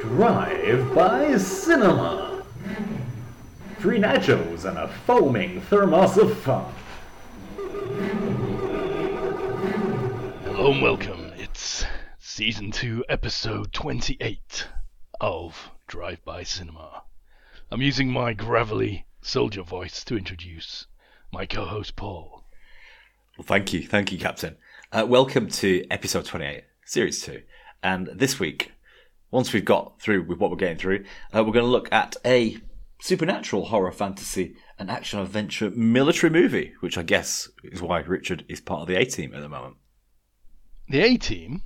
Drive 0.00 0.94
by 0.94 1.36
Cinema. 1.38 2.44
Free 3.78 3.98
nachos 3.98 4.66
and 4.66 4.76
a 4.76 4.88
foaming 4.88 5.62
thermos 5.62 6.18
of 6.18 6.36
fun. 6.38 6.70
Hello 10.44 10.72
and 10.72 10.82
welcome. 10.82 11.32
It's 11.38 11.86
season 12.18 12.70
2, 12.72 13.06
episode 13.08 13.72
28 13.72 14.68
of 15.20 15.70
Drive 15.86 16.22
By 16.24 16.42
Cinema. 16.42 17.02
I'm 17.70 17.80
using 17.80 18.10
my 18.10 18.34
gravelly 18.34 19.06
soldier 19.22 19.62
voice 19.62 20.04
to 20.04 20.18
introduce 20.18 20.86
my 21.32 21.46
co 21.46 21.64
host 21.64 21.96
Paul. 21.96 22.44
Well, 23.38 23.46
thank 23.46 23.72
you. 23.72 23.86
Thank 23.86 24.12
you, 24.12 24.18
Captain. 24.18 24.56
Uh, 24.92 25.06
welcome 25.08 25.48
to 25.48 25.86
episode 25.90 26.26
28, 26.26 26.64
series 26.84 27.22
2. 27.22 27.42
And 27.82 28.08
this 28.08 28.38
week, 28.38 28.72
once 29.36 29.52
we've 29.52 29.66
got 29.66 30.00
through 30.00 30.22
with 30.22 30.38
what 30.38 30.50
we're 30.50 30.56
getting 30.56 30.78
through, 30.78 31.04
uh, 31.34 31.44
we're 31.44 31.52
going 31.52 31.64
to 31.64 31.70
look 31.70 31.92
at 31.92 32.16
a 32.24 32.56
supernatural 33.02 33.66
horror 33.66 33.92
fantasy 33.92 34.56
and 34.78 34.90
action 34.90 35.18
adventure 35.20 35.70
military 35.72 36.30
movie, 36.30 36.72
which 36.80 36.96
I 36.96 37.02
guess 37.02 37.46
is 37.62 37.82
why 37.82 37.98
Richard 38.00 38.46
is 38.48 38.62
part 38.62 38.80
of 38.80 38.88
the 38.88 38.96
A 38.96 39.04
team 39.04 39.34
at 39.34 39.42
the 39.42 39.48
moment. 39.50 39.76
The 40.88 41.00
A 41.02 41.16
team? 41.18 41.62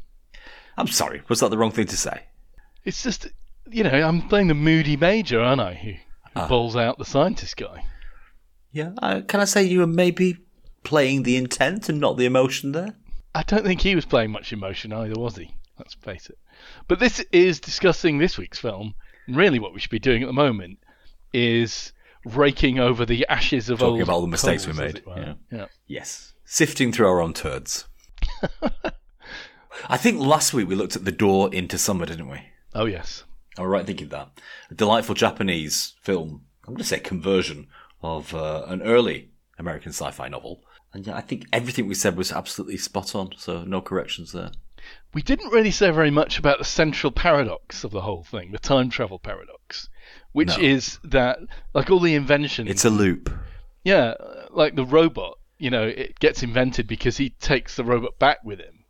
I'm 0.76 0.88
sorry, 0.88 1.22
was 1.28 1.38
that 1.40 1.50
the 1.50 1.58
wrong 1.58 1.70
thing 1.70 1.86
to 1.86 1.96
say? 1.96 2.24
It's 2.84 3.04
just, 3.04 3.28
you 3.70 3.84
know, 3.84 3.90
I'm 3.90 4.22
playing 4.28 4.48
the 4.48 4.54
moody 4.54 4.96
major, 4.96 5.40
aren't 5.40 5.60
I? 5.60 5.74
Who, 5.74 5.90
who 5.92 5.96
Ah. 6.34 6.48
bowls 6.48 6.74
out 6.74 6.98
the 6.98 7.04
scientist 7.04 7.56
guy. 7.56 7.84
Yeah. 8.72 8.92
Uh, 9.00 9.20
can 9.26 9.40
I 9.40 9.44
say 9.44 9.62
you 9.62 9.78
were 9.80 9.86
maybe 9.86 10.38
playing 10.82 11.22
the 11.22 11.36
intent 11.36 11.88
and 11.88 12.00
not 12.00 12.16
the 12.16 12.24
emotion 12.24 12.72
there? 12.72 12.96
I 13.34 13.42
don't 13.44 13.64
think 13.64 13.80
he 13.82 13.94
was 13.94 14.06
playing 14.06 14.32
much 14.32 14.52
emotion 14.52 14.92
either, 14.92 15.14
was 15.20 15.36
he? 15.36 15.54
Let's 15.78 15.94
face 15.94 16.28
it. 16.30 16.38
But 16.88 16.98
this 16.98 17.24
is 17.32 17.60
discussing 17.60 18.18
this 18.18 18.38
week's 18.38 18.58
film. 18.58 18.94
Really, 19.28 19.58
what 19.58 19.72
we 19.72 19.80
should 19.80 19.90
be 19.90 19.98
doing 19.98 20.22
at 20.22 20.26
the 20.26 20.32
moment 20.32 20.78
is 21.32 21.92
raking 22.24 22.78
over 22.78 23.06
the 23.06 23.26
ashes 23.28 23.70
of 23.70 23.78
Talking 23.78 23.92
old 23.92 24.02
about 24.02 24.12
all 24.12 24.20
the 24.20 24.26
mistakes 24.26 24.66
we 24.66 24.72
made, 24.72 25.02
yeah. 25.06 25.34
yeah. 25.50 25.66
Yes. 25.86 26.32
Sifting 26.44 26.92
through 26.92 27.06
our 27.06 27.20
own 27.20 27.32
turds. 27.32 27.86
I 29.88 29.96
think 29.96 30.20
last 30.20 30.52
week 30.52 30.68
we 30.68 30.74
looked 30.74 30.96
at 30.96 31.04
The 31.04 31.12
Door 31.12 31.54
into 31.54 31.78
Summer, 31.78 32.06
didn't 32.06 32.28
we? 32.28 32.42
Oh 32.74 32.86
yes. 32.86 33.24
I 33.58 33.64
right 33.64 33.80
in 33.80 33.86
thinking 33.86 34.08
that? 34.08 34.30
A 34.70 34.74
delightful 34.74 35.14
Japanese 35.14 35.94
film, 36.02 36.42
I'm 36.66 36.74
going 36.74 36.78
to 36.78 36.84
say 36.84 37.00
conversion 37.00 37.68
of 38.02 38.34
uh, 38.34 38.64
an 38.68 38.82
early 38.82 39.30
American 39.58 39.90
sci 39.90 40.10
fi 40.10 40.28
novel. 40.28 40.62
And 40.92 41.06
yeah, 41.06 41.16
I 41.16 41.20
think 41.20 41.46
everything 41.52 41.86
we 41.86 41.94
said 41.94 42.16
was 42.16 42.32
absolutely 42.32 42.76
spot 42.76 43.14
on, 43.14 43.30
so 43.36 43.62
no 43.64 43.80
corrections 43.80 44.32
there. 44.32 44.50
We 45.12 45.22
didn't 45.22 45.50
really 45.52 45.70
say 45.70 45.90
very 45.90 46.10
much 46.10 46.38
about 46.38 46.58
the 46.58 46.64
central 46.64 47.10
paradox 47.10 47.82
of 47.84 47.90
the 47.90 48.00
whole 48.02 48.22
thing, 48.22 48.52
the 48.52 48.58
time 48.58 48.90
travel 48.90 49.18
paradox, 49.18 49.88
which 50.32 50.56
No. 50.56 50.62
is 50.62 50.98
that, 51.04 51.38
like 51.74 51.90
all 51.90 51.98
the 52.00 52.14
inventions, 52.14 52.70
It's 52.70 52.84
a 52.84 52.90
loop. 52.90 53.28
yeah, 53.84 54.14
like 54.50 54.76
the 54.76 54.84
robot, 54.84 55.38
you 55.58 55.70
know, 55.70 55.82
it 55.82 56.18
gets 56.20 56.42
invented 56.42 56.86
because 56.86 57.16
he 57.16 57.30
takes 57.30 57.76
the 57.76 57.84
robot 57.84 58.18
back 58.18 58.38
with 58.44 58.60
him, 58.60 58.84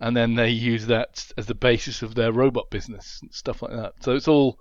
and 0.00 0.16
then 0.16 0.34
they 0.34 0.48
use 0.50 0.86
that 0.86 1.30
as 1.38 1.46
the 1.46 1.54
basis 1.54 2.02
of 2.02 2.14
their 2.16 2.32
robot 2.32 2.68
business 2.70 3.20
and 3.22 3.32
stuff 3.32 3.62
like 3.62 3.72
that. 3.72 3.92
So 4.00 4.14
it's 4.16 4.26
all, 4.28 4.58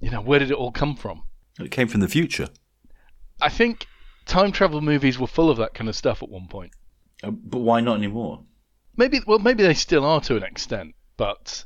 you 0.00 0.10
know, 0.10 0.22
where 0.22 0.38
did 0.38 0.50
it 0.50 0.56
all 0.56 0.72
come 0.72 0.96
from? 0.96 1.24
It 1.60 1.70
came 1.70 1.88
from 1.88 2.00
the 2.00 2.08
future. 2.08 2.48
I 3.40 3.50
think 3.50 3.86
time 4.24 4.50
travel 4.52 4.80
movies 4.80 5.18
were 5.18 5.26
full 5.26 5.50
of 5.50 5.58
that 5.58 5.74
kind 5.74 5.88
of 5.88 5.94
stuff 5.96 6.22
at 6.22 6.28
one 6.30 6.48
point. 6.48 6.72
Uh, 7.22 7.30
But 7.32 7.58
why 7.58 7.80
not 7.80 7.98
anymore? 7.98 8.44
Maybe, 8.98 9.20
well, 9.26 9.38
maybe 9.38 9.62
they 9.62 9.74
still 9.74 10.04
are 10.04 10.20
to 10.22 10.36
an 10.36 10.42
extent, 10.42 10.96
but 11.16 11.64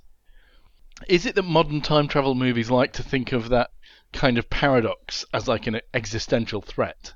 is 1.08 1.24
it 1.24 1.34
that 1.34 1.42
modern 1.42 1.80
time 1.80 2.06
travel 2.06 2.34
movies 2.34 2.70
like 2.70 2.92
to 2.92 3.02
think 3.02 3.32
of 3.32 3.48
that 3.48 3.70
kind 4.12 4.36
of 4.36 4.50
paradox 4.50 5.24
as 5.32 5.48
like 5.48 5.66
an 5.66 5.80
existential 5.94 6.60
threat? 6.60 7.14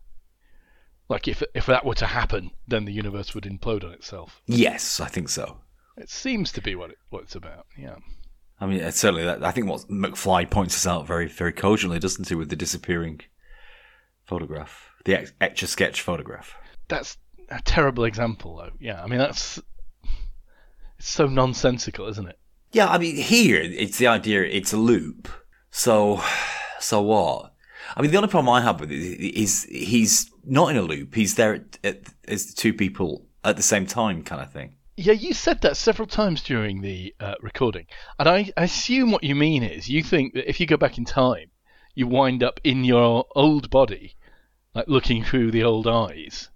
Like 1.09 1.29
if 1.29 1.43
if 1.55 1.67
that 1.67 1.85
were 1.85 1.95
to 1.97 2.07
happen, 2.07 2.51
then 2.67 2.87
the 2.87 2.95
universe 2.95 3.35
would 3.35 3.45
implode 3.45 3.85
on 3.85 3.93
itself. 3.93 4.41
Yes, 4.47 5.01
I 5.01 5.07
think 5.07 5.29
so. 5.29 5.59
It 5.99 6.09
seems 6.09 6.51
to 6.53 6.63
be 6.63 6.75
what 6.75 6.91
it, 6.91 6.99
what 7.11 7.25
it's 7.25 7.37
about. 7.37 7.67
Yeah. 7.79 7.97
I 8.59 8.67
mean, 8.67 8.83
uh, 8.83 8.91
certainly 8.91 9.25
that. 9.25 9.45
I 9.45 9.51
think 9.51 9.69
what 9.69 9.83
McFly 9.83 10.51
points 10.51 10.75
us 10.75 10.87
out 10.87 11.07
very, 11.07 11.29
very 11.29 11.53
cogently, 11.53 11.99
doesn't 11.99 12.29
he, 12.29 12.35
with 12.35 12.49
the 12.49 12.57
disappearing 12.57 13.21
photograph, 14.25 14.91
the 15.05 15.31
etch 15.43 15.63
a 15.63 15.67
sketch 15.67 16.01
photograph. 16.01 16.55
That's 16.89 17.19
a 17.51 17.61
terrible 17.63 18.05
example, 18.05 18.57
though. 18.57 18.73
Yeah. 18.81 19.03
I 19.03 19.07
mean, 19.07 19.19
that's 19.19 19.61
it's 20.99 21.09
so 21.09 21.27
nonsensical, 21.27 22.07
isn't 22.09 22.29
it? 22.29 22.39
Yeah, 22.73 22.89
I 22.89 22.99
mean, 22.99 23.17
here 23.17 23.61
it's 23.63 23.99
the 23.99 24.07
idea 24.07 24.43
it's 24.43 24.73
a 24.73 24.77
loop. 24.77 25.29
So, 25.71 26.23
so 26.81 27.03
what? 27.03 27.53
I 27.97 28.03
mean, 28.03 28.11
the 28.11 28.17
only 28.17 28.29
problem 28.29 28.53
I 28.53 28.63
have 28.63 28.81
with 28.81 28.91
it 28.91 28.95
is 28.95 29.65
he's 29.65 30.31
not 30.45 30.71
in 30.71 30.77
a 30.77 30.83
loop. 30.83 31.15
He's 31.15 31.37
there 31.37 31.55
at, 31.55 31.79
at, 31.85 32.03
as 32.27 32.53
two 32.53 32.73
people 32.73 33.27
at 33.45 33.57
the 33.57 33.63
same 33.63 33.87
time, 33.87 34.23
kind 34.23 34.43
of 34.43 34.53
thing. 34.53 34.77
Yeah, 34.97 35.13
you 35.13 35.35
said 35.35 35.61
that 35.61 35.77
several 35.77 36.09
times 36.09 36.43
during 36.43 36.81
the 36.81 37.15
uh, 37.21 37.35
recording, 37.43 37.87
and 38.19 38.29
I, 38.29 38.51
I 38.57 38.65
assume 38.65 39.11
what 39.11 39.23
you 39.23 39.35
mean 39.35 39.63
is 39.63 39.89
you 39.89 40.03
think 40.03 40.33
that 40.35 40.49
if 40.49 40.59
you 40.59 40.67
go 40.67 40.79
back 40.79 40.97
in 40.97 41.05
time, 41.05 41.51
you 41.95 42.07
wind 42.07 42.43
up 42.43 42.61
in 42.65 42.83
your 42.83 43.27
old 43.37 43.69
body, 43.69 44.17
like 44.75 44.89
looking 44.89 45.23
through 45.23 45.51
the 45.51 45.65
old 45.65 45.87
eyes. 45.87 46.49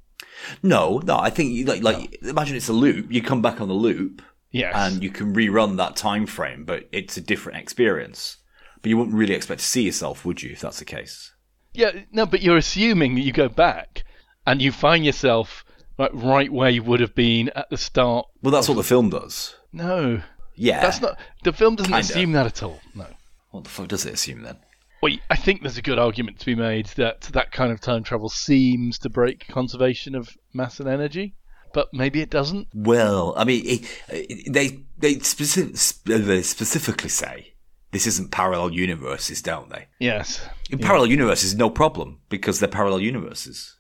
No, 0.63 1.03
no, 1.05 1.19
I 1.19 1.29
think 1.29 1.53
you, 1.53 1.67
like, 1.67 1.83
like 1.83 2.19
imagine 2.23 2.57
it's 2.57 2.69
a 2.69 2.73
loop. 2.73 3.13
You 3.13 3.23
come 3.23 3.43
back 3.43 3.61
on 3.61 3.69
the 3.69 3.75
loop, 3.75 4.23
Yes. 4.53 4.75
and 4.77 5.03
you 5.03 5.11
can 5.11 5.35
rerun 5.35 5.77
that 5.77 5.95
time 5.97 6.27
frame, 6.27 6.65
but 6.65 6.89
it's 6.93 7.17
a 7.17 7.21
different 7.21 7.59
experience. 7.59 8.39
But 8.83 8.89
you 8.89 8.97
wouldn't 8.99 9.15
really 9.17 9.35
expect 9.35 9.61
to 9.61 9.67
see 9.67 9.83
yourself, 9.83 10.25
would 10.25 10.43
you, 10.43 10.51
if 10.53 10.61
that's 10.61 10.79
the 10.79 10.85
case? 10.85 11.33
yeah, 11.73 11.93
no, 12.11 12.27
but 12.27 12.43
you're 12.43 12.57
assuming 12.57 13.15
that 13.15 13.21
you 13.21 13.31
go 13.33 13.49
back 13.49 14.03
and 14.45 14.61
you 14.61 14.73
find 14.73 15.05
yourself 15.05 15.65
like 15.99 16.11
right 16.13 16.53
where 16.53 16.69
you 16.71 16.83
would 16.83 16.99
have 16.99 17.15
been 17.15 17.49
at 17.55 17.71
the 17.71 17.77
start. 17.77 18.27
Well, 18.43 18.51
that's 18.51 18.69
what 18.69 18.75
the 18.75 18.83
film 18.83 19.09
does. 19.11 19.55
No, 19.73 20.23
Yeah. 20.57 20.81
that's 20.81 21.01
not. 21.01 21.17
The 21.45 21.53
film 21.53 21.77
doesn't 21.77 21.93
Kinda. 21.93 22.05
assume 22.05 22.33
that 22.33 22.47
at 22.47 22.63
all. 22.65 22.81
No. 22.95 23.07
What 23.53 23.63
the 23.65 23.71
fuck 23.71 23.87
does 23.89 24.05
it 24.05 24.15
assume 24.15 24.43
then? 24.43 24.57
Well, 25.01 25.13
I 25.31 25.37
think 25.37 25.63
there's 25.63 25.79
a 25.79 25.83
good 25.83 25.99
argument 25.99 26.41
to 26.41 26.47
be 26.47 26.55
made 26.57 26.87
that 26.97 27.21
that 27.33 27.53
kind 27.53 27.71
of 27.71 27.81
time 27.81 28.03
travel 28.03 28.29
seems 28.29 28.99
to 28.99 29.09
break 29.09 29.47
conservation 29.47 30.15
of 30.17 30.37
mass 30.53 30.81
and 30.81 30.89
energy, 30.89 31.35
but 31.73 31.93
maybe 31.93 32.21
it 32.21 32.31
doesn't. 32.31 32.69
Well, 32.75 33.35
I 33.37 33.45
mean, 33.45 33.63
it, 33.67 34.01
it, 34.09 34.53
they 34.53 34.81
they 34.99 35.19
specific, 35.21 35.75
they 36.05 36.43
specifically 36.43 37.09
say 37.09 37.55
this 37.93 38.07
isn't 38.07 38.31
parallel 38.31 38.73
universes, 38.73 39.43
don't 39.43 39.71
they? 39.71 39.87
Yes. 39.99 40.47
In 40.71 40.79
parallel 40.79 41.09
universes, 41.09 41.55
no 41.55 41.71
problem 41.71 42.21
because 42.29 42.61
they're 42.61 42.69
parallel 42.69 43.01
universes. 43.01 43.77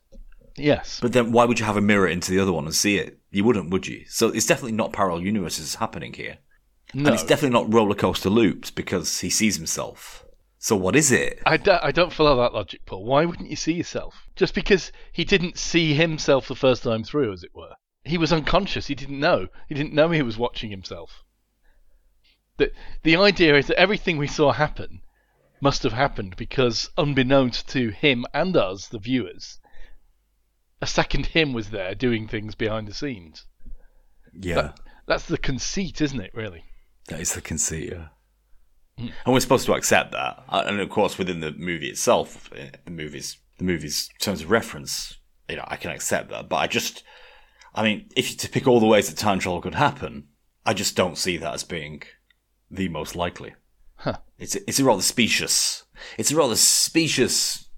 Yes. 0.56 0.98
But 1.00 1.12
then, 1.12 1.32
why 1.32 1.44
would 1.44 1.58
you 1.58 1.64
have 1.64 1.76
a 1.76 1.80
mirror 1.80 2.08
into 2.08 2.30
the 2.32 2.40
other 2.40 2.52
one 2.52 2.64
and 2.64 2.74
see 2.74 2.98
it? 2.98 3.18
You 3.30 3.44
wouldn't, 3.44 3.70
would 3.70 3.86
you? 3.86 4.04
So 4.08 4.28
it's 4.28 4.46
definitely 4.46 4.72
not 4.72 4.92
parallel 4.92 5.22
universes 5.22 5.76
happening 5.76 6.12
here, 6.12 6.38
no. 6.92 7.06
and 7.06 7.14
it's 7.14 7.24
definitely 7.24 7.58
not 7.58 7.72
roller 7.72 7.94
coaster 7.94 8.30
loops 8.30 8.70
because 8.70 9.20
he 9.20 9.30
sees 9.30 9.56
himself. 9.56 10.24
So 10.62 10.76
what 10.76 10.94
is 10.94 11.10
it? 11.10 11.40
I, 11.46 11.56
do, 11.56 11.78
I 11.82 11.90
don't 11.90 12.12
follow 12.12 12.36
that 12.36 12.52
logic, 12.52 12.82
Paul. 12.84 13.06
Why 13.06 13.24
wouldn't 13.24 13.48
you 13.48 13.56
see 13.56 13.72
yourself? 13.72 14.26
Just 14.36 14.54
because 14.54 14.92
he 15.10 15.24
didn't 15.24 15.56
see 15.56 15.94
himself 15.94 16.46
the 16.46 16.54
first 16.54 16.82
time 16.82 17.02
through, 17.02 17.32
as 17.32 17.42
it 17.42 17.54
were. 17.54 17.72
He 18.04 18.18
was 18.18 18.30
unconscious. 18.30 18.86
He 18.86 18.94
didn't 18.94 19.18
know. 19.18 19.48
He 19.70 19.74
didn't 19.74 19.94
know 19.94 20.10
he 20.10 20.20
was 20.20 20.36
watching 20.36 20.70
himself. 20.70 21.24
The, 22.58 22.72
the 23.04 23.16
idea 23.16 23.56
is 23.56 23.68
that 23.68 23.80
everything 23.80 24.18
we 24.18 24.26
saw 24.26 24.52
happen 24.52 25.00
must 25.62 25.82
have 25.82 25.94
happened 25.94 26.36
because, 26.36 26.90
unbeknownst 26.98 27.66
to 27.70 27.88
him 27.88 28.26
and 28.34 28.54
us, 28.54 28.86
the 28.88 28.98
viewers, 28.98 29.58
a 30.82 30.86
second 30.86 31.24
him 31.26 31.54
was 31.54 31.70
there 31.70 31.94
doing 31.94 32.28
things 32.28 32.54
behind 32.54 32.86
the 32.86 32.92
scenes. 32.94 33.46
Yeah, 34.38 34.72
That's 35.06 35.24
the 35.24 35.38
conceit, 35.38 36.02
isn't 36.02 36.20
it, 36.20 36.34
really? 36.34 36.64
that 37.08 37.20
is 37.20 37.34
the 37.34 37.40
conceit. 37.40 37.92
Yeah. 37.92 38.08
And 39.00 39.32
we're 39.34 39.40
supposed 39.40 39.66
to 39.66 39.74
accept 39.74 40.12
that, 40.12 40.44
Uh, 40.48 40.62
and 40.66 40.80
of 40.80 40.90
course, 40.90 41.18
within 41.18 41.40
the 41.40 41.52
movie 41.52 41.88
itself, 41.88 42.50
eh, 42.54 42.70
the 42.84 42.90
movie's 42.90 43.38
the 43.58 43.64
movie's 43.64 44.08
terms 44.20 44.40
of 44.42 44.50
reference, 44.50 45.18
you 45.48 45.56
know, 45.56 45.64
I 45.68 45.76
can 45.76 45.90
accept 45.90 46.30
that. 46.30 46.48
But 46.48 46.56
I 46.56 46.66
just, 46.66 47.02
I 47.74 47.82
mean, 47.82 48.08
if 48.16 48.30
you 48.30 48.36
to 48.36 48.48
pick 48.48 48.66
all 48.66 48.80
the 48.80 48.86
ways 48.86 49.08
that 49.08 49.18
time 49.18 49.38
travel 49.38 49.60
could 49.60 49.74
happen, 49.74 50.28
I 50.64 50.72
just 50.72 50.96
don't 50.96 51.18
see 51.18 51.36
that 51.36 51.54
as 51.54 51.64
being 51.64 52.02
the 52.70 52.88
most 52.88 53.14
likely. 53.14 53.54
Huh. 53.96 54.18
It's 54.38 54.56
a, 54.56 54.60
it's 54.66 54.80
a 54.80 54.84
rather 54.84 55.02
specious, 55.02 55.84
it's 56.16 56.30
a 56.30 56.36
rather 56.36 56.56
specious 56.56 57.68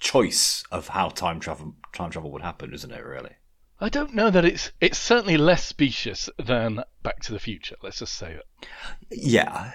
choice 0.00 0.64
of 0.70 0.88
how 0.88 1.08
time 1.10 1.40
travel 1.40 1.74
time 1.92 2.10
travel 2.10 2.32
would 2.32 2.42
happen, 2.42 2.72
isn't 2.72 2.90
it? 2.92 3.04
Really? 3.04 3.32
I 3.78 3.90
don't 3.90 4.14
know 4.14 4.30
that 4.30 4.44
it's 4.46 4.72
it's 4.80 4.98
certainly 4.98 5.36
less 5.36 5.66
specious 5.66 6.30
than 6.38 6.82
Back 7.02 7.20
to 7.24 7.32
the 7.32 7.38
Future. 7.38 7.76
Let's 7.82 7.98
just 7.98 8.14
say 8.14 8.32
it. 8.32 8.66
Yeah. 9.10 9.72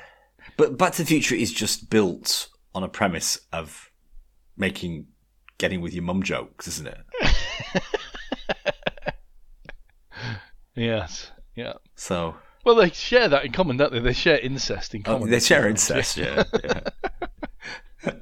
But 0.57 0.77
Back 0.77 0.93
to 0.93 1.01
the 1.03 1.07
Future 1.07 1.35
is 1.35 1.51
just 1.51 1.89
built 1.89 2.47
on 2.75 2.83
a 2.83 2.87
premise 2.87 3.39
of 3.51 3.89
making 4.57 5.07
getting 5.57 5.81
with 5.81 5.93
your 5.93 6.03
mum 6.03 6.23
jokes, 6.23 6.67
isn't 6.67 6.87
it? 6.87 6.97
Yes. 10.75 11.29
Yeah. 11.55 11.73
So 11.95 12.35
Well, 12.63 12.75
they 12.75 12.89
share 12.91 13.27
that 13.27 13.43
in 13.45 13.51
common, 13.51 13.75
don't 13.77 13.91
they? 13.91 13.99
They 13.99 14.13
share 14.13 14.39
incest 14.39 14.95
in 14.95 15.01
Oh, 15.05 15.13
common. 15.15 15.29
they 15.29 15.39
share 15.39 15.67
incest, 15.67 16.17
yeah. 16.17 16.43
yeah. 16.63 16.81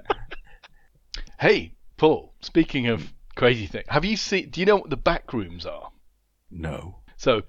Hey, 1.40 1.76
Paul. 1.96 2.34
Speaking 2.42 2.88
of 2.88 3.14
crazy 3.36 3.66
thing, 3.68 3.84
have 3.88 4.04
you 4.04 4.18
seen? 4.18 4.50
Do 4.50 4.60
you 4.60 4.66
know 4.66 4.76
what 4.78 4.90
the 4.90 4.98
back 4.98 5.32
rooms 5.32 5.66
are? 5.66 5.90
No. 6.52 6.98
So, 7.16 7.44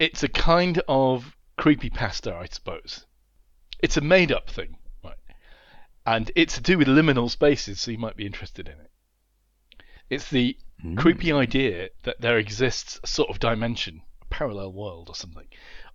it's 0.00 0.24
a 0.24 0.28
kind 0.28 0.82
of 0.88 1.36
creepy 1.56 1.90
pasta, 1.90 2.34
I 2.34 2.46
suppose. 2.46 3.06
It's 3.80 3.96
a 3.96 4.00
made-up 4.00 4.48
thing, 4.50 4.76
right? 5.02 5.16
And 6.06 6.30
it's 6.36 6.54
to 6.56 6.60
do 6.62 6.78
with 6.78 6.88
liminal 6.88 7.30
spaces, 7.30 7.80
so 7.80 7.90
you 7.90 7.98
might 7.98 8.16
be 8.16 8.26
interested 8.26 8.68
in 8.68 8.74
it. 8.80 8.90
It's 10.10 10.28
the 10.30 10.56
Hmm. 10.82 10.96
creepy 10.96 11.32
idea 11.32 11.88
that 12.02 12.20
there 12.20 12.36
exists 12.38 13.00
a 13.02 13.06
sort 13.06 13.30
of 13.30 13.38
dimension, 13.38 14.02
a 14.20 14.26
parallel 14.26 14.72
world 14.72 15.08
or 15.08 15.14
something, 15.14 15.46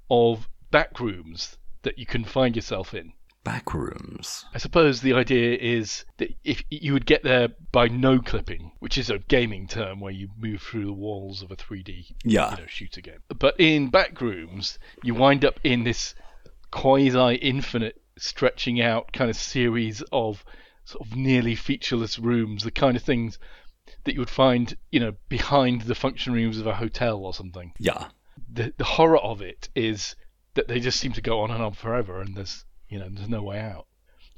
of 0.09 0.49
back 0.71 0.99
rooms 0.99 1.57
that 1.83 1.99
you 1.99 2.05
can 2.05 2.23
find 2.23 2.55
yourself 2.55 2.93
in. 2.93 3.13
Back 3.43 3.73
rooms. 3.73 4.45
I 4.53 4.57
suppose 4.57 5.01
the 5.01 5.13
idea 5.13 5.55
is 5.57 6.05
that 6.17 6.35
if 6.43 6.63
you 6.69 6.93
would 6.93 7.05
get 7.05 7.23
there 7.23 7.49
by 7.71 7.87
no 7.87 8.19
clipping, 8.19 8.71
which 8.79 8.97
is 8.97 9.09
a 9.09 9.19
gaming 9.19 9.67
term 9.67 9.99
where 9.99 10.11
you 10.11 10.29
move 10.37 10.61
through 10.61 10.85
the 10.85 10.93
walls 10.93 11.41
of 11.41 11.51
a 11.51 11.55
3D 11.55 12.15
Yeah. 12.23 12.51
you 12.51 12.57
know, 12.57 12.67
shooter 12.67 13.01
game. 13.01 13.19
But 13.37 13.55
in 13.59 13.89
back 13.89 14.19
rooms, 14.21 14.77
you 15.03 15.13
wind 15.13 15.45
up 15.45 15.59
in 15.63 15.83
this 15.83 16.15
quasi 16.71 17.35
infinite, 17.35 18.01
stretching 18.17 18.81
out 18.81 19.11
kind 19.13 19.29
of 19.29 19.35
series 19.35 20.01
of 20.11 20.43
sort 20.85 21.07
of 21.07 21.15
nearly 21.15 21.55
featureless 21.55 22.19
rooms, 22.19 22.63
the 22.63 22.71
kind 22.71 22.97
of 22.97 23.03
things 23.03 23.37
that 24.03 24.13
you 24.13 24.19
would 24.19 24.29
find, 24.29 24.75
you 24.91 24.99
know, 24.99 25.13
behind 25.29 25.83
the 25.83 25.95
function 25.95 26.33
rooms 26.33 26.59
of 26.59 26.67
a 26.67 26.75
hotel 26.75 27.25
or 27.25 27.33
something. 27.33 27.73
Yeah. 27.79 28.07
The 28.51 28.73
the 28.77 28.83
horror 28.83 29.17
of 29.17 29.41
it 29.41 29.69
is 29.75 30.15
that 30.55 30.67
they 30.67 30.79
just 30.79 30.99
seem 30.99 31.13
to 31.13 31.21
go 31.21 31.41
on 31.41 31.51
and 31.51 31.61
on 31.61 31.73
forever, 31.73 32.21
and 32.21 32.35
there's 32.35 32.65
you 32.87 32.99
know 32.99 33.07
there's 33.09 33.29
no 33.29 33.43
way 33.43 33.59
out. 33.59 33.85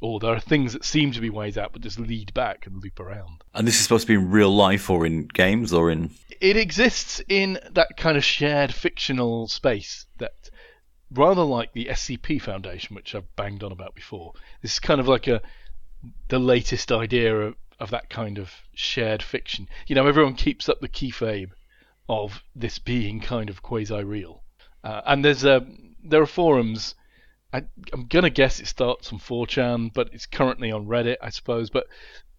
Or 0.01 0.19
there 0.19 0.33
are 0.33 0.39
things 0.39 0.73
that 0.73 0.83
seem 0.83 1.11
to 1.11 1.21
be 1.21 1.29
ways 1.29 1.59
out, 1.59 1.73
but 1.73 1.83
just 1.83 1.99
lead 1.99 2.33
back 2.33 2.65
and 2.65 2.81
loop 2.81 2.99
around. 2.99 3.43
And 3.53 3.67
this 3.67 3.75
is 3.75 3.83
supposed 3.83 4.07
to 4.07 4.07
be 4.07 4.15
in 4.15 4.31
real 4.31 4.53
life 4.53 4.89
or 4.89 5.05
in 5.05 5.27
games 5.27 5.71
or 5.71 5.91
in. 5.91 6.09
it 6.39 6.57
exists 6.57 7.21
in 7.29 7.59
that 7.71 7.97
kind 7.97 8.17
of 8.17 8.23
shared 8.23 8.73
fictional 8.73 9.47
space 9.47 10.07
that 10.17 10.49
rather 11.13 11.43
like 11.43 11.73
the 11.73 11.85
SCP 11.85 12.41
Foundation, 12.41 12.95
which 12.95 13.13
I've 13.13 13.35
banged 13.35 13.63
on 13.63 13.71
about 13.71 13.95
before. 13.95 14.33
This 14.61 14.73
is 14.73 14.79
kind 14.79 14.99
of 14.99 15.07
like 15.07 15.27
a 15.27 15.41
the 16.29 16.39
latest 16.39 16.91
idea 16.91 17.35
of, 17.35 17.55
of 17.79 17.91
that 17.91 18.09
kind 18.09 18.39
of 18.39 18.51
shared 18.73 19.21
fiction. 19.21 19.67
You 19.87 19.95
know, 19.95 20.07
everyone 20.07 20.35
keeps 20.35 20.67
up 20.67 20.79
the 20.79 20.89
kayfabe 20.89 21.51
of 22.09 22.43
this 22.55 22.79
being 22.79 23.19
kind 23.19 23.49
of 23.49 23.61
quasi 23.61 24.03
real, 24.03 24.43
uh, 24.83 25.01
and 25.05 25.23
there's 25.23 25.43
a 25.43 25.65
there 26.03 26.21
are 26.21 26.27
forums. 26.27 26.95
I, 27.53 27.63
I'm 27.91 28.07
gonna 28.07 28.29
guess 28.29 28.59
it 28.59 28.67
starts 28.67 29.11
on 29.11 29.19
4chan, 29.19 29.93
but 29.93 30.09
it's 30.13 30.25
currently 30.25 30.71
on 30.71 30.87
Reddit, 30.87 31.17
I 31.21 31.29
suppose. 31.29 31.69
But 31.69 31.87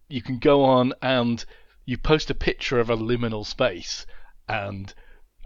you 0.09 0.23
can 0.23 0.39
go 0.39 0.63
on 0.63 0.93
and 1.01 1.45
you 1.85 1.97
post 1.97 2.31
a 2.31 2.35
picture 2.35 2.79
of 2.79 2.89
a 2.89 2.97
liminal 2.97 3.45
space 3.45 4.07
and 4.47 4.93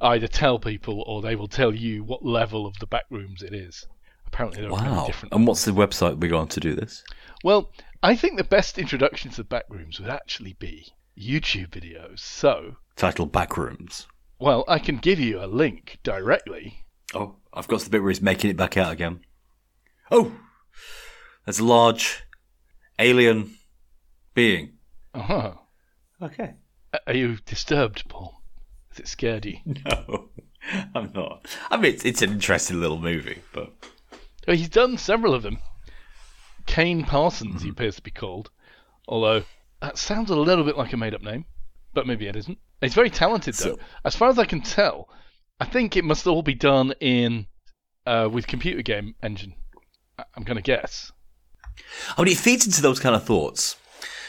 either 0.01 0.27
tell 0.27 0.59
people 0.59 1.03
or 1.07 1.21
they 1.21 1.35
will 1.35 1.47
tell 1.47 1.73
you 1.73 2.03
what 2.03 2.25
level 2.25 2.65
of 2.65 2.77
the 2.79 2.87
back 2.87 3.05
rooms 3.09 3.41
it 3.41 3.53
is. 3.53 3.85
Apparently, 4.27 4.61
there 4.61 4.71
are 4.71 4.81
many 4.81 4.95
Wow. 4.95 5.05
different. 5.05 5.33
And 5.33 5.47
what's 5.47 5.65
the 5.65 5.71
website 5.71 6.19
we're 6.19 6.29
going 6.29 6.49
to 6.49 6.59
do 6.59 6.75
this? 6.75 7.03
Well, 7.43 7.71
I 8.03 8.15
think 8.15 8.37
the 8.37 8.43
best 8.43 8.77
introduction 8.77 9.31
to 9.31 9.37
the 9.37 9.43
back 9.43 9.63
rooms 9.69 9.99
would 9.99 10.09
actually 10.09 10.53
be 10.53 10.87
YouTube 11.17 11.69
videos. 11.69 12.19
So, 12.19 12.75
Titled 12.95 13.31
Back 13.31 13.57
Rooms. 13.57 14.07
well, 14.39 14.63
I 14.67 14.79
can 14.79 14.97
give 14.97 15.19
you 15.19 15.43
a 15.43 15.47
link 15.47 15.97
directly. 16.03 16.85
Oh, 17.13 17.37
I've 17.53 17.67
got 17.67 17.79
to 17.79 17.85
the 17.85 17.91
bit 17.91 18.01
where 18.01 18.11
he's 18.11 18.21
making 18.21 18.51
it 18.51 18.57
back 18.57 18.75
out 18.77 18.91
again. 18.91 19.21
Oh! 20.11 20.33
There's 21.45 21.59
a 21.59 21.63
large 21.65 22.23
alien 22.99 23.55
being. 24.33 24.73
Uh-huh. 25.13 25.53
Okay. 26.21 26.53
Are 27.07 27.13
you 27.13 27.37
disturbed, 27.45 28.03
Paul? 28.09 28.36
It 28.99 29.07
scared 29.07 29.45
you? 29.45 29.57
No, 29.85 30.29
I'm 30.93 31.11
not. 31.13 31.45
I 31.71 31.77
mean, 31.77 31.93
it's, 31.93 32.03
it's 32.03 32.21
an 32.21 32.31
interesting 32.31 32.81
little 32.81 32.99
movie, 32.99 33.41
but. 33.53 33.71
Well, 34.45 34.57
he's 34.57 34.67
done 34.67 34.97
several 34.97 35.33
of 35.33 35.41
them. 35.43 35.59
Kane 36.65 37.05
Parsons, 37.05 37.61
he 37.61 37.69
appears 37.69 37.95
to 37.95 38.01
be 38.01 38.11
called. 38.11 38.49
Although, 39.07 39.43
that 39.81 39.97
sounds 39.97 40.29
a 40.29 40.35
little 40.35 40.65
bit 40.65 40.77
like 40.77 40.91
a 40.91 40.97
made 40.97 41.13
up 41.13 41.21
name, 41.21 41.45
but 41.93 42.05
maybe 42.05 42.27
it 42.27 42.35
isn't. 42.35 42.57
He's 42.81 42.93
very 42.93 43.09
talented, 43.09 43.53
though. 43.55 43.75
So- 43.75 43.79
as 44.03 44.15
far 44.15 44.27
as 44.29 44.37
I 44.37 44.43
can 44.45 44.59
tell, 44.61 45.09
I 45.59 45.65
think 45.65 45.95
it 45.95 46.03
must 46.03 46.27
all 46.27 46.41
be 46.41 46.53
done 46.55 46.93
in 46.99 47.47
uh, 48.05 48.27
with 48.29 48.47
computer 48.47 48.81
game 48.81 49.15
engine. 49.23 49.53
I- 50.19 50.25
I'm 50.35 50.43
going 50.43 50.57
to 50.57 50.61
guess. 50.61 51.11
I 52.17 52.23
mean, 52.23 52.33
it 52.33 52.37
feeds 52.37 52.65
into 52.65 52.81
those 52.81 52.99
kind 52.99 53.15
of 53.15 53.23
thoughts 53.23 53.77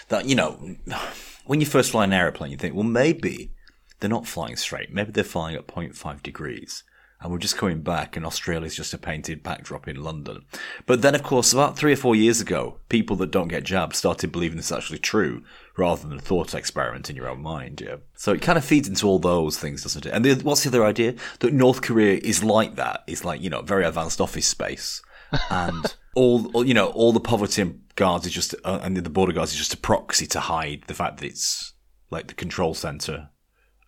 that, 0.09 0.27
you 0.27 0.37
know, 0.37 0.77
when 1.47 1.59
you 1.61 1.67
first 1.67 1.91
fly 1.91 2.05
an 2.05 2.13
aeroplane, 2.13 2.53
you 2.53 2.57
think, 2.57 2.77
well, 2.77 2.85
maybe 2.85 3.51
they're 4.01 4.11
not 4.11 4.27
flying 4.27 4.57
straight. 4.57 4.93
Maybe 4.93 5.13
they're 5.13 5.25
flying 5.25 5.57
at 5.57 5.67
0.5 5.67 6.23
degrees. 6.23 6.85
And 7.21 7.33
we're 7.33 7.39
just 7.39 7.57
coming 7.57 7.81
back, 7.81 8.17
and 8.17 8.25
Australia's 8.25 8.77
just 8.77 8.95
a 8.95 8.99
painted 8.99 9.43
backdrop 9.43 9.89
in 9.89 10.05
London. 10.05 10.45
But 10.87 11.03
then, 11.03 11.17
of 11.17 11.25
course, 11.25 11.53
about 11.53 11.77
three 11.77 11.93
or 11.93 11.97
four 11.97 12.15
years 12.15 12.41
ago, 12.41 12.79
people 12.89 13.17
that 13.17 13.33
don't 13.33 13.49
get 13.49 13.65
jabs 13.65 13.99
started 13.99 14.31
believing 14.31 14.57
this 14.57 14.67
is 14.67 14.77
actually 14.77 15.01
true 15.01 15.43
rather 15.77 16.07
than 16.07 16.19
a 16.19 16.21
thought 16.21 16.55
experiment 16.55 17.11
in 17.11 17.17
your 17.17 17.29
own 17.29 17.43
mind. 17.43 17.81
Yeah. 17.81 17.97
So 18.15 18.35
it 18.35 18.43
kind 18.43 18.57
of 18.57 18.65
feeds 18.65 18.87
into 18.87 19.07
all 19.07 19.19
those 19.19 19.59
things, 19.59 19.83
doesn't 19.83 20.07
it? 20.07 20.11
And 20.11 20.25
the, 20.25 20.35
what's 20.45 20.63
the 20.63 20.69
other 20.71 20.85
idea? 20.85 21.17
That 21.41 21.53
North 21.53 21.83
Korea 21.83 22.21
is 22.23 22.45
like 22.45 22.77
that. 22.77 23.03
It's 23.09 23.25
like, 23.25 23.43
you 23.43 23.51
know, 23.51 23.63
very 23.63 23.85
advanced 23.85 24.21
office 24.21 24.47
space. 24.47 25.03
and 25.51 25.97
all, 26.15 26.49
all 26.53 26.65
you 26.65 26.75
know, 26.75 26.87
all 26.91 27.13
the 27.13 27.19
poverty 27.19 27.75
guards 27.97 28.27
is 28.27 28.33
just, 28.33 28.55
uh, 28.65 28.79
and 28.81 28.97
the 28.97 29.11
border 29.11 29.33
guards 29.33 29.51
is 29.51 29.59
just 29.59 29.75
a 29.75 29.79
proxy 29.79 30.27
to 30.29 30.39
hide 30.39 30.85
the 30.87 30.95
fact 30.95 31.19
that 31.19 31.27
it's 31.27 31.73
like 32.11 32.29
the 32.29 32.35
control 32.35 32.75
center 32.75 33.31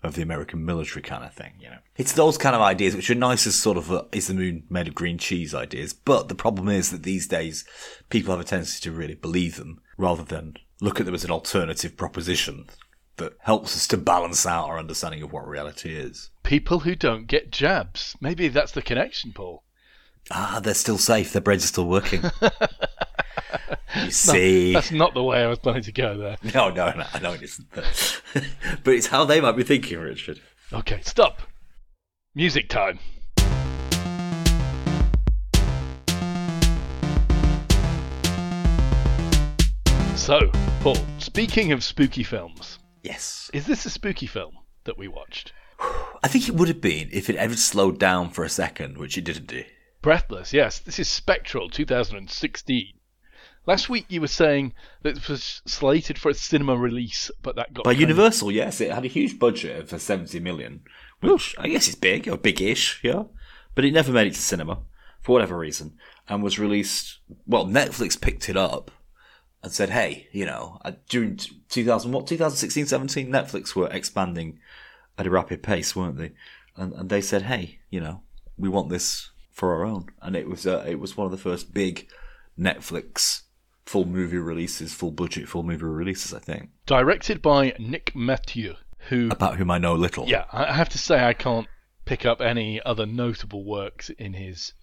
of 0.03 0.15
the 0.15 0.23
American 0.23 0.65
military 0.65 1.03
kind 1.03 1.25
of 1.25 1.35
thing, 1.35 1.53
you 1.61 1.69
know. 1.69 1.79
It's 1.97 2.13
those 2.13 2.39
kind 2.39 2.57
of 2.57 2.63
ideas 2.63 2.97
which 2.97 3.11
are 3.11 3.15
nice 3.15 3.47
as 3.47 3.55
sort 3.55 3.77
of 3.77 3.93
uh, 3.93 4.05
is 4.13 4.29
the 4.29 4.35
moon 4.35 4.65
made 4.71 4.89
of 4.89 4.95
green 4.95 5.19
cheese 5.19 5.55
ideas, 5.55 5.93
but 5.93 6.29
the 6.29 6.35
problem 6.35 6.69
is 6.69 6.91
that 6.91 7.03
these 7.03 7.27
days 7.27 7.65
people 8.09 8.33
have 8.33 8.41
a 8.41 8.45
tendency 8.45 8.81
to 8.83 8.93
really 8.93 9.15
believe 9.15 9.57
them 9.57 9.81
rather 9.99 10.25
than 10.25 10.57
look 10.81 11.01
at 11.01 11.07
them 11.07 11.15
as 11.15 11.25
an 11.25 11.31
alternative 11.31 11.97
proposition 11.97 12.67
that 13.17 13.37
helps 13.41 13.77
us 13.77 13.87
to 13.87 13.99
balance 13.99 14.47
out 14.47 14.67
our 14.67 14.79
understanding 14.79 15.23
of 15.23 15.33
what 15.33 15.47
reality 15.47 15.95
is. 15.95 16.31
People 16.43 16.81
who 16.81 16.95
don't 16.95 17.27
get 17.27 17.53
jabs. 17.53 18.17
Maybe 18.21 18.49
that's 18.49 18.73
the 18.73 18.81
connection, 18.81 19.33
Paul. 19.33 19.63
Ah, 20.31 20.61
they're 20.63 20.75
still 20.75 20.99
safe. 20.99 21.33
Their 21.33 21.43
brains 21.43 21.65
are 21.65 21.69
still 21.69 21.87
working. 21.87 22.23
you 24.05 24.11
see. 24.11 24.73
That's 24.73 24.91
not 24.93 25.15
the 25.15 25.23
way 25.23 25.43
I 25.43 25.47
was 25.47 25.59
planning 25.59 25.83
to 25.83 25.93
go 25.93 26.17
there. 26.17 26.37
No, 26.55 26.71
no, 26.71 26.91
no, 26.93 27.05
I 27.13 27.19
know 27.21 27.33
it 27.33 27.43
isn't. 27.43 27.69
But, 27.73 28.23
but 28.85 28.95
it's 28.95 29.09
how 29.09 29.25
they 29.25 29.41
might 29.41 29.57
be 29.57 29.63
thinking, 29.65 29.99
Richard. 29.99 30.41
Okay, 30.73 31.01
stop. 31.03 31.41
Music 32.35 32.69
time. 32.69 32.99
So, 40.15 40.51
Paul, 40.83 40.97
speaking 41.19 41.73
of 41.73 41.83
spooky 41.83 42.23
films, 42.23 42.79
Yes. 43.03 43.51
is 43.53 43.67
this 43.67 43.85
a 43.87 43.91
spooky 43.91 44.27
film 44.27 44.59
that 44.85 44.97
we 44.99 45.09
watched? 45.09 45.53
I 46.23 46.29
think 46.29 46.47
it 46.49 46.55
would 46.55 46.69
have 46.69 46.81
been 46.81 47.09
if 47.11 47.29
it 47.29 47.37
ever 47.37 47.57
slowed 47.57 47.99
down 47.99 48.31
for 48.31 48.45
a 48.45 48.49
second, 48.49 48.97
which 48.99 49.17
it 49.19 49.25
didn't 49.25 49.47
do. 49.47 49.65
Breathless, 50.03 50.53
yes. 50.53 50.79
This 50.79 50.99
is 50.99 51.09
Spectral 51.09 51.69
2016. 51.69 52.93
Last 53.71 53.89
week 53.89 54.07
you 54.09 54.21
were 54.21 54.27
saying 54.27 54.73
that 55.03 55.17
it 55.17 55.29
was 55.29 55.63
slated 55.65 56.19
for 56.19 56.29
a 56.29 56.35
cinema 56.35 56.77
release, 56.77 57.31
but 57.41 57.55
that 57.55 57.73
got 57.73 57.85
By 57.85 57.93
of- 57.93 58.01
Universal, 58.01 58.51
yes, 58.51 58.81
it 58.81 58.91
had 58.91 59.05
a 59.05 59.07
huge 59.07 59.39
budget 59.39 59.89
for 59.89 59.97
70 59.97 60.41
million, 60.41 60.81
which 61.21 61.55
I 61.57 61.69
guess 61.69 61.87
is 61.87 61.95
big, 61.95 62.27
or 62.27 62.37
big-ish, 62.37 62.99
yeah. 63.05 63.23
But 63.77 63.85
it 63.85 63.93
never 63.93 64.11
made 64.11 64.27
it 64.27 64.35
to 64.35 64.41
cinema, 64.41 64.81
for 65.21 65.31
whatever 65.35 65.57
reason, 65.57 65.97
and 66.29 66.43
was 66.43 66.59
released, 66.59 67.21
well, 67.47 67.65
Netflix 67.65 68.21
picked 68.21 68.49
it 68.49 68.57
up 68.57 68.91
and 69.63 69.71
said, 69.71 69.91
hey, 69.91 70.27
you 70.33 70.47
know, 70.47 70.81
uh, 70.85 70.95
during 71.09 71.39
2000, 71.69 72.11
what, 72.11 72.27
2016, 72.27 72.87
17, 72.87 73.29
Netflix 73.29 73.77
were 73.77 73.89
expanding 73.91 74.59
at 75.17 75.29
a 75.29 75.31
rapid 75.31 75.63
pace, 75.63 75.95
weren't 75.95 76.19
they? 76.19 76.33
And, 76.75 76.93
and 76.95 77.09
they 77.09 77.21
said, 77.21 77.43
hey, 77.43 77.79
you 77.89 78.01
know, 78.01 78.23
we 78.59 78.69
want 78.69 78.91
this 78.91 79.31
for 79.53 79.73
our 79.77 79.85
own. 79.85 80.07
And 80.21 80.35
it 80.35 80.49
was, 80.49 80.67
uh, 80.67 80.85
it 80.89 80.99
was 80.99 81.17
one 81.17 81.27
of 81.27 81.31
the 81.31 81.39
first 81.39 81.73
big 81.73 82.09
Netflix 82.59 83.43
full 83.91 84.05
movie 84.05 84.39
releases, 84.39 84.95
full 84.95 85.11
budget 85.11 85.49
full 85.49 85.65
movie 85.65 85.85
releases, 85.85 86.33
I 86.33 86.39
think. 86.39 86.71
directed 86.87 87.43
by 87.43 87.75
Nic 87.77 88.15
Mathieu, 88.15 88.75
who 89.09 89.29
About 89.33 89.57
whom 89.57 89.69
I 89.69 89.79
know 89.79 89.95
little. 89.95 90.29
Yeah, 90.29 90.45
I 90.53 90.73
have 90.73 90.89
to 90.91 90.99
say 90.99 91.25
I 91.25 91.33
can't 91.33 91.67
pick 92.05 92.25
up 92.25 92.41
any 92.41 92.81
other 92.83 93.05
notable 93.05 93.65
works 93.65 94.09
in 94.11 94.35
his 94.35 94.75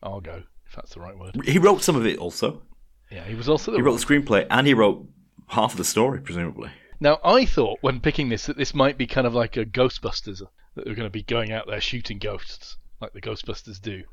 Argo, 0.00 0.44
if 0.64 0.76
that's 0.76 0.94
the 0.94 1.00
right 1.00 1.18
word. 1.18 1.44
He 1.44 1.58
wrote 1.58 1.82
some 1.82 1.96
of 1.96 2.06
it 2.06 2.18
also. 2.20 2.62
Yeah, 3.10 3.24
he 3.24 3.34
was 3.34 3.48
also 3.48 3.72
the 3.72 3.78
He 3.78 3.82
wrote 3.82 3.98
the 3.98 4.06
screenplay 4.06 4.46
and 4.48 4.64
he 4.64 4.74
wrote 4.74 5.08
half 5.48 5.72
of 5.72 5.78
the 5.78 5.84
story, 5.84 6.20
presumably. 6.20 6.70
Now, 7.00 7.18
I 7.24 7.46
thought 7.46 7.78
when 7.80 7.98
picking 7.98 8.28
this 8.28 8.46
that 8.46 8.56
this 8.56 8.74
might 8.74 8.96
be 8.96 9.08
kind 9.08 9.26
of 9.26 9.34
like 9.34 9.56
a 9.56 9.66
Ghostbusters, 9.66 10.38
that 10.76 10.84
they're 10.84 10.94
going 10.94 11.08
to 11.08 11.10
be 11.10 11.24
going 11.24 11.50
out 11.50 11.66
there 11.66 11.80
shooting 11.80 12.20
ghosts, 12.20 12.76
like 13.00 13.12
the 13.12 13.20
Ghostbusters 13.20 13.80
do. 13.82 14.04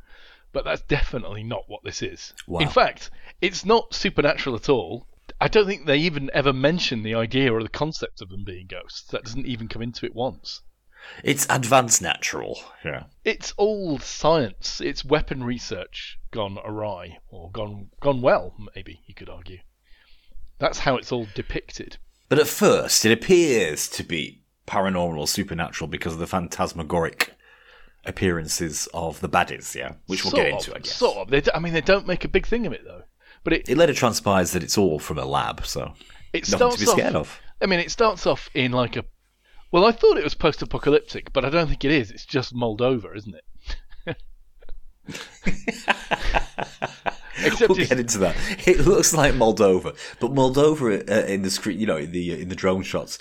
But 0.53 0.63
that's 0.63 0.83
definitely 0.83 1.43
not 1.43 1.63
what 1.67 1.83
this 1.83 2.01
is. 2.01 2.33
Wow. 2.47 2.59
In 2.59 2.69
fact, 2.69 3.09
it's 3.41 3.65
not 3.65 3.93
supernatural 3.93 4.55
at 4.55 4.69
all. 4.69 5.07
I 5.41 5.47
don't 5.47 5.65
think 5.65 5.85
they 5.85 5.97
even 5.97 6.29
ever 6.33 6.53
mention 6.53 7.03
the 7.03 7.15
idea 7.15 7.51
or 7.51 7.61
the 7.61 7.69
concept 7.69 8.21
of 8.21 8.29
them 8.29 8.43
being 8.45 8.67
ghosts. 8.67 9.09
That 9.11 9.23
doesn't 9.23 9.47
even 9.47 9.67
come 9.67 9.81
into 9.81 10.05
it 10.05 10.15
once. 10.15 10.61
It's 11.23 11.45
advanced 11.49 12.01
natural. 12.01 12.61
Yeah. 12.85 13.05
It's 13.25 13.53
all 13.57 13.99
science. 13.99 14.79
It's 14.79 15.03
weapon 15.03 15.43
research 15.43 16.17
gone 16.31 16.57
awry 16.63 17.17
or 17.29 17.51
gone 17.51 17.89
gone 17.99 18.21
well, 18.21 18.55
maybe 18.75 19.01
you 19.05 19.13
could 19.13 19.29
argue. 19.29 19.59
That's 20.59 20.79
how 20.79 20.95
it's 20.95 21.11
all 21.11 21.27
depicted. 21.35 21.97
But 22.29 22.39
at 22.39 22.47
first, 22.47 23.03
it 23.05 23.11
appears 23.11 23.89
to 23.89 24.03
be 24.03 24.43
paranormal 24.65 25.17
or 25.17 25.27
supernatural 25.27 25.89
because 25.89 26.13
of 26.13 26.19
the 26.19 26.27
phantasmagoric 26.27 27.33
appearances 28.05 28.87
of 28.93 29.19
the 29.21 29.29
baddies, 29.29 29.75
yeah? 29.75 29.93
Which 30.07 30.23
we'll 30.23 30.31
Sort 30.31 30.43
get 30.43 30.53
of, 30.53 30.59
into, 30.59 30.75
I 30.75 30.79
guess. 30.79 30.95
Sort 30.95 31.17
of. 31.17 31.29
They 31.29 31.41
I 31.53 31.59
mean, 31.59 31.73
they 31.73 31.81
don't 31.81 32.07
make 32.07 32.25
a 32.25 32.27
big 32.27 32.45
thing 32.45 32.65
of 32.65 32.73
it 32.73 32.83
though. 32.83 33.03
But 33.43 33.53
it 33.53 33.69
It 33.69 33.77
later 33.77 33.93
transpires 33.93 34.51
that 34.51 34.63
it's 34.63 34.77
all 34.77 34.99
from 34.99 35.17
a 35.17 35.25
lab, 35.25 35.65
so 35.65 35.93
it 36.31 36.49
nothing 36.49 36.57
starts 36.57 36.77
to 36.77 36.95
be 36.95 37.03
off, 37.03 37.15
of. 37.15 37.39
I 37.61 37.65
mean, 37.65 37.79
it 37.79 37.91
starts 37.91 38.25
off 38.25 38.49
in 38.53 38.71
like 38.71 38.95
a. 38.95 39.05
Well, 39.71 39.85
I 39.85 39.91
thought 39.91 40.17
it 40.17 40.23
was 40.23 40.35
post-apocalyptic, 40.35 41.33
but 41.33 41.43
I 41.43 41.49
don't 41.49 41.67
think 41.67 41.83
it 41.83 41.91
is. 41.91 42.11
It's 42.11 42.25
just 42.25 42.53
Moldova, 42.53 43.15
isn't 43.15 43.35
it? 43.35 43.43
Except 47.43 47.69
we'll 47.69 47.77
get 47.77 47.99
into 47.99 48.19
that. 48.19 48.35
It 48.67 48.81
looks 48.81 49.13
like 49.13 49.33
Moldova, 49.33 49.97
but 50.19 50.33
Moldova 50.33 51.09
uh, 51.09 51.25
in 51.25 51.41
the 51.41 51.49
screen, 51.49 51.79
you 51.79 51.87
know, 51.87 51.97
in 51.97 52.11
the 52.11 52.41
in 52.41 52.49
the 52.49 52.55
drone 52.55 52.83
shots, 52.83 53.19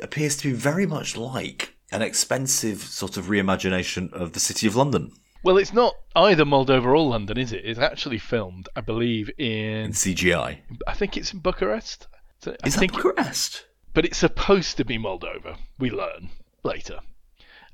appears 0.00 0.36
to 0.38 0.48
be 0.48 0.54
very 0.54 0.86
much 0.86 1.16
like 1.16 1.71
an 1.92 2.02
expensive 2.02 2.82
sort 2.82 3.16
of 3.16 3.26
reimagination 3.26 4.12
of 4.12 4.32
the 4.32 4.40
city 4.40 4.66
of 4.66 4.74
London 4.76 5.12
Well, 5.44 5.58
it's 5.58 5.72
not 5.72 5.94
either 6.16 6.44
Moldova 6.44 6.86
or 6.86 6.98
London, 6.98 7.36
is 7.38 7.52
it? 7.52 7.64
It's 7.64 7.78
actually 7.78 8.18
filmed, 8.18 8.68
I 8.76 8.80
believe, 8.80 9.30
in. 9.38 9.86
in 9.86 9.92
CGI. 9.92 10.58
I 10.86 10.94
think 10.94 11.16
it's 11.16 11.32
in 11.32 11.40
Bucharest. 11.40 12.06
I 12.46 12.50
Is 12.64 12.74
that 12.74 12.80
think, 12.80 12.92
Bucharest? 12.92 13.66
but 13.94 14.04
it's 14.04 14.18
supposed 14.18 14.76
to 14.76 14.84
be 14.84 14.98
Moldova. 14.98 15.56
We 15.78 15.90
learn 15.90 16.30
later. 16.64 17.00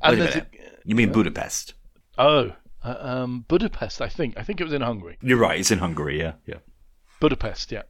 Wait 0.02 0.14
a 0.14 0.16
minute. 0.16 0.46
You 0.84 0.94
mean 0.94 1.12
Budapest? 1.12 1.74
oh, 2.18 2.52
uh, 2.84 2.96
um, 3.00 3.44
Budapest. 3.48 4.00
I 4.00 4.08
think. 4.08 4.38
I 4.38 4.42
think 4.44 4.60
it 4.60 4.64
was 4.64 4.72
in 4.72 4.82
Hungary. 4.82 5.18
You're 5.20 5.38
right. 5.38 5.58
It's 5.58 5.70
in 5.70 5.78
Hungary. 5.80 6.18
Yeah, 6.20 6.34
yeah. 6.46 6.58
Budapest, 7.20 7.72
yeah. 7.72 7.82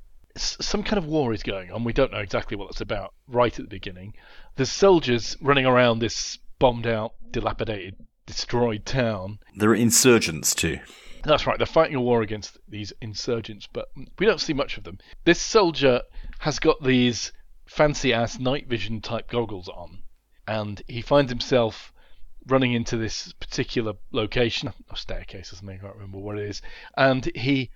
Some 0.43 0.83
kind 0.83 0.99
of 0.99 1.07
war 1.07 1.33
is 1.33 1.43
going 1.43 1.73
on. 1.73 1.85
We 1.85 1.93
don't 1.93 2.13
know 2.13 2.19
exactly 2.19 2.57
what 2.57 2.71
it's 2.71 2.81
about 2.81 3.15
right 3.27 3.53
at 3.53 3.65
the 3.65 3.69
beginning. 3.69 4.15
There's 4.57 4.71
soldiers 4.71 5.37
running 5.41 5.67
around 5.67 5.99
this 5.99 6.39
bombed 6.59 6.87
out, 6.87 7.15
dilapidated, 7.31 7.97
destroyed 8.27 8.85
town. 8.85 9.39
There 9.57 9.71
are 9.71 9.75
insurgents 9.75 10.55
too. 10.55 10.79
That's 11.25 11.47
right, 11.47 11.59
they're 11.59 11.67
fighting 11.67 11.97
a 11.97 12.01
war 12.01 12.23
against 12.23 12.59
these 12.69 12.93
insurgents, 13.01 13.69
but 13.73 13.89
we 14.19 14.27
don't 14.27 14.41
see 14.41 14.53
much 14.53 14.79
of 14.79 14.85
them. 14.85 14.99
This 15.25 15.41
soldier 15.41 16.03
has 16.39 16.59
got 16.59 16.83
these 16.83 17.33
fancy 17.67 18.13
ass 18.13 18.39
night 18.39 18.69
vision 18.69 19.01
type 19.01 19.29
goggles 19.29 19.69
on, 19.69 20.03
and 20.47 20.81
he 20.87 21.03
finds 21.03 21.31
himself 21.31 21.93
running 22.47 22.73
into 22.73 22.97
this 22.97 23.33
particular 23.35 23.95
location, 24.11 24.73
a 24.91 24.97
staircase 24.97 25.53
or 25.53 25.57
something, 25.57 25.79
I 25.79 25.83
can't 25.83 25.95
remember 25.97 26.19
what 26.19 26.39
it 26.39 26.49
is, 26.49 26.63
and 26.97 27.25
he 27.35 27.71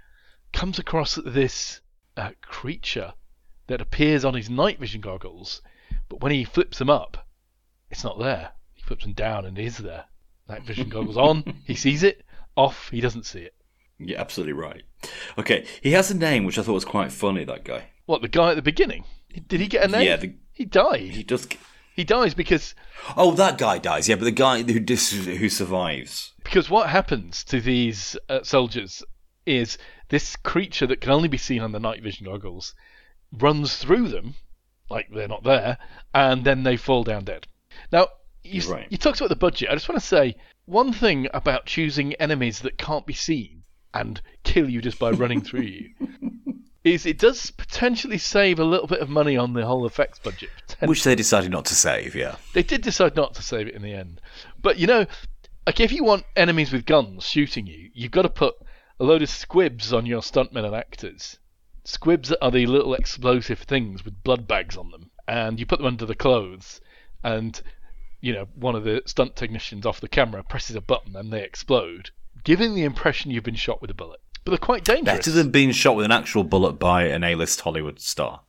comes 0.53 0.79
across 0.79 1.19
this 1.27 1.82
uh, 2.17 2.31
creature 2.43 3.13
that 3.69 3.81
appears 3.81 4.25
on 4.25 4.35
his 4.35 4.51
night 4.51 4.79
vision 4.79 5.01
goggles, 5.01 5.63
but 6.09 6.21
when 6.21 6.33
he 6.33 6.45
flips 6.45 6.79
them 6.79 6.91
up, 6.91 7.27
it's 7.91 8.05
not 8.05 8.19
there. 8.19 8.51
He 8.75 8.83
flips 8.83 9.05
them 9.05 9.13
down 9.15 9.45
and 9.45 9.59
it 9.59 9.65
is 9.65 9.79
there. 9.79 10.05
Night 10.49 10.63
vision 10.65 10.89
goggles 10.89 11.17
on, 11.17 11.63
he 11.67 11.75
sees 11.75 12.03
it, 12.03 12.25
off, 12.57 12.89
he 12.91 13.01
doesn't 13.01 13.25
see 13.27 13.41
it. 13.41 13.55
You're 13.99 14.19
absolutely 14.21 14.55
right. 14.55 14.83
Okay, 15.39 15.65
he 15.81 15.93
has 15.93 16.11
a 16.11 16.17
name 16.17 16.45
which 16.45 16.59
I 16.59 16.63
thought 16.63 16.73
was 16.73 16.85
quite 16.85 17.13
funny. 17.13 17.45
That 17.45 17.65
guy. 17.65 17.85
What, 18.07 18.21
the 18.23 18.29
guy 18.29 18.51
at 18.51 18.57
the 18.57 18.63
beginning? 18.63 19.05
Did 19.47 19.61
he 19.61 19.69
get 19.69 19.85
a 19.85 19.89
name? 19.89 20.03
Yeah, 20.07 20.17
the, 20.17 20.35
He 20.53 20.65
died. 20.65 21.01
he 21.01 21.23
does. 21.23 21.47
He 21.95 22.05
dies 22.05 22.35
because 22.35 22.75
Oh, 23.17 23.33
that 23.33 23.59
guy 23.59 23.79
dies. 23.79 24.09
Yeah, 24.09 24.17
but 24.17 24.25
the 24.25 24.31
guy 24.33 24.63
who 24.63 24.81
dis- 24.81 25.25
who 25.27 25.49
survives. 25.49 26.33
because 26.43 26.69
what 26.71 26.89
happens 26.89 27.45
to 27.45 27.61
these 27.61 28.17
uh, 28.29 28.43
soldiers 28.43 29.03
is 29.47 29.77
this 30.13 30.37
creature 30.37 30.87
that 30.87 31.01
can 31.01 31.11
only 31.11 31.27
be 31.27 31.39
seen 31.39 31.63
on 31.63 31.73
the 31.73 31.81
night 31.81 32.03
vision 32.03 32.27
goggles 32.27 32.75
runs 33.33 33.77
through 33.77 34.09
them 34.09 34.35
like 34.91 35.09
they're 35.11 35.27
not 35.27 35.43
there, 35.43 35.79
and 36.13 36.45
then 36.45 36.65
they 36.65 36.77
fall 36.77 37.03
down 37.03 37.25
dead. 37.25 37.49
Now 37.91 38.09
you, 38.45 38.61
right. 38.71 38.87
you 38.91 38.99
talked 38.99 39.21
about 39.21 39.31
the 39.31 39.37
budget. 39.37 39.71
I 39.71 39.75
just 39.75 39.89
want 39.89 39.99
to 39.99 40.07
say 40.07 40.37
one 40.67 40.93
thing 40.93 41.29
about 41.33 41.65
choosing 41.65 42.13
enemies 42.17 42.61
that 42.61 42.77
can't 42.77 43.07
be 43.07 43.15
seen 43.15 43.63
and 43.95 44.21
kill 44.45 44.69
you 44.69 44.83
just 44.83 44.99
by 44.99 45.13
running 45.13 45.41
through 45.47 45.63
you. 45.63 45.95
Is 46.85 47.07
it 47.07 47.19
does 47.19 47.51
potentially 47.51 48.19
save 48.19 48.59
a 48.59 48.65
little 48.65 48.89
bit 48.89 49.01
of 49.01 49.09
money 49.09 49.39
on 49.39 49.55
the 49.55 49.65
whole 49.65 49.87
effects 49.87 50.19
budget. 50.19 50.51
Which 50.81 51.05
they 51.05 51.15
decided 51.15 51.51
not 51.51 51.65
to 51.67 51.75
save, 51.75 52.15
yeah. 52.15 52.37
They 52.53 52.63
did 52.63 52.83
decide 52.83 53.17
not 53.17 53.33
to 53.37 53.43
save 53.43 53.69
it 53.69 53.75
in 53.75 53.81
the 53.81 53.95
end. 53.95 54.21
But 54.61 54.79
you 54.79 54.87
know, 54.87 55.07
like 55.67 55.81
if 55.81 55.91
you 55.91 56.05
want 56.05 56.27
enemies 56.37 56.71
with 56.71 56.85
guns 56.85 57.25
shooting 57.25 57.67
you, 57.67 57.89
you've 57.95 58.11
got 58.11 58.23
to 58.23 58.29
put 58.29 58.57
a 59.03 59.05
load 59.05 59.21
of 59.21 59.29
squibs 59.29 59.93
on 59.93 60.07
your 60.07 60.21
stuntmen 60.21 60.65
and 60.65 60.77
actors. 60.77 61.41
Squibs 61.85 62.33
are 62.41 62.53
the 62.53 62.67
little 62.67 62.95
explosive 62.95 63.59
things 63.59 64.05
with 64.05 64.23
blood 64.23 64.47
bags 64.47 64.77
on 64.77 64.93
them, 64.93 65.11
and 65.27 65.59
you 65.59 65.67
put 65.67 65.81
them 65.81 65.89
under 65.89 66.07
the 66.07 66.15
clothes, 66.15 66.81
and 67.25 67.61
you 68.21 68.33
know 68.33 68.47
one 68.55 68.77
of 68.77 68.85
the 68.85 69.03
stunt 69.05 69.35
technicians 69.35 69.85
off 69.85 70.01
the 70.01 70.09
camera 70.09 70.45
presses 70.45 70.77
a 70.77 70.81
button 70.81 71.17
and 71.17 71.33
they 71.33 71.43
explode, 71.43 72.11
giving 72.45 72.77
the 72.77 72.85
impression 72.85 73.33
you've 73.33 73.43
been 73.43 73.57
shot 73.57 73.83
with 73.83 73.91
a 73.91 73.95
bullet. 73.95 74.21
But 74.45 74.53
they're 74.53 74.59
quite 74.59 74.85
dangerous. 74.85 75.19
Better 75.19 75.33
than 75.33 75.51
being 75.51 75.73
shot 75.73 75.97
with 75.97 76.05
an 76.05 76.13
actual 76.13 76.45
bullet 76.45 76.75
by 76.75 77.07
an 77.07 77.25
A-list 77.25 77.61
Hollywood 77.63 77.99
star. 77.99 78.43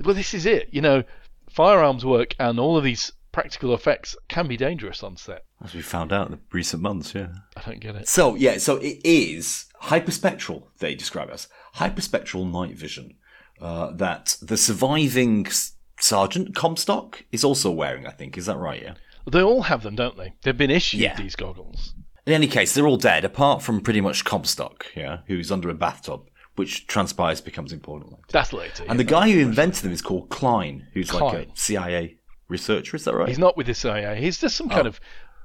Well, 0.00 0.16
this 0.16 0.34
is 0.34 0.46
it. 0.46 0.68
You 0.72 0.80
know, 0.80 1.04
firearms 1.48 2.04
work 2.04 2.34
and 2.40 2.58
all 2.58 2.76
of 2.76 2.82
these 2.82 3.12
practical 3.30 3.72
effects 3.72 4.16
can 4.28 4.48
be 4.48 4.56
dangerous 4.56 5.04
on 5.04 5.16
set. 5.16 5.44
As 5.62 5.74
we 5.74 5.82
found 5.82 6.12
out 6.12 6.26
in 6.26 6.32
the 6.32 6.40
recent 6.52 6.82
months, 6.82 7.14
yeah. 7.14 7.28
I 7.56 7.62
don't 7.62 7.80
get 7.80 7.94
it. 7.94 8.08
So, 8.08 8.34
yeah, 8.34 8.58
so 8.58 8.76
it 8.76 9.00
is 9.04 9.66
hyperspectral, 9.82 10.64
they 10.78 10.94
describe 10.94 11.28
it 11.28 11.34
as. 11.34 11.48
Hyperspectral 11.76 12.50
night 12.50 12.76
vision 12.76 13.14
uh, 13.60 13.92
that 13.92 14.36
the 14.42 14.56
surviving 14.56 15.46
s- 15.46 15.72
Sergeant 16.00 16.54
Comstock 16.54 17.24
is 17.32 17.44
also 17.44 17.70
wearing, 17.70 18.06
I 18.06 18.10
think. 18.10 18.36
Is 18.36 18.46
that 18.46 18.56
right, 18.58 18.82
yeah? 18.82 18.94
They 19.30 19.42
all 19.42 19.62
have 19.62 19.82
them, 19.82 19.94
don't 19.94 20.16
they? 20.16 20.34
They've 20.42 20.56
been 20.56 20.70
issued 20.70 21.00
Yeah. 21.00 21.16
these 21.16 21.36
goggles. 21.36 21.94
In 22.26 22.32
any 22.32 22.46
case, 22.46 22.74
they're 22.74 22.86
all 22.86 22.96
dead, 22.96 23.24
apart 23.24 23.62
from 23.62 23.80
pretty 23.80 24.00
much 24.00 24.24
Comstock, 24.24 24.86
yeah, 24.96 25.18
who's 25.26 25.50
under 25.50 25.68
a 25.68 25.74
bathtub, 25.74 26.28
which 26.56 26.86
transpires 26.86 27.40
becomes 27.40 27.72
important 27.72 28.12
later. 28.12 28.22
That's 28.30 28.52
later. 28.52 28.84
And 28.88 28.98
the 28.98 29.04
guy 29.04 29.30
who 29.30 29.38
invented 29.40 29.82
them 29.84 29.92
is 29.92 30.02
called 30.02 30.28
Clyne, 30.28 30.86
who's 30.92 31.12
like 31.12 31.34
a 31.34 31.46
CIA 31.54 32.18
researcher, 32.48 32.96
is 32.96 33.04
that 33.04 33.14
right? 33.14 33.28
he's 33.28 33.38
not 33.38 33.56
with 33.56 33.66
the 33.66 33.74
CIA. 33.74 34.20
He's 34.20 34.38
just 34.38 34.56
some 34.56 34.68
Oh. 34.70 34.74
kind 34.74 34.86
of. 34.86 35.00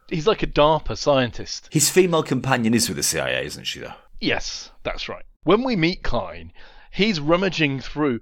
He's 0.09 0.25
like 0.27 0.41
a 0.43 0.47
DARPA 0.47 0.97
scientist. 0.97 1.67
His 1.71 1.89
female 1.89 2.23
companion 2.23 2.73
is 2.73 2.87
with 2.87 2.95
the 2.97 3.03
CIA, 3.03 3.45
isn't 3.45 3.65
she, 3.65 3.79
though? 3.81 3.93
Yes, 4.19 4.71
that's 4.83 5.07
right. 5.09 5.25
When 5.43 5.63
we 5.63 5.75
meet 5.75 6.03
Clyne, 6.03 6.51
he's 6.91 7.19
rummaging 7.19 7.79
through. 7.79 8.19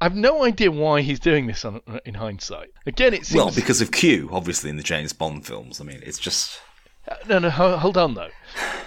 I've 0.00 0.14
no 0.16 0.44
idea 0.44 0.70
why 0.70 1.02
he's 1.02 1.20
doing 1.20 1.46
this 1.46 1.64
on, 1.64 1.80
in 2.04 2.14
hindsight. 2.14 2.70
Again, 2.86 3.14
it 3.14 3.26
seems. 3.26 3.36
Well, 3.36 3.50
because 3.54 3.80
of 3.80 3.92
Q, 3.92 4.28
obviously, 4.32 4.70
in 4.70 4.76
the 4.76 4.82
James 4.82 5.12
Bond 5.12 5.46
films. 5.46 5.80
I 5.80 5.84
mean, 5.84 6.00
it's 6.02 6.18
just. 6.18 6.58
Uh, 7.08 7.16
No, 7.28 7.38
no, 7.38 7.50
hold 7.50 7.96
on 7.96 8.14
though. 8.14 8.30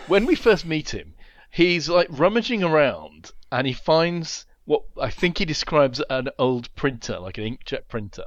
When 0.07 0.25
we 0.25 0.35
first 0.35 0.65
meet 0.65 0.93
him, 0.93 1.13
he's 1.51 1.87
like 1.89 2.07
rummaging 2.09 2.63
around 2.63 3.31
and 3.51 3.65
he 3.67 3.73
finds 3.73 4.45
what 4.65 4.81
I 4.99 5.09
think 5.09 5.37
he 5.37 5.45
describes 5.45 6.01
an 6.09 6.29
old 6.39 6.73
printer, 6.75 7.19
like 7.19 7.37
an 7.37 7.43
inkjet 7.57 7.87
printer. 7.87 8.23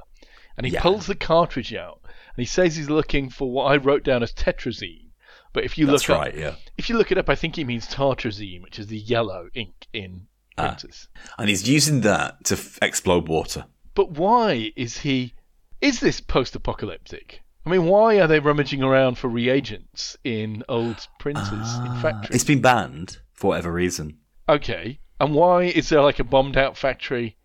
And 0.57 0.65
he 0.65 0.73
Yeah. 0.73 0.81
pulls 0.81 1.05
the 1.07 1.15
cartridge 1.15 1.73
out 1.73 1.99
and 2.03 2.37
he 2.37 2.45
says 2.45 2.75
he's 2.75 2.89
looking 2.89 3.29
for 3.29 3.51
what 3.51 3.65
I 3.71 3.77
wrote 3.77 4.03
down 4.03 4.23
as 4.23 4.33
tetrazine. 4.33 5.08
But 5.53 5.63
if 5.63 5.77
you 5.77 5.85
That's 5.87 6.07
look 6.07 6.17
right, 6.19 6.33
up, 6.33 6.39
yeah. 6.39 6.55
if 6.77 6.89
you 6.89 6.97
look 6.97 7.11
it 7.11 7.17
up, 7.17 7.29
I 7.29 7.35
think 7.35 7.55
he 7.55 7.63
means 7.63 7.87
tartrazine, 7.87 8.61
which 8.61 8.77
is 8.79 8.87
the 8.87 8.97
yellow 8.97 9.49
ink 9.53 9.87
in 9.93 10.27
Ah. 10.57 10.67
printers. 10.69 11.07
And 11.37 11.49
he's 11.49 11.67
using 11.67 12.01
that 12.01 12.43
to 12.45 12.55
f- 12.55 12.77
explode 12.81 13.27
water. 13.27 13.65
But 13.95 14.11
why 14.11 14.71
is 14.75 14.99
he? 14.99 15.33
Is 15.81 15.99
this 16.01 16.19
post-apocalyptic? 16.21 17.41
I 17.65 17.69
mean, 17.71 17.85
why 17.85 18.19
are 18.19 18.27
they 18.27 18.39
rummaging 18.39 18.83
around 18.83 19.17
for 19.17 19.27
reagents 19.27 20.17
in 20.23 20.63
old 20.69 21.07
printers 21.19 21.47
in 21.49 21.87
Ah, 21.87 21.99
factories? 22.01 22.35
It's 22.35 22.43
been 22.43 22.61
banned 22.61 23.17
for 23.33 23.47
whatever 23.47 23.71
reason. 23.71 24.17
Okay. 24.47 24.99
And 25.19 25.33
why 25.33 25.63
is 25.63 25.89
there 25.89 26.01
like 26.01 26.19
a 26.19 26.23
bombed 26.23 26.57
out 26.57 26.77
factory? 26.77 27.37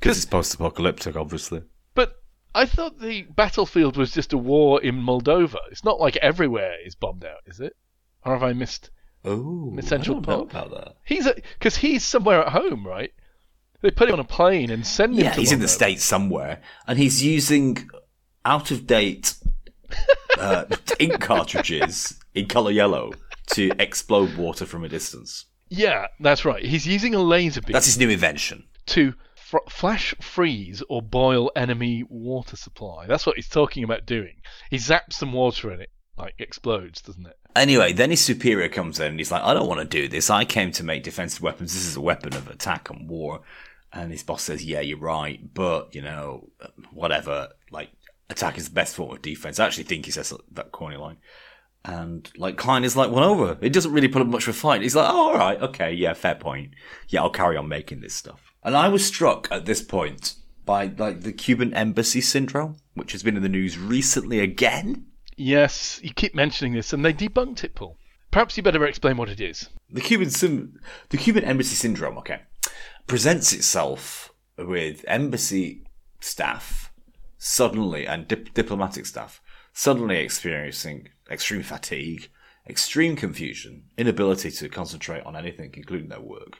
Because 0.00 0.16
it's 0.16 0.26
post 0.26 0.54
apocalyptic, 0.54 1.16
obviously. 1.16 1.62
I 2.58 2.66
thought 2.66 2.98
the 2.98 3.22
battlefield 3.22 3.96
was 3.96 4.10
just 4.10 4.32
a 4.32 4.38
war 4.38 4.82
in 4.82 5.00
Moldova. 5.00 5.58
It's 5.70 5.84
not 5.84 6.00
like 6.00 6.16
everywhere 6.16 6.74
is 6.84 6.96
bombed 6.96 7.24
out, 7.24 7.38
is 7.46 7.60
it? 7.60 7.76
Or 8.24 8.32
have 8.32 8.42
I 8.42 8.52
missed? 8.52 8.90
Oh, 9.24 9.72
I 9.76 9.80
don't 9.80 10.26
know 10.26 10.42
about 10.42 10.70
that. 10.70 10.94
He's 11.04 11.28
because 11.58 11.76
he's 11.76 12.02
somewhere 12.02 12.42
at 12.44 12.52
home, 12.52 12.84
right? 12.84 13.12
They 13.80 13.92
put 13.92 14.08
him 14.08 14.14
on 14.14 14.20
a 14.20 14.24
plane 14.24 14.70
and 14.70 14.84
send 14.84 15.14
him. 15.14 15.24
Yeah, 15.24 15.34
he's 15.34 15.52
in 15.52 15.60
the 15.60 15.68
States 15.68 16.02
somewhere, 16.02 16.60
and 16.88 16.98
he's 16.98 17.22
using 17.22 17.88
out 18.44 18.72
of 18.72 18.88
date 18.88 19.34
uh, 20.36 20.64
ink 20.98 21.20
cartridges 21.20 22.18
in 22.34 22.46
colour 22.46 22.72
yellow 22.72 23.12
to 23.50 23.70
explode 23.78 24.36
water 24.36 24.66
from 24.66 24.82
a 24.82 24.88
distance. 24.88 25.46
Yeah, 25.68 26.08
that's 26.18 26.44
right. 26.44 26.64
He's 26.64 26.88
using 26.88 27.14
a 27.14 27.20
laser 27.20 27.60
beam 27.60 27.72
That's 27.72 27.86
his 27.86 27.98
new 27.98 28.08
invention. 28.08 28.64
to 28.86 29.14
fr- 29.48 29.68
flash 29.68 30.14
freeze 30.20 30.82
or 30.88 31.02
boil 31.02 31.50
enemy 31.56 32.04
water 32.08 32.56
supply. 32.56 33.06
That's 33.06 33.26
what 33.26 33.36
he's 33.36 33.48
talking 33.48 33.84
about 33.84 34.06
doing. 34.06 34.36
He 34.70 34.76
zaps 34.76 35.14
some 35.14 35.32
water 35.32 35.70
and 35.70 35.82
it 35.82 35.90
like 36.16 36.34
explodes, 36.38 37.00
doesn't 37.00 37.26
it? 37.26 37.36
Anyway, 37.56 37.92
then 37.92 38.10
his 38.10 38.20
superior 38.20 38.68
comes 38.68 39.00
in 39.00 39.06
and 39.06 39.18
he's 39.18 39.32
like, 39.32 39.42
I 39.42 39.54
don't 39.54 39.68
want 39.68 39.80
to 39.80 39.86
do 39.86 40.08
this. 40.08 40.30
I 40.30 40.44
came 40.44 40.70
to 40.72 40.84
make 40.84 41.02
defensive 41.02 41.42
weapons. 41.42 41.72
This 41.72 41.86
is 41.86 41.96
a 41.96 42.00
weapon 42.00 42.34
of 42.34 42.48
attack 42.48 42.90
and 42.90 43.08
war. 43.08 43.40
And 43.92 44.12
his 44.12 44.22
boss 44.22 44.42
says, 44.42 44.64
Yeah, 44.64 44.80
you're 44.80 44.98
right, 44.98 45.40
but, 45.54 45.94
you 45.94 46.02
know, 46.02 46.50
whatever. 46.92 47.48
Like, 47.70 47.88
attack 48.28 48.58
is 48.58 48.68
the 48.68 48.74
best 48.74 48.94
form 48.94 49.12
of 49.12 49.22
defense. 49.22 49.58
I 49.58 49.66
actually 49.66 49.84
think 49.84 50.04
he 50.04 50.10
says 50.10 50.32
that 50.52 50.72
corny 50.72 50.96
line. 50.96 51.16
And, 51.84 52.30
like, 52.36 52.56
Clyne 52.58 52.84
is 52.84 52.96
like, 52.96 53.10
Won 53.10 53.22
over. 53.22 53.56
It 53.60 53.72
doesn't 53.72 53.92
really 53.92 54.08
put 54.08 54.20
up 54.22 54.28
much 54.28 54.42
of 54.48 54.54
a 54.54 54.58
fight. 54.58 54.82
He's 54.82 54.96
like, 54.96 55.08
Oh, 55.10 55.28
all 55.30 55.34
right, 55.38 55.60
okay, 55.62 55.92
yeah, 55.92 56.12
fair 56.12 56.34
point. 56.34 56.72
Yeah, 57.08 57.22
I'll 57.22 57.30
carry 57.30 57.56
on 57.56 57.68
making 57.68 58.00
this 58.00 58.14
stuff. 58.14 58.52
And 58.62 58.76
I 58.76 58.88
was 58.88 59.06
struck 59.06 59.48
at 59.50 59.64
this 59.64 59.80
point 59.80 60.34
by, 60.66 60.86
like, 60.98 61.22
the 61.22 61.32
Cuban 61.32 61.72
embassy 61.74 62.20
syndrome, 62.20 62.76
which 62.94 63.12
has 63.12 63.22
been 63.22 63.36
in 63.36 63.42
the 63.42 63.48
news 63.48 63.78
recently 63.78 64.40
again. 64.40 65.06
Yes, 65.36 66.00
you 66.02 66.12
keep 66.12 66.34
mentioning 66.34 66.74
this, 66.74 66.92
and 66.92 67.04
they 67.04 67.12
debunked 67.12 67.64
it, 67.64 67.74
Paul. 67.74 67.96
Perhaps 68.30 68.56
you 68.56 68.62
better 68.62 68.84
explain 68.84 69.16
what 69.16 69.30
it 69.30 69.40
is. 69.40 69.70
the 69.90 70.00
Cuban 70.02 70.28
sim- 70.28 70.78
the 71.08 71.16
Cuban 71.16 71.44
embassy 71.44 71.74
syndrome, 71.76 72.18
okay, 72.18 72.42
presents 73.06 73.54
itself 73.54 74.34
with 74.58 75.02
embassy 75.08 75.84
staff 76.20 76.92
suddenly 77.38 78.06
and 78.06 78.26
dip- 78.28 78.52
diplomatic 78.52 79.06
staff 79.06 79.40
suddenly 79.78 80.16
experiencing 80.16 81.08
extreme 81.30 81.62
fatigue, 81.62 82.28
extreme 82.68 83.14
confusion, 83.14 83.84
inability 83.96 84.50
to 84.50 84.68
concentrate 84.68 85.22
on 85.22 85.36
anything, 85.36 85.72
including 85.76 86.08
their 86.08 86.20
work. 86.20 86.58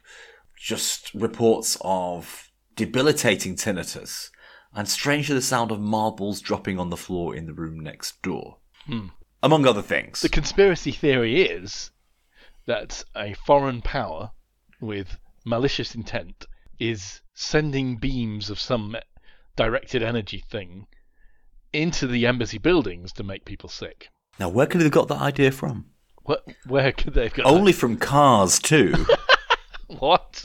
Just 0.56 1.12
reports 1.14 1.76
of 1.80 2.52
debilitating 2.76 3.56
tinnitus 3.56 4.30
and 4.72 4.88
strangely 4.88 5.34
the 5.34 5.42
sound 5.42 5.72
of 5.72 5.80
marbles 5.80 6.40
dropping 6.40 6.78
on 6.78 6.90
the 6.90 6.96
floor 6.96 7.34
in 7.34 7.46
the 7.46 7.52
room 7.52 7.80
next 7.80 8.22
door. 8.22 8.58
Hmm. 8.86 9.08
Among 9.42 9.66
other 9.66 9.82
things. 9.82 10.20
The 10.20 10.28
conspiracy 10.28 10.92
theory 10.92 11.42
is 11.42 11.90
that 12.66 13.02
a 13.16 13.34
foreign 13.34 13.82
power 13.82 14.30
with 14.80 15.16
malicious 15.44 15.96
intent 15.96 16.46
is 16.78 17.20
sending 17.34 17.96
beams 17.96 18.48
of 18.48 18.60
some 18.60 18.94
directed 19.56 20.04
energy 20.04 20.44
thing 20.48 20.86
into 21.72 22.06
the 22.06 22.26
embassy 22.26 22.58
buildings 22.58 23.12
to 23.14 23.22
make 23.22 23.44
people 23.44 23.68
sick. 23.68 24.08
now, 24.38 24.48
where 24.48 24.66
could 24.66 24.80
they 24.80 24.84
have 24.84 24.92
got 24.92 25.08
that 25.08 25.20
idea 25.20 25.50
from? 25.50 25.86
Where, 26.24 26.38
where 26.66 26.92
could 26.92 27.14
they 27.14 27.24
have 27.24 27.34
got 27.34 27.46
Only 27.46 27.72
from 27.72 27.96
cars, 27.96 28.58
too. 28.58 29.06
what? 29.86 30.44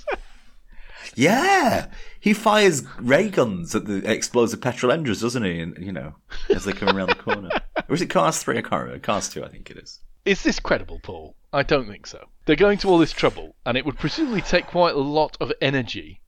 Yeah, 1.15 1.87
he 2.19 2.33
fires 2.33 2.83
ray 2.99 3.29
guns 3.29 3.75
at 3.75 3.85
the 3.85 4.09
explosive 4.09 4.61
petrol 4.61 4.91
engines, 4.91 5.21
doesn't 5.21 5.43
he? 5.43 5.59
And 5.59 5.77
you 5.77 5.91
know, 5.91 6.15
as 6.49 6.65
they 6.65 6.73
come 6.73 6.95
around 6.95 7.09
the 7.09 7.15
corner. 7.15 7.49
Or 7.89 7.95
is 7.95 8.01
it 8.01 8.09
Cars 8.09 8.41
Three? 8.41 8.57
I 8.57 8.61
can't 8.61 8.83
remember. 8.83 8.99
Cars 8.99 9.27
Two, 9.27 9.43
I 9.43 9.49
think 9.49 9.69
it 9.69 9.77
is. 9.77 9.99
Is 10.23 10.41
this 10.41 10.59
credible, 10.59 10.99
Paul? 11.03 11.35
I 11.51 11.63
don't 11.63 11.87
think 11.87 12.07
so. 12.07 12.29
They're 12.45 12.55
going 12.55 12.77
to 12.79 12.87
all 12.87 12.97
this 12.97 13.11
trouble, 13.11 13.55
and 13.65 13.75
it 13.75 13.85
would 13.85 13.97
presumably 13.97 14.41
take 14.41 14.67
quite 14.67 14.95
a 14.95 14.99
lot 14.99 15.35
of 15.41 15.51
energy 15.59 16.21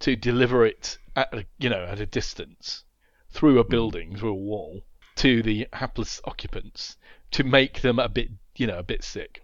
to 0.00 0.16
deliver 0.16 0.66
it 0.66 0.98
at 1.14 1.32
a, 1.32 1.44
you 1.58 1.70
know 1.70 1.84
at 1.84 2.00
a 2.00 2.06
distance 2.06 2.82
through 3.30 3.58
a 3.58 3.64
building, 3.64 4.16
through 4.16 4.30
a 4.30 4.34
wall, 4.34 4.82
to 5.16 5.42
the 5.42 5.66
hapless 5.72 6.20
occupants 6.24 6.96
to 7.32 7.44
make 7.44 7.80
them 7.82 7.98
a 7.98 8.08
bit 8.08 8.28
you 8.56 8.66
know 8.66 8.78
a 8.78 8.82
bit 8.82 9.02
sick, 9.04 9.42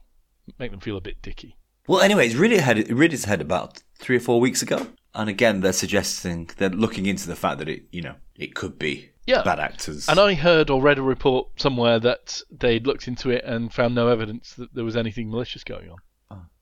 make 0.59 0.71
them 0.71 0.81
feel 0.81 0.97
a 0.97 1.01
bit 1.01 1.21
dicky. 1.23 1.57
Well, 1.89 2.01
anyway, 2.01 2.27
it's 2.27 2.35
really 2.35 2.59
had 2.59 2.79
it 2.79 2.91
its 2.91 3.25
head 3.25 3.41
about 3.41 3.83
three 3.99 4.17
or 4.17 4.21
four 4.21 4.41
weeks 4.41 4.61
ago, 4.63 4.89
and 5.15 5.29
again, 5.31 5.61
they're 5.61 5.73
suggesting 5.73 6.51
they're 6.57 6.69
looking 6.71 7.07
into 7.07 7.29
the 7.29 7.37
fact 7.37 7.59
that 7.59 7.69
it, 7.69 7.85
you 7.93 8.03
know, 8.03 8.17
it 8.35 8.55
could 8.57 8.79
be 8.79 9.11
Yeah. 9.27 9.43
bad 9.43 9.61
actors. 9.61 10.09
And 10.09 10.19
I 10.19 10.35
heard 10.35 10.69
or 10.69 10.83
read 10.83 10.99
a 10.99 11.03
report 11.03 11.49
somewhere 11.61 12.01
that 12.01 12.41
they'd 12.51 12.87
looked 12.87 13.07
into 13.07 13.31
it 13.31 13.45
and 13.45 13.73
found 13.73 13.95
no 13.95 14.09
evidence 14.09 14.55
that 14.55 14.75
there 14.75 14.85
was 14.85 14.97
anything 14.97 15.31
malicious 15.31 15.63
going 15.65 15.91
on. 15.91 15.99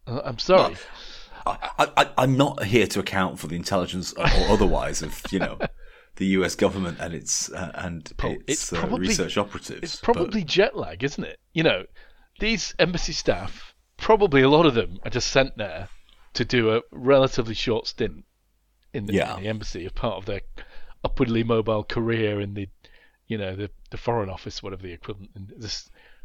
Uh, 0.07 0.21
I'm 0.25 0.39
sorry. 0.39 0.77
I, 1.47 1.71
I, 1.79 1.89
I, 1.97 2.11
I'm 2.19 2.37
not 2.37 2.65
here 2.65 2.87
to 2.89 3.01
account 3.01 3.39
for 3.39 3.47
the 3.47 3.57
intelligence 3.57 4.13
or 4.13 4.27
otherwise 4.51 5.01
of 5.03 5.23
you 5.31 5.39
know 5.39 5.59
the 6.17 6.27
U.S. 6.27 6.55
government 6.55 6.99
and 7.01 7.13
its 7.15 7.51
uh, 7.53 7.71
and 7.75 8.13
its 8.23 8.45
it's 8.47 8.73
uh, 8.73 8.81
probably- 8.81 9.09
research 9.09 9.37
operatives. 9.37 9.81
It's 9.83 9.97
but- 9.97 10.15
probably 10.15 10.45
jet 10.45 10.77
lag, 10.77 11.03
isn't 11.03 11.25
it? 11.25 11.41
You 11.53 11.63
know, 11.63 11.85
these 12.41 12.75
embassy 12.79 13.13
staff, 13.13 13.75
probably 13.97 14.43
a 14.43 14.49
lot 14.49 14.67
of 14.67 14.75
them 14.75 14.99
are 15.05 15.11
just 15.11 15.29
sent 15.29 15.57
there 15.57 15.89
to 16.35 16.45
do 16.45 16.75
a 16.75 16.83
relatively 16.91 17.55
short 17.55 17.87
stint 17.87 18.25
in 18.93 19.07
the, 19.07 19.15
Yeah. 19.15 19.37
in 19.37 19.43
the 19.43 19.49
embassy 19.49 19.85
as 19.87 19.93
part 19.93 20.17
of 20.17 20.27
their 20.27 20.41
upwardly 21.05 21.45
mobile 21.45 21.85
career 21.85 22.41
in 22.41 22.55
the, 22.55 22.69
you 23.27 23.39
know, 23.39 23.55
the, 23.55 23.71
the 23.91 23.97
foreign 23.97 24.29
office, 24.31 24.63
whatever 24.63 24.83
the 24.83 24.93
equivalent, 24.93 25.31
in 25.37 25.49
the 25.57 25.83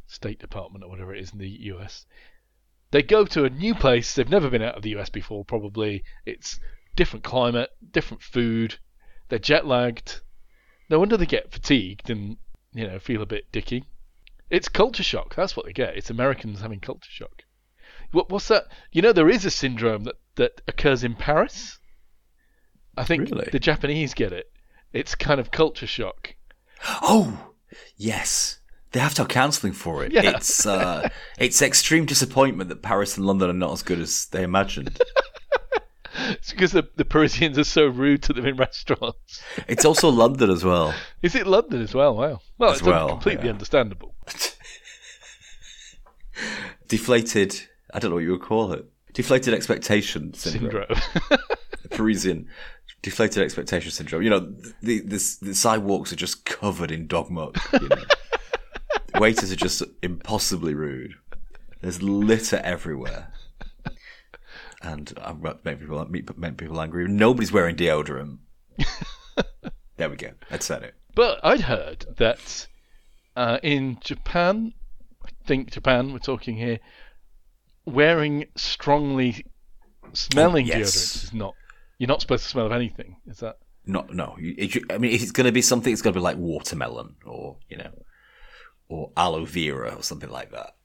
State 0.08 0.40
Department 0.40 0.84
or 0.84 0.90
whatever 0.90 1.14
it 1.14 1.22
is 1.22 1.32
in 1.34 1.40
the 1.40 1.50
US. 1.74 2.06
They 2.92 3.04
go 3.04 3.26
to 3.26 3.46
a 3.46 3.50
new 3.52 3.76
place. 3.76 4.16
They've 4.16 4.28
never 4.30 4.50
been 4.50 4.64
out 4.64 4.76
of 4.76 4.82
the 4.82 4.96
US 4.98 5.10
before. 5.10 5.46
Probably 5.46 6.04
it's 6.26 6.60
different 6.96 7.24
climate, 7.24 7.70
different 7.92 8.24
food. 8.24 8.80
They're 9.30 9.40
jet 9.40 9.66
lagged. 9.66 10.22
No 10.90 11.00
wonder 11.00 11.18
they 11.18 11.26
get 11.26 11.52
fatigued 11.52 12.10
and 12.10 12.38
you 12.74 12.88
know 12.88 13.00
feel 13.00 13.22
a 13.22 13.28
bit 13.28 13.52
dicky. 13.52 13.86
It's 14.50 14.68
culture 14.68 15.04
shock. 15.04 15.36
That's 15.36 15.56
what 15.56 15.66
they 15.68 15.74
get. 15.74 15.96
It's 15.96 16.10
Americans 16.10 16.62
having 16.62 16.80
culture 16.80 17.12
shock. 17.12 17.44
What, 18.12 18.32
what's 18.32 18.48
that? 18.48 18.66
You 18.92 19.04
know, 19.04 19.14
there 19.14 19.30
is 19.30 19.46
a 19.46 19.52
syndrome 19.52 20.06
that, 20.06 20.16
that 20.36 20.62
occurs 20.68 21.04
in 21.04 21.14
Paris. 21.14 21.78
I 22.98 23.04
think 23.04 23.30
Really? 23.30 23.48
the 23.52 23.60
Japanese 23.60 24.16
get 24.16 24.34
it. 24.34 24.52
It's 24.92 25.14
kind 25.14 25.40
of 25.40 25.52
culture 25.52 25.86
shock. 25.86 26.34
Oh, 27.04 27.52
yes. 27.96 28.60
They 28.92 29.00
have 29.00 29.14
to 29.16 29.22
have 29.22 29.30
counselling 29.30 29.74
for 29.74 30.04
it. 30.04 30.12
Yeah. 30.12 30.32
It's 30.32 30.66
uh, 30.66 31.08
it's 31.38 31.62
extreme 31.62 32.06
disappointment 32.06 32.70
that 32.70 32.82
Paris 32.82 33.18
and 33.18 33.28
London 33.28 33.52
are 33.52 33.54
not 33.54 33.72
as 33.74 33.84
good 33.84 34.00
as 34.00 34.26
they 34.32 34.42
imagined. 34.42 35.00
It's 36.30 36.52
because 36.52 36.72
the, 36.72 36.88
the 36.96 37.06
Parisians 37.06 37.58
are 37.58 37.64
so 37.64 37.88
rude 37.88 38.24
to 38.24 38.34
them 38.34 38.46
in 38.46 38.56
restaurants. 38.58 39.42
It's 39.68 39.86
also 39.86 40.10
London 40.10 40.50
as 40.50 40.64
well. 40.64 40.94
Is 41.22 41.36
it 41.36 41.48
London 41.48 41.82
as 41.82 41.94
well? 41.94 42.16
Wow. 42.16 42.42
Well, 42.58 42.72
As 42.72 42.80
it's 42.80 42.88
well, 42.88 43.10
completely 43.10 43.46
yeah. 43.46 43.52
understandable. 43.54 44.16
Deflated. 46.88 47.62
I 47.94 48.00
don't 48.00 48.12
know 48.12 48.16
what 48.16 48.24
you 48.24 48.32
would 48.32 48.42
call 48.42 48.72
it. 48.74 48.86
Deflated 49.14 49.54
expectation 49.54 50.34
syndrome. 50.34 50.86
Syndrome. 50.88 51.40
Parisian 51.92 52.48
deflated 53.02 53.44
expectation 53.44 53.92
syndrome. 53.92 54.22
You 54.24 54.30
know, 54.30 54.54
the 54.82 55.02
the, 55.02 55.38
the 55.42 55.56
sidewalks 55.56 56.12
are 56.14 56.18
just 56.18 56.46
covered 56.46 56.92
in 56.92 57.08
dog 57.08 57.30
muck. 57.30 57.58
You 57.74 57.88
know? 57.90 58.04
Waiters 59.20 59.52
are 59.52 59.56
just 59.56 59.84
impossibly 60.02 60.74
rude. 60.74 61.16
There's 61.82 62.02
litter 62.02 62.58
everywhere, 62.58 63.32
and 64.82 65.14
I 65.22 65.34
make 65.64 65.80
people 65.80 66.06
make 66.38 66.58
people 66.58 66.82
angry. 66.82 67.08
Nobody's 67.08 67.52
wearing 67.52 67.76
deodorant. 67.76 68.38
there 69.98 70.10
we 70.10 70.16
go. 70.16 70.32
That 70.50 70.64
said 70.64 70.84
it. 70.84 70.96
But 71.16 71.40
I'd 71.44 71.62
heard 71.62 72.06
that 72.18 72.68
uh, 73.36 73.60
in 73.64 73.98
Japan, 74.02 74.74
I 75.26 75.30
think 75.46 75.72
Japan, 75.72 76.14
we're 76.14 76.20
talking 76.20 76.56
here, 76.56 76.80
wearing 77.86 78.46
strongly 78.56 79.46
smelling 80.14 80.66
Oh, 80.72 80.78
yes. 80.78 80.92
deodorant 80.96 81.24
is 81.26 81.34
not. 81.34 81.54
You're 81.98 82.08
not 82.08 82.22
supposed 82.22 82.44
to 82.44 82.50
smell 82.50 82.66
of 82.66 82.72
anything. 82.72 83.18
Is 83.28 83.40
that? 83.40 83.58
Not 83.86 84.14
no. 84.14 84.36
you- 84.40 84.56
it 84.58 84.72
should- 84.72 84.92
I 84.92 84.98
mean, 84.98 85.12
if 85.12 85.22
it's 85.22 85.32
going 85.32 85.46
to 85.46 85.52
be 85.52 85.62
something, 85.62 85.92
it's 85.92 86.02
going 86.02 86.14
to 86.14 86.20
be 86.20 86.24
like 86.24 86.38
watermelon 86.38 87.16
or 87.26 87.58
you 87.70 87.78
know, 87.78 87.92
or 88.88 89.12
aloe 89.18 89.46
vera 89.46 89.96
or 89.96 90.04
something 90.04 90.30
like 90.30 90.52
that. 90.52 90.76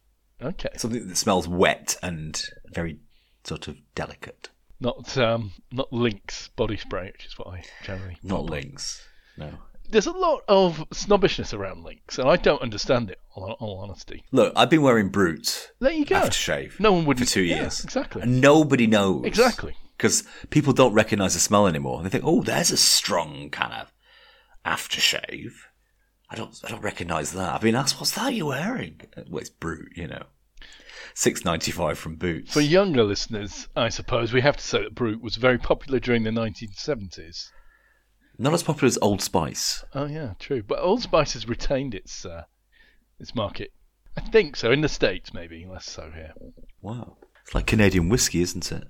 Okay. 0.43 0.71
Something 0.77 1.07
that 1.09 1.17
smells 1.17 1.47
wet 1.47 1.97
and 2.03 2.41
very 2.73 2.99
sort 3.45 3.69
of 3.69 3.77
delicate. 3.95 4.51
Not 4.81 5.17
um, 5.17 5.53
not 5.73 5.93
Lynx 5.93 6.49
body 6.49 6.77
spray, 6.77 7.11
which 7.13 7.27
is 7.27 7.39
what 7.39 7.49
I 7.49 7.63
generally. 7.85 8.19
Not 8.23 8.45
Lynx. 8.45 9.07
No. 9.37 9.51
There's 9.91 10.07
a 10.07 10.13
lot 10.13 10.41
of 10.49 10.85
snobbishness 10.93 11.53
around 11.53 11.85
Lynx, 11.85 12.19
and 12.19 12.29
I 12.29 12.37
don't 12.37 12.63
understand 12.63 13.11
it. 13.11 13.21
All, 13.35 13.53
all 13.61 13.79
honesty. 13.81 14.25
Look, 14.33 14.53
I've 14.57 14.71
been 14.71 14.83
wearing 14.83 15.09
Brut 15.11 15.71
There 15.79 15.93
you 15.93 16.05
go. 16.05 16.17
aftershave 16.21 16.81
No 16.81 16.93
one 16.93 17.05
would 17.05 17.19
for 17.19 17.25
two 17.27 17.43
yeah, 17.43 17.63
years. 17.63 17.85
exactly. 17.85 18.23
And 18.23 18.41
nobody 18.41 18.87
knows. 18.87 19.25
Exactly. 19.25 19.77
Because 19.97 20.25
people 20.51 20.73
don't 20.73 20.95
recognise 20.95 21.35
the 21.35 21.41
smell 21.41 21.67
anymore. 21.67 22.03
They 22.03 22.09
think, 22.09 22.25
oh, 22.27 22.43
there's 22.43 22.71
a 22.71 22.77
strong 22.77 23.51
kind 23.51 23.73
of 23.75 23.93
aftershave. 24.65 25.53
I 26.31 26.37
don't, 26.37 26.59
I 26.65 26.71
don't 26.71 26.83
recognise 26.83 27.33
that. 27.33 27.55
I've 27.55 27.61
been 27.61 27.75
asked, 27.77 28.01
what's 28.01 28.13
that 28.13 28.35
you're 28.35 28.47
wearing? 28.47 29.01
Well, 29.29 29.41
it's 29.41 29.51
Brut, 29.51 29.81
you 29.95 30.09
know. 30.09 30.25
Six 31.15 31.45
ninety 31.45 31.71
five 31.71 31.97
from 31.97 32.17
Boots. 32.17 32.53
For 32.53 32.61
younger 32.61 33.05
listeners, 33.05 33.69
I 33.77 33.89
suppose 33.89 34.33
we 34.33 34.41
have 34.41 34.57
to 34.57 34.65
say 34.65 34.83
that 34.83 34.97
Brut 34.97 35.21
was 35.21 35.37
very 35.37 35.59
popular 35.59 36.01
during 36.01 36.25
the 36.25 36.31
1970s. 36.31 37.51
Not 38.37 38.53
as 38.53 38.65
popular 38.65 38.89
as 38.89 38.99
Old 39.01 39.23
Spice. 39.23 39.85
Oh 39.95 40.07
yeah, 40.07 40.35
true. 40.41 40.65
But 40.65 40.81
Old 40.81 41.03
Spice 41.03 41.35
has 41.35 41.49
retained 41.49 41.95
its 41.95 42.27
uh, 42.27 42.43
its 43.21 43.33
market. 43.35 43.73
I 44.17 44.23
think 44.23 44.57
so. 44.57 44.73
In 44.73 44.81
the 44.81 44.89
States, 44.89 45.33
maybe. 45.33 45.65
Less 45.67 45.89
so 45.89 46.11
here. 46.13 46.35
Wow. 46.83 47.17
It's 47.43 47.55
like 47.55 47.67
Canadian 47.67 48.09
whiskey, 48.09 48.43
isn't 48.43 48.73
it? 48.73 48.85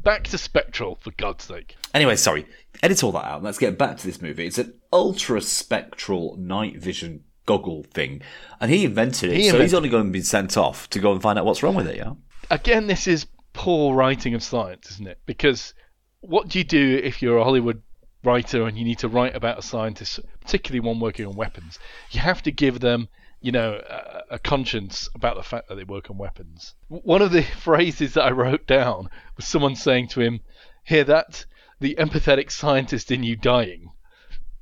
Back 0.00 0.24
to 0.24 0.38
Spectral, 0.38 0.98
for 1.00 1.10
God's 1.12 1.44
sake. 1.44 1.76
Anyway, 1.94 2.16
sorry. 2.16 2.46
Edit 2.82 3.02
all 3.02 3.12
that 3.12 3.24
out. 3.24 3.42
Let's 3.42 3.58
get 3.58 3.78
back 3.78 3.96
to 3.96 4.06
this 4.06 4.20
movie. 4.20 4.46
It's 4.46 4.58
an 4.58 4.74
ultra 4.92 5.40
spectral 5.40 6.36
night 6.36 6.76
vision 6.76 7.24
goggle 7.46 7.84
thing. 7.92 8.22
And 8.60 8.70
he 8.70 8.84
invented 8.84 9.30
it, 9.30 9.36
He 9.36 9.42
so 9.42 9.48
invented 9.48 9.64
he's 9.64 9.74
only 9.74 9.88
going 9.88 10.06
to 10.06 10.10
be 10.10 10.22
sent 10.22 10.56
off 10.56 10.88
to 10.90 10.98
go 10.98 11.12
and 11.12 11.22
find 11.22 11.38
out 11.38 11.44
what's 11.44 11.62
wrong 11.62 11.74
with 11.74 11.86
it, 11.88 11.96
yeah? 11.96 12.12
Again, 12.50 12.86
this 12.86 13.06
is 13.06 13.26
poor 13.52 13.94
writing 13.94 14.34
of 14.34 14.42
science, 14.42 14.90
isn't 14.92 15.06
it? 15.08 15.18
Because 15.26 15.74
what 16.20 16.48
do 16.48 16.58
you 16.58 16.64
do 16.64 17.00
if 17.02 17.22
you're 17.22 17.38
a 17.38 17.44
Hollywood 17.44 17.82
writer 18.22 18.66
and 18.66 18.78
you 18.78 18.84
need 18.84 18.98
to 18.98 19.08
write 19.08 19.36
about 19.36 19.58
a 19.58 19.62
scientist, 19.62 20.20
particularly 20.40 20.80
one 20.80 21.00
working 21.00 21.26
on 21.26 21.36
weapons? 21.36 21.78
You 22.10 22.20
have 22.20 22.42
to 22.42 22.50
give 22.50 22.80
them, 22.80 23.08
you 23.40 23.52
know, 23.52 23.80
a, 23.88 24.34
a 24.34 24.38
conscience 24.38 25.08
about 25.14 25.36
the 25.36 25.42
fact 25.42 25.68
that 25.68 25.76
they 25.76 25.84
work 25.84 26.10
on 26.10 26.18
weapons. 26.18 26.74
One 26.88 27.22
of 27.22 27.32
the 27.32 27.42
phrases 27.60 28.14
that 28.14 28.24
I 28.24 28.30
wrote 28.30 28.66
down 28.66 29.08
was 29.36 29.46
someone 29.46 29.76
saying 29.76 30.08
to 30.08 30.20
him, 30.20 30.40
"Hear 30.84 31.04
that? 31.04 31.44
The 31.80 31.96
empathetic 31.96 32.50
scientist 32.50 33.10
in 33.10 33.22
you 33.22 33.36
dying." 33.36 33.90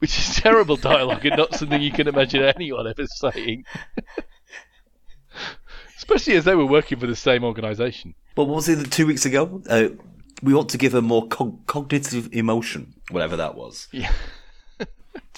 Which 0.03 0.19
is 0.19 0.35
terrible 0.35 0.75
dialogue 0.75 1.25
and 1.25 1.37
not 1.37 1.55
something 1.55 1.81
you 1.81 1.93
can 1.93 2.09
imagine 2.09 2.43
anyone 2.43 2.89
ever 2.89 3.07
saying. 3.07 3.65
Especially 5.97 6.35
as 6.35 6.45
they 6.45 6.57
were 6.57 6.67
working 6.67 6.99
for 6.99 7.07
the 7.07 7.15
same 7.15 7.45
organisation. 7.45 8.17
But 8.35 8.47
what 8.47 8.57
was 8.57 8.69
it 8.69 8.91
two 8.91 9.07
weeks 9.07 9.25
ago? 9.25 9.63
Uh, 9.71 9.91
we 10.43 10.55
want 10.55 10.71
to 10.71 10.79
give 10.79 10.91
her 10.91 11.03
more 11.03 11.29
cog- 11.29 11.65
cognitive 11.67 12.29
emotion, 12.33 12.95
whatever 13.13 13.37
that 13.37 13.55
was. 13.55 13.87
Yeah. 13.93 14.11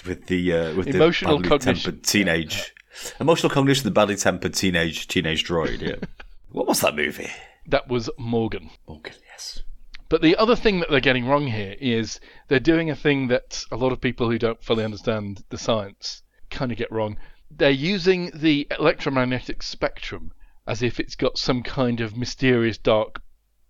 With 0.03 0.25
the 0.25 0.51
uh, 0.51 0.75
with 0.75 0.87
Emotional 0.87 1.37
the 1.37 1.43
badly 1.43 1.49
cognition. 1.59 1.91
tempered 1.91 2.03
teenage, 2.03 2.73
emotional 3.19 3.51
cognition, 3.51 3.83
the 3.83 3.91
badly 3.91 4.15
tempered 4.15 4.55
teenage 4.55 5.07
teenage 5.07 5.47
droid. 5.47 5.81
Yeah. 5.81 5.95
what 6.51 6.65
was 6.65 6.81
that 6.81 6.95
movie? 6.95 7.29
That 7.67 7.87
was 7.87 8.09
Morgan. 8.17 8.71
Morgan, 8.87 9.13
yes. 9.31 9.61
But 10.09 10.21
the 10.21 10.35
other 10.35 10.55
thing 10.55 10.79
that 10.79 10.89
they're 10.89 10.99
getting 10.99 11.25
wrong 11.25 11.47
here 11.47 11.75
is 11.79 12.19
they're 12.47 12.59
doing 12.59 12.89
a 12.91 12.95
thing 12.95 13.27
that 13.29 13.63
a 13.71 13.75
lot 13.75 13.91
of 13.91 14.01
people 14.01 14.29
who 14.29 14.37
don't 14.37 14.63
fully 14.63 14.83
understand 14.83 15.43
the 15.49 15.57
science 15.57 16.21
kind 16.49 16.71
of 16.71 16.77
get 16.77 16.91
wrong. 16.91 17.17
They're 17.49 17.69
using 17.71 18.31
the 18.33 18.67
electromagnetic 18.79 19.63
spectrum 19.63 20.31
as 20.67 20.83
if 20.83 20.99
it's 20.99 21.15
got 21.15 21.37
some 21.37 21.63
kind 21.63 22.01
of 22.01 22.17
mysterious 22.17 22.77
dark 22.77 23.21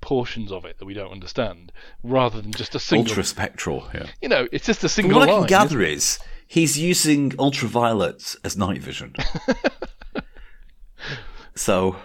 portions 0.01 0.51
of 0.51 0.65
it 0.65 0.77
that 0.77 0.85
we 0.85 0.93
don't 0.93 1.11
understand, 1.11 1.71
rather 2.03 2.41
than 2.41 2.51
just 2.51 2.75
a 2.75 2.79
single. 2.79 3.09
Ultra 3.09 3.23
spectral. 3.23 3.89
Yeah. 3.93 4.07
You 4.21 4.29
know, 4.29 4.47
it's 4.51 4.65
just 4.65 4.81
a 4.81 4.83
But 4.83 4.91
single 4.91 5.19
what 5.19 5.29
I 5.29 5.33
line. 5.33 5.41
can 5.41 5.47
gather 5.47 5.81
is 5.81 6.19
he's 6.47 6.77
using 6.77 7.33
ultraviolet 7.39 8.35
as 8.43 8.55
night 8.57 8.81
vision. 8.81 9.15
so 11.55 11.95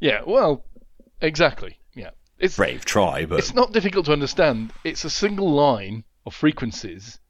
Yeah, 0.00 0.22
well, 0.26 0.64
exactly. 1.20 1.78
It's 2.40 2.56
brave 2.56 2.86
try, 2.86 3.26
but 3.26 3.38
It's 3.38 3.52
not 3.52 3.74
difficult 3.74 4.06
to 4.06 4.14
understand. 4.14 4.72
It's 4.82 5.04
a 5.04 5.10
single 5.10 5.52
line 5.52 6.04
of 6.24 6.34
frequencies, 6.34 7.20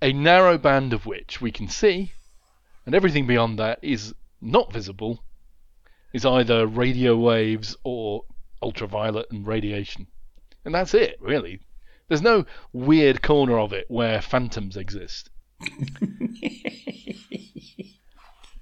a 0.00 0.14
narrow 0.14 0.56
band 0.56 0.94
of 0.94 1.04
which 1.04 1.38
we 1.42 1.52
can 1.52 1.68
see, 1.68 2.12
and 2.86 2.94
everything 2.94 3.26
beyond 3.26 3.58
that 3.58 3.78
is 3.82 4.14
not 4.40 4.72
visible, 4.72 5.22
is 6.14 6.24
either 6.24 6.66
radio 6.66 7.14
waves 7.14 7.76
or 7.84 8.24
ultraviolet 8.62 9.30
and 9.30 9.46
radiation. 9.46 10.06
And 10.64 10.74
that's 10.74 10.94
it, 10.94 11.18
really. 11.20 11.60
There's 12.08 12.22
no 12.22 12.46
weird 12.72 13.20
corner 13.20 13.58
of 13.58 13.74
it 13.74 13.84
where 13.88 14.22
phantoms 14.22 14.78
exist. 14.78 15.28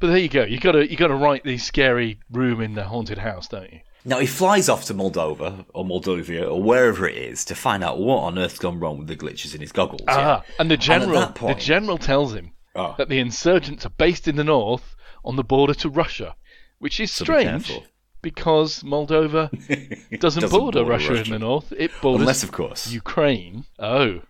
but 0.00 0.08
there 0.08 0.18
you 0.18 0.28
go. 0.28 0.42
You 0.42 0.58
gotta 0.58 0.90
you 0.90 0.96
gotta 0.96 1.14
write 1.14 1.44
the 1.44 1.58
scary 1.58 2.18
room 2.28 2.60
in 2.60 2.74
the 2.74 2.84
haunted 2.84 3.18
house, 3.18 3.46
don't 3.46 3.72
you? 3.72 3.80
Now 4.06 4.20
he 4.20 4.26
flies 4.26 4.68
off 4.68 4.84
to 4.86 4.94
Moldova 4.94 5.64
or 5.74 5.84
Moldovia 5.84 6.48
or 6.48 6.62
wherever 6.62 7.08
it 7.08 7.16
is 7.16 7.44
to 7.46 7.54
find 7.56 7.82
out 7.82 7.98
what 7.98 8.18
on 8.20 8.38
earth's 8.38 8.58
gone 8.60 8.78
wrong 8.78 8.98
with 8.98 9.08
the 9.08 9.16
glitches 9.16 9.54
in 9.54 9.60
his 9.60 9.72
goggles. 9.72 10.02
Ah, 10.08 10.42
yeah. 10.46 10.54
and 10.60 10.70
the 10.70 10.76
general, 10.76 11.18
that 11.20 11.34
point- 11.34 11.58
the 11.58 11.64
general 11.64 11.98
tells 11.98 12.32
him 12.32 12.52
Oh. 12.76 12.94
that 12.98 13.08
the 13.08 13.18
insurgents 13.18 13.84
are 13.84 13.90
based 13.90 14.28
in 14.28 14.36
the 14.36 14.44
north 14.44 14.94
on 15.24 15.34
the 15.36 15.42
border 15.44 15.74
to 15.74 15.88
Russia, 15.88 16.36
which 16.78 17.00
is 17.00 17.10
So 17.10 17.24
strange 17.24 17.66
careful. 17.66 17.84
because 18.22 18.82
Moldova 18.84 19.50
doesn't, 20.20 20.20
Doesn't 20.20 20.50
border, 20.50 20.80
border 20.84 20.84
Russia, 20.90 21.14
in 21.24 21.30
the 21.30 21.38
north. 21.40 21.72
It 21.76 21.90
borders 22.00 22.22
Unless, 22.22 22.42
of 22.44 22.52
course, 22.52 22.88
Ukraine. 22.92 23.64
Oh, 23.80 24.20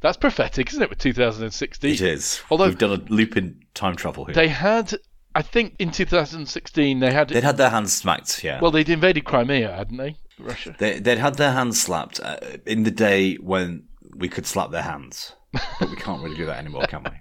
that's 0.00 0.16
prophetic, 0.16 0.68
isn't 0.70 0.82
it? 0.82 0.90
With 0.90 0.98
2016, 0.98 1.90
it 1.92 2.00
is. 2.00 2.40
Although- 2.50 2.66
We've 2.66 2.78
done 2.78 2.92
a 3.00 3.12
loop 3.12 3.36
in 3.36 3.64
time 3.74 3.96
travel 3.96 4.26
here. 4.26 4.34
they 4.34 4.48
had, 4.48 4.94
I 5.34 5.42
think, 5.42 5.74
in 5.78 5.90
2016 5.90 7.00
they 7.00 7.12
had. 7.12 7.28
They'd 7.28 7.42
had 7.42 7.56
their 7.56 7.70
hands 7.70 7.92
smacked, 7.92 8.44
yeah. 8.44 8.60
well, 8.60 8.70
they'd 8.70 8.88
invaded 8.88 9.24
Crimea, 9.24 9.72
hadn't 9.72 9.96
they? 9.96 10.16
Russia. 10.38 10.74
they, 10.78 10.98
they'd 10.98 11.18
had 11.18 11.36
their 11.36 11.52
hands 11.52 11.80
slapped 11.80 12.20
uh, 12.20 12.38
in 12.66 12.82
the 12.82 12.90
day 12.90 13.34
when 13.36 13.84
we 14.14 14.28
could 14.28 14.46
slap 14.46 14.70
their 14.70 14.82
hands. 14.82 15.34
But 15.52 15.90
we 15.90 15.96
can't 15.96 16.22
really 16.22 16.36
do 16.36 16.46
that 16.46 16.58
anymore, 16.58 16.86
can 16.86 17.02
we? 17.04 17.10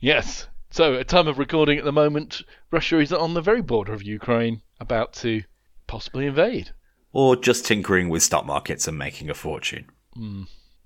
Yes. 0.00 0.48
So, 0.70 0.94
at 0.94 1.06
time 1.06 1.28
of 1.28 1.38
recording 1.38 1.78
at 1.78 1.84
the 1.84 1.92
moment, 1.92 2.42
Russia 2.72 2.98
is 2.98 3.12
on 3.12 3.34
the 3.34 3.40
very 3.40 3.62
border 3.62 3.92
of 3.92 4.02
Ukraine, 4.02 4.62
about 4.80 5.12
to 5.14 5.42
possibly 5.86 6.26
invade. 6.26 6.72
Or 7.12 7.36
just 7.36 7.64
tinkering 7.66 8.08
with 8.08 8.24
stock 8.24 8.44
markets 8.44 8.88
and 8.88 8.98
making 8.98 9.30
a 9.30 9.34
fortune. 9.34 9.86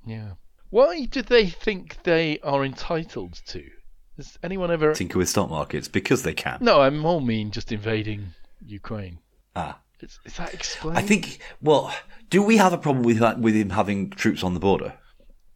Yeah. 0.05 0.33
Why 0.69 1.07
do 1.07 1.23
they 1.23 1.49
think 1.49 2.03
they 2.03 2.39
are 2.41 2.63
entitled 2.63 3.41
to? 3.47 3.71
Has 4.17 4.39
anyone 4.43 4.71
ever? 4.71 4.95
Tinker 4.95 5.19
with 5.19 5.29
stock 5.29 5.51
markets 5.51 5.89
because 5.89 6.23
they 6.23 6.35
can. 6.35 6.59
No, 6.61 6.81
I 6.81 6.91
more 6.91 7.21
mean 7.21 7.51
just 7.51 7.71
invading 7.73 8.29
Ukraine. 8.65 9.19
Ah. 9.55 9.79
Is, 10.01 10.19
is 10.25 10.37
that 10.37 10.53
explained? 10.53 10.99
I 10.99 11.03
think, 11.03 11.39
well, 11.63 11.95
do 12.31 12.43
we 12.43 12.57
have 12.59 12.73
a 12.73 12.79
problem 12.79 13.05
with, 13.05 13.19
that- 13.19 13.39
with 13.41 13.55
him 13.55 13.71
having 13.71 14.11
troops 14.11 14.43
on 14.43 14.55
the 14.55 14.61
border? 14.61 14.95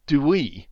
Do 0.06 0.20
we? 0.20 0.68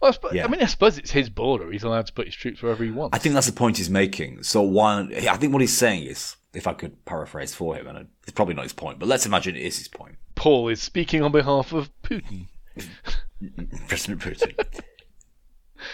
Well, 0.00 0.10
I, 0.10 0.12
suppose, 0.12 0.32
Yeah. 0.34 0.44
I 0.44 0.48
mean, 0.48 0.62
I 0.62 0.66
suppose 0.66 0.96
it's 0.98 1.10
his 1.10 1.28
border. 1.28 1.70
He's 1.72 1.82
allowed 1.82 2.06
to 2.06 2.12
put 2.12 2.26
his 2.26 2.34
troops 2.34 2.62
wherever 2.62 2.84
he 2.84 2.90
wants. 2.90 3.16
I 3.16 3.18
think 3.18 3.34
that's 3.34 3.46
the 3.46 3.52
point 3.52 3.78
he's 3.78 3.90
making. 3.90 4.42
So 4.42 4.62
why? 4.62 5.00
I 5.00 5.36
think 5.36 5.52
what 5.52 5.60
he's 5.60 5.76
saying 5.76 6.04
is, 6.04 6.36
if 6.54 6.66
I 6.66 6.72
could 6.72 7.04
paraphrase 7.04 7.54
for 7.54 7.74
him, 7.76 7.86
and 7.86 8.08
it's 8.22 8.32
probably 8.32 8.54
not 8.54 8.62
his 8.62 8.72
point, 8.72 8.98
but 8.98 9.08
let's 9.08 9.26
imagine 9.26 9.56
it 9.56 9.62
is 9.62 9.78
his 9.78 9.88
point. 9.88 10.16
Paul 10.34 10.68
is 10.68 10.80
speaking 10.80 11.22
on 11.22 11.32
behalf 11.32 11.72
of 11.72 11.90
Putin. 12.02 12.46
President 13.88 14.20
Putin. 14.20 14.54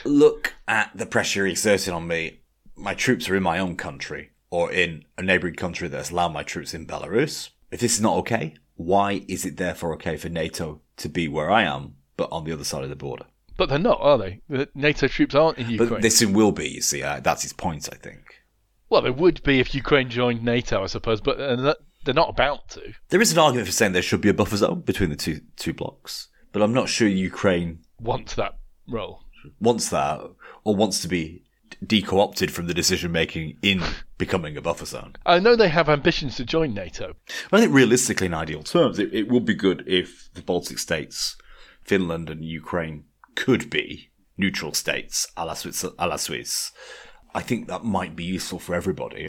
Look 0.04 0.53
at 0.68 0.90
the 0.94 1.06
pressure 1.06 1.46
exerted 1.46 1.92
on 1.92 2.06
me. 2.06 2.40
My 2.76 2.94
troops 2.94 3.28
are 3.28 3.36
in 3.36 3.42
my 3.42 3.58
own 3.58 3.76
country, 3.76 4.30
or 4.50 4.72
in 4.72 5.04
a 5.16 5.22
neighbouring 5.22 5.54
country 5.54 5.88
that's 5.88 6.10
allowed 6.10 6.32
my 6.32 6.42
troops 6.42 6.74
in 6.74 6.86
Belarus. 6.86 7.50
If 7.70 7.80
this 7.80 7.94
is 7.94 8.00
not 8.00 8.16
okay, 8.18 8.56
why 8.76 9.24
is 9.28 9.44
it 9.44 9.56
therefore 9.56 9.94
okay 9.94 10.16
for 10.16 10.28
NATO 10.28 10.80
to 10.96 11.08
be 11.08 11.28
where 11.28 11.50
I 11.50 11.62
am, 11.62 11.94
but 12.16 12.28
on 12.32 12.44
the 12.44 12.52
other 12.52 12.64
side 12.64 12.82
of 12.82 12.90
the 12.90 12.96
border? 12.96 13.26
But 13.56 13.68
they're 13.68 13.78
not, 13.78 14.00
are 14.00 14.18
they? 14.18 14.40
The 14.48 14.68
NATO 14.74 15.06
troops 15.06 15.34
aren't 15.34 15.58
in 15.58 15.70
Ukraine. 15.70 15.88
But 15.88 16.02
this 16.02 16.18
soon 16.18 16.32
will 16.32 16.50
be. 16.50 16.68
You 16.68 16.80
see, 16.80 17.02
uh, 17.02 17.20
that's 17.20 17.42
his 17.42 17.52
point. 17.52 17.88
I 17.92 17.96
think 17.96 18.42
Well, 18.90 19.02
they 19.02 19.10
would 19.10 19.42
be 19.44 19.60
if 19.60 19.74
Ukraine 19.74 20.10
joined 20.10 20.42
NATO, 20.44 20.82
I 20.82 20.86
suppose, 20.86 21.20
but 21.20 21.40
uh, 21.40 21.74
they're 22.04 22.14
not 22.14 22.30
about 22.30 22.68
to. 22.70 22.82
there 23.10 23.20
is 23.20 23.32
an 23.32 23.38
argument 23.38 23.68
for 23.68 23.72
saying 23.72 23.92
there 23.92 24.02
should 24.02 24.20
be 24.20 24.28
a 24.28 24.34
buffer 24.34 24.56
zone 24.56 24.80
between 24.80 25.10
the 25.10 25.16
two 25.16 25.40
two 25.56 25.72
blocks, 25.72 26.28
but 26.52 26.62
I'm 26.62 26.74
not 26.74 26.88
sure 26.88 27.06
Ukraine 27.06 27.78
wants 28.00 28.34
that 28.34 28.58
role. 28.88 29.22
wants 29.60 29.88
that 29.90 30.20
or 30.64 30.74
wants 30.74 31.00
to 31.00 31.08
be 31.08 31.44
de-co-opted 31.84 32.50
from 32.50 32.66
the 32.66 32.74
decision 32.74 33.12
making 33.12 33.58
in 33.62 33.82
becoming 34.18 34.56
a 34.56 34.62
buffer 34.62 34.86
zone. 34.86 35.14
I 35.26 35.38
know 35.38 35.56
they 35.56 35.68
have 35.68 35.88
ambitions 35.88 36.36
to 36.36 36.44
join 36.44 36.74
NATO. 36.74 37.14
I 37.52 37.60
think 37.60 37.72
realistically, 37.72 38.26
in 38.26 38.34
ideal 38.34 38.62
terms, 38.62 38.98
it, 38.98 39.12
it 39.12 39.28
would 39.28 39.44
be 39.44 39.54
good 39.54 39.84
if 39.86 40.30
the 40.34 40.42
Baltic 40.42 40.78
states, 40.78 41.36
Finland 41.82 42.30
and 42.30 42.44
Ukraine, 42.44 43.04
could 43.34 43.70
be 43.70 44.10
neutral 44.36 44.72
states, 44.72 45.26
a 45.36 45.44
la 45.44 45.54
Swiss. 45.54 45.84
A 45.98 46.06
la 46.06 46.16
Swiss. 46.16 46.72
I 47.34 47.40
think 47.42 47.66
that 47.66 47.84
might 47.84 48.14
be 48.14 48.24
useful 48.24 48.58
for 48.58 48.74
everybody, 48.74 49.28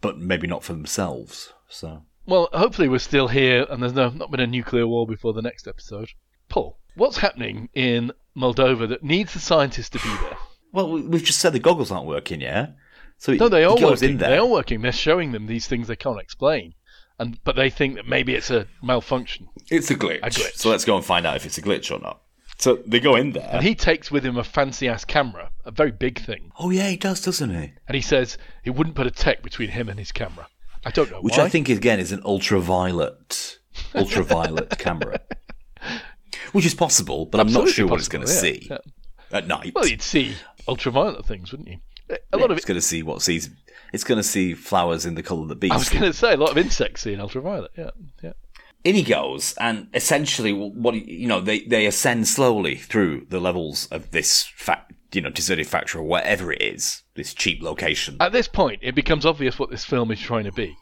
but 0.00 0.18
maybe 0.18 0.46
not 0.46 0.64
for 0.64 0.72
themselves. 0.72 1.52
So 1.68 2.02
Well, 2.26 2.48
hopefully 2.52 2.88
we're 2.88 2.98
still 2.98 3.28
here 3.28 3.66
and 3.68 3.82
there's 3.82 3.92
no, 3.92 4.08
not 4.10 4.30
been 4.30 4.40
a 4.40 4.46
nuclear 4.46 4.86
war 4.86 5.06
before 5.06 5.32
the 5.32 5.42
next 5.42 5.68
episode. 5.68 6.10
Paul, 6.48 6.78
what's 6.94 7.18
happening 7.18 7.68
in 7.74 8.12
Moldova 8.36 8.88
that 8.88 9.02
needs 9.02 9.34
the 9.34 9.38
scientists 9.38 9.90
to 9.90 9.98
be 9.98 10.14
there? 10.22 10.36
Well, 10.72 10.90
we- 10.90 11.02
we've 11.02 11.22
just 11.24 11.38
said 11.38 11.52
the 11.52 11.58
goggles 11.58 11.90
aren't 11.90 12.06
working, 12.06 12.40
yeah. 12.40 12.68
So 13.18 13.32
No, 13.34 13.48
they 13.48 13.64
are 13.64 13.76
goes 13.76 14.00
working. 14.02 14.18
They 14.18 14.36
are 14.36 14.46
working. 14.46 14.80
They're 14.82 14.90
showing 14.92 15.32
them 15.32 15.46
these 15.46 15.66
things 15.66 15.86
they 15.86 15.96
can't 15.96 16.20
explain, 16.20 16.74
and 17.18 17.38
but 17.44 17.54
they 17.56 17.70
think 17.70 17.94
that 17.96 18.06
maybe 18.08 18.34
it's 18.34 18.50
a 18.50 18.66
malfunction. 18.82 19.48
It's 19.70 19.90
a 19.90 19.94
glitch. 19.94 20.20
A 20.22 20.30
glitch. 20.30 20.54
So 20.56 20.70
let's 20.70 20.84
go 20.84 20.96
and 20.96 21.04
find 21.04 21.24
out 21.26 21.36
if 21.36 21.46
it's 21.46 21.58
a 21.58 21.62
glitch 21.62 21.90
or 21.94 22.00
not. 22.00 22.20
So 22.58 22.78
they 22.86 23.00
go 23.00 23.14
in 23.16 23.32
there. 23.32 23.48
And 23.52 23.62
he 23.64 23.74
takes 23.74 24.10
with 24.10 24.24
him 24.24 24.36
a 24.36 24.44
fancy 24.44 24.88
ass 24.88 25.04
camera, 25.04 25.50
a 25.64 25.70
very 25.70 25.90
big 25.92 26.20
thing, 26.24 26.50
oh 26.58 26.70
yeah, 26.70 26.88
he 26.88 26.96
does, 26.96 27.20
doesn't 27.20 27.50
he? 27.50 27.72
and 27.88 27.94
he 27.94 28.00
says 28.00 28.38
he 28.64 28.70
wouldn't 28.70 28.96
put 28.96 29.06
a 29.06 29.10
tech 29.10 29.42
between 29.42 29.68
him 29.70 29.88
and 29.88 29.98
his 29.98 30.10
camera. 30.12 30.46
I 30.84 30.90
don't 30.90 31.10
know 31.10 31.20
Which 31.20 31.36
why. 31.38 31.44
I 31.44 31.48
think 31.48 31.68
again 31.68 32.00
is 32.00 32.10
an 32.12 32.22
ultraviolet, 32.24 33.58
ultraviolet 33.94 34.70
camera. 34.78 35.20
Which 36.52 36.66
is 36.66 36.74
possible, 36.74 37.26
but 37.26 37.40
I'm 37.40 37.46
not 37.46 37.62
Absolutely 37.68 37.72
sure 37.72 37.86
what 37.88 37.98
it's 38.00 38.08
going 38.08 38.26
to 38.26 38.32
yeah. 38.32 38.38
see 38.40 38.66
Yeah. 38.70 38.78
at 39.30 39.46
night. 39.46 39.72
Well, 39.74 39.86
you'd 39.86 40.02
see 40.02 40.34
ultraviolet 40.68 41.26
things, 41.26 41.52
wouldn't 41.52 41.68
you? 41.68 41.78
A 42.32 42.36
lot 42.36 42.50
of 42.50 42.56
it's 42.56 42.64
it. 42.64 42.68
going 42.68 42.80
to 42.80 42.86
see 42.86 43.02
what 43.02 43.22
sees. 43.22 43.50
It's 43.92 44.04
going 44.04 44.18
to 44.18 44.22
see 44.22 44.54
flowers 44.54 45.06
in 45.06 45.14
the 45.14 45.22
colour 45.22 45.42
of 45.42 45.48
the 45.48 45.54
beast. 45.54 45.72
I 45.72 45.76
was 45.76 45.88
going 45.88 46.02
to 46.02 46.12
say 46.12 46.34
a 46.34 46.36
lot 46.36 46.50
of 46.50 46.58
insects 46.58 47.02
see 47.02 47.12
in 47.12 47.20
ultraviolet. 47.20 47.70
Yeah, 47.76 47.90
yeah. 48.22 48.32
in 48.84 48.94
he 48.94 49.02
goes, 49.02 49.54
and 49.58 49.88
essentially, 49.94 50.52
what 50.52 50.94
you 50.94 51.28
know, 51.28 51.40
they 51.40 51.60
they 51.60 51.86
ascend 51.86 52.28
slowly 52.28 52.76
through 52.76 53.26
the 53.28 53.40
levels 53.40 53.86
of 53.86 54.10
this 54.10 54.44
fact, 54.54 54.92
you 55.12 55.20
know, 55.20 55.30
deserted 55.30 55.66
factory 55.66 56.00
or 56.00 56.04
whatever 56.04 56.52
it 56.52 56.62
is, 56.62 57.02
this 57.14 57.34
cheap 57.34 57.62
location. 57.62 58.16
At 58.20 58.32
this 58.32 58.48
point, 58.48 58.80
it 58.82 58.94
becomes 58.94 59.24
obvious 59.24 59.58
what 59.58 59.70
this 59.70 59.84
film 59.84 60.10
is 60.10 60.20
trying 60.20 60.44
to 60.44 60.52
be, 60.52 60.76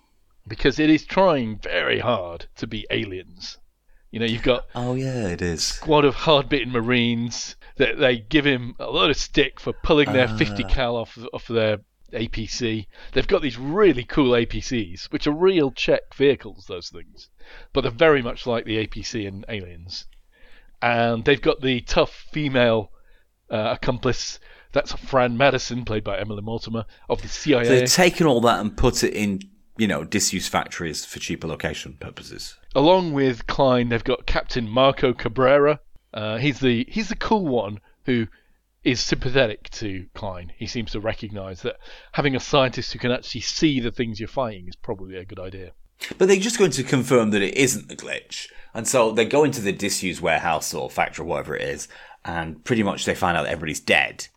because 0.49 0.79
it 0.79 0.91
is 0.91 1.05
trying 1.05 1.59
very 1.59 1.99
hard 1.99 2.47
to 2.57 2.67
be 2.67 2.87
aliens. 2.91 3.59
You 4.11 4.19
know, 4.21 4.27
you've 4.27 4.43
got 4.43 4.67
oh 4.75 4.95
yeah, 4.95 5.29
it 5.29 5.41
is. 5.41 5.63
squad 5.63 6.05
of 6.05 6.15
hard-bitten 6.15 6.73
Marines 6.73 7.57
that 7.77 7.99
they 7.99 8.19
give 8.19 8.45
him 8.45 8.75
a 8.79 8.91
lot 8.91 9.11
of 9.11 9.17
stick 9.17 9.61
for 9.61 9.73
pulling 9.73 10.13
their 10.13 10.29
50 10.29 10.65
cal 10.65 10.97
off 10.97 11.17
off 11.33 11.47
their 11.47 11.79
APC. 12.13 12.87
They've 13.13 13.27
got 13.27 13.43
these 13.43 13.57
really 13.57 14.05
cool 14.05 14.33
APCs, 14.33 15.05
which 15.13 15.27
are 15.27 15.33
real 15.33 15.71
Czech 15.71 16.15
vehicles. 16.15 16.67
Those 16.67 16.89
things, 16.89 17.29
but 17.73 17.83
they're 17.83 17.91
very 17.91 18.23
much 18.23 18.47
like 18.47 18.65
the 18.65 18.85
APC 18.85 19.27
in 19.27 19.45
Aliens. 19.49 20.07
And 20.83 21.25
they've 21.25 21.41
got 21.41 21.61
the 21.61 21.83
tough 21.83 22.27
female 22.33 22.91
uh, 23.51 23.77
accomplice. 23.81 24.41
That's 24.73 24.93
Fran 24.93 25.37
Madison, 25.37 25.85
played 25.85 26.05
by 26.05 26.19
Emily 26.19 26.43
Mortimer 26.43 26.85
of 27.09 27.23
the 27.23 27.29
CIA. 27.29 27.65
So 27.65 27.71
they've 27.71 27.91
taken 27.91 28.27
all 28.27 28.41
that 28.43 28.61
and 28.61 28.77
put 28.77 29.03
it 29.03 29.13
in, 29.13 29.41
you 29.81 29.89
know, 29.89 30.05
disused 30.05 30.53
factories 30.53 31.07
for 31.07 31.19
cheaper 31.21 31.49
location 31.49 31.97
purposes. 31.99 32.57
along 32.75 33.15
with 33.15 33.47
Clyne, 33.47 33.89
they've 33.89 34.05
got 34.05 34.27
Captain 34.27 34.69
Marco 34.69 35.15
Cabrera. 35.15 35.81
Uh, 36.13 36.37
he's 36.37 36.61
the 36.61 36.87
he's 36.89 37.09
the 37.09 37.17
cool 37.17 37.47
one 37.47 37.81
who 38.05 38.27
is 38.85 39.01
sympathetic 39.01 39.71
to 39.71 40.07
Clyne. 40.15 40.53
He 40.57 40.67
seems 40.67 40.93
to 40.93 41.01
recognise 41.01 41.63
that 41.63 41.77
having 42.13 42.37
a 42.37 42.41
scientist 42.41 42.93
who 42.93 42.99
can 42.99 43.11
actually 43.11 43.41
see 43.41 43.81
the 43.81 43.91
things 43.91 44.21
you're 44.21 44.29
fighting 44.29 44.69
is 44.69 44.77
probably 44.77 45.17
a 45.17 45.25
good 45.25 45.41
idea. 45.41 45.73
But 46.19 46.29
they're 46.29 46.37
just 46.37 46.59
going 46.59 46.71
to 46.73 46.83
confirm 46.83 47.31
that 47.31 47.43
it 47.43 47.57
isn't 47.57 47.89
the 47.89 47.97
glitch. 47.97 48.49
And 48.75 48.87
so 48.87 49.13
they 49.13 49.25
go 49.25 49.45
into 49.45 49.61
the 49.63 49.73
disused 49.73 50.21
warehouse 50.21 50.75
or 50.75 50.91
factory 50.91 51.25
or 51.25 51.27
whatever 51.27 51.57
it 51.57 51.63
is, 51.63 51.89
and 52.25 52.63
pretty 52.65 52.83
much 52.83 53.07
they 53.07 53.15
find 53.15 53.37
out 53.37 53.45
that 53.45 53.53
everybody's 53.53 53.81
dead. 53.81 54.29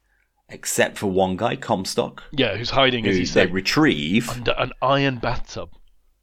Except 0.54 0.98
for 1.00 1.08
one 1.08 1.36
guy, 1.36 1.56
Comstock, 1.56 2.24
Yeah, 2.32 2.56
who's 2.56 2.70
hiding, 2.70 3.06
as 3.08 3.16
who 3.16 3.22
you 3.22 3.26
they 3.28 3.48
retrieve. 3.48 4.30
under 4.30 4.52
an 4.58 4.72
iron 4.82 5.18
bathtub. 5.18 5.72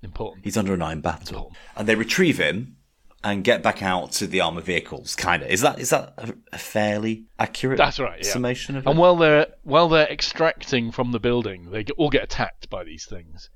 Important. 0.03 0.45
He's 0.45 0.57
under 0.57 0.73
an 0.73 0.81
iron 0.83 1.01
bathtub. 1.01 1.35
Important. 1.35 1.59
And 1.77 1.89
they 1.89 1.95
retrieve 1.97 2.39
him 2.39 2.77
and 3.25 3.45
get 3.45 3.63
back 3.63 3.83
out 3.83 4.13
to 4.13 4.27
the 4.27 4.41
armored 4.41 4.65
vehicles, 4.65 5.15
kind 5.17 5.43
of. 5.43 5.51
Is 5.51 5.61
that 5.63 5.79
is 5.79 5.91
that 5.91 6.15
a, 6.17 6.35
a 6.53 6.59
fairly 6.59 7.25
accurate 7.39 7.77
That's 7.77 7.99
right. 7.99 8.21
Yeah. 8.25 8.31
summation 8.33 8.77
of 8.77 8.87
it? 8.87 8.89
And 8.89 8.99
while 8.99 9.17
they're 9.17 9.49
while 9.63 9.89
they're 9.89 10.09
extracting 10.09 10.91
from 10.93 11.13
the 11.13 11.21
building, 11.21 11.71
they 11.71 11.85
all 11.99 12.09
get 12.09 12.23
attacked 12.23 12.71
by 12.71 12.85
these 12.85 13.05
things. 13.05 13.51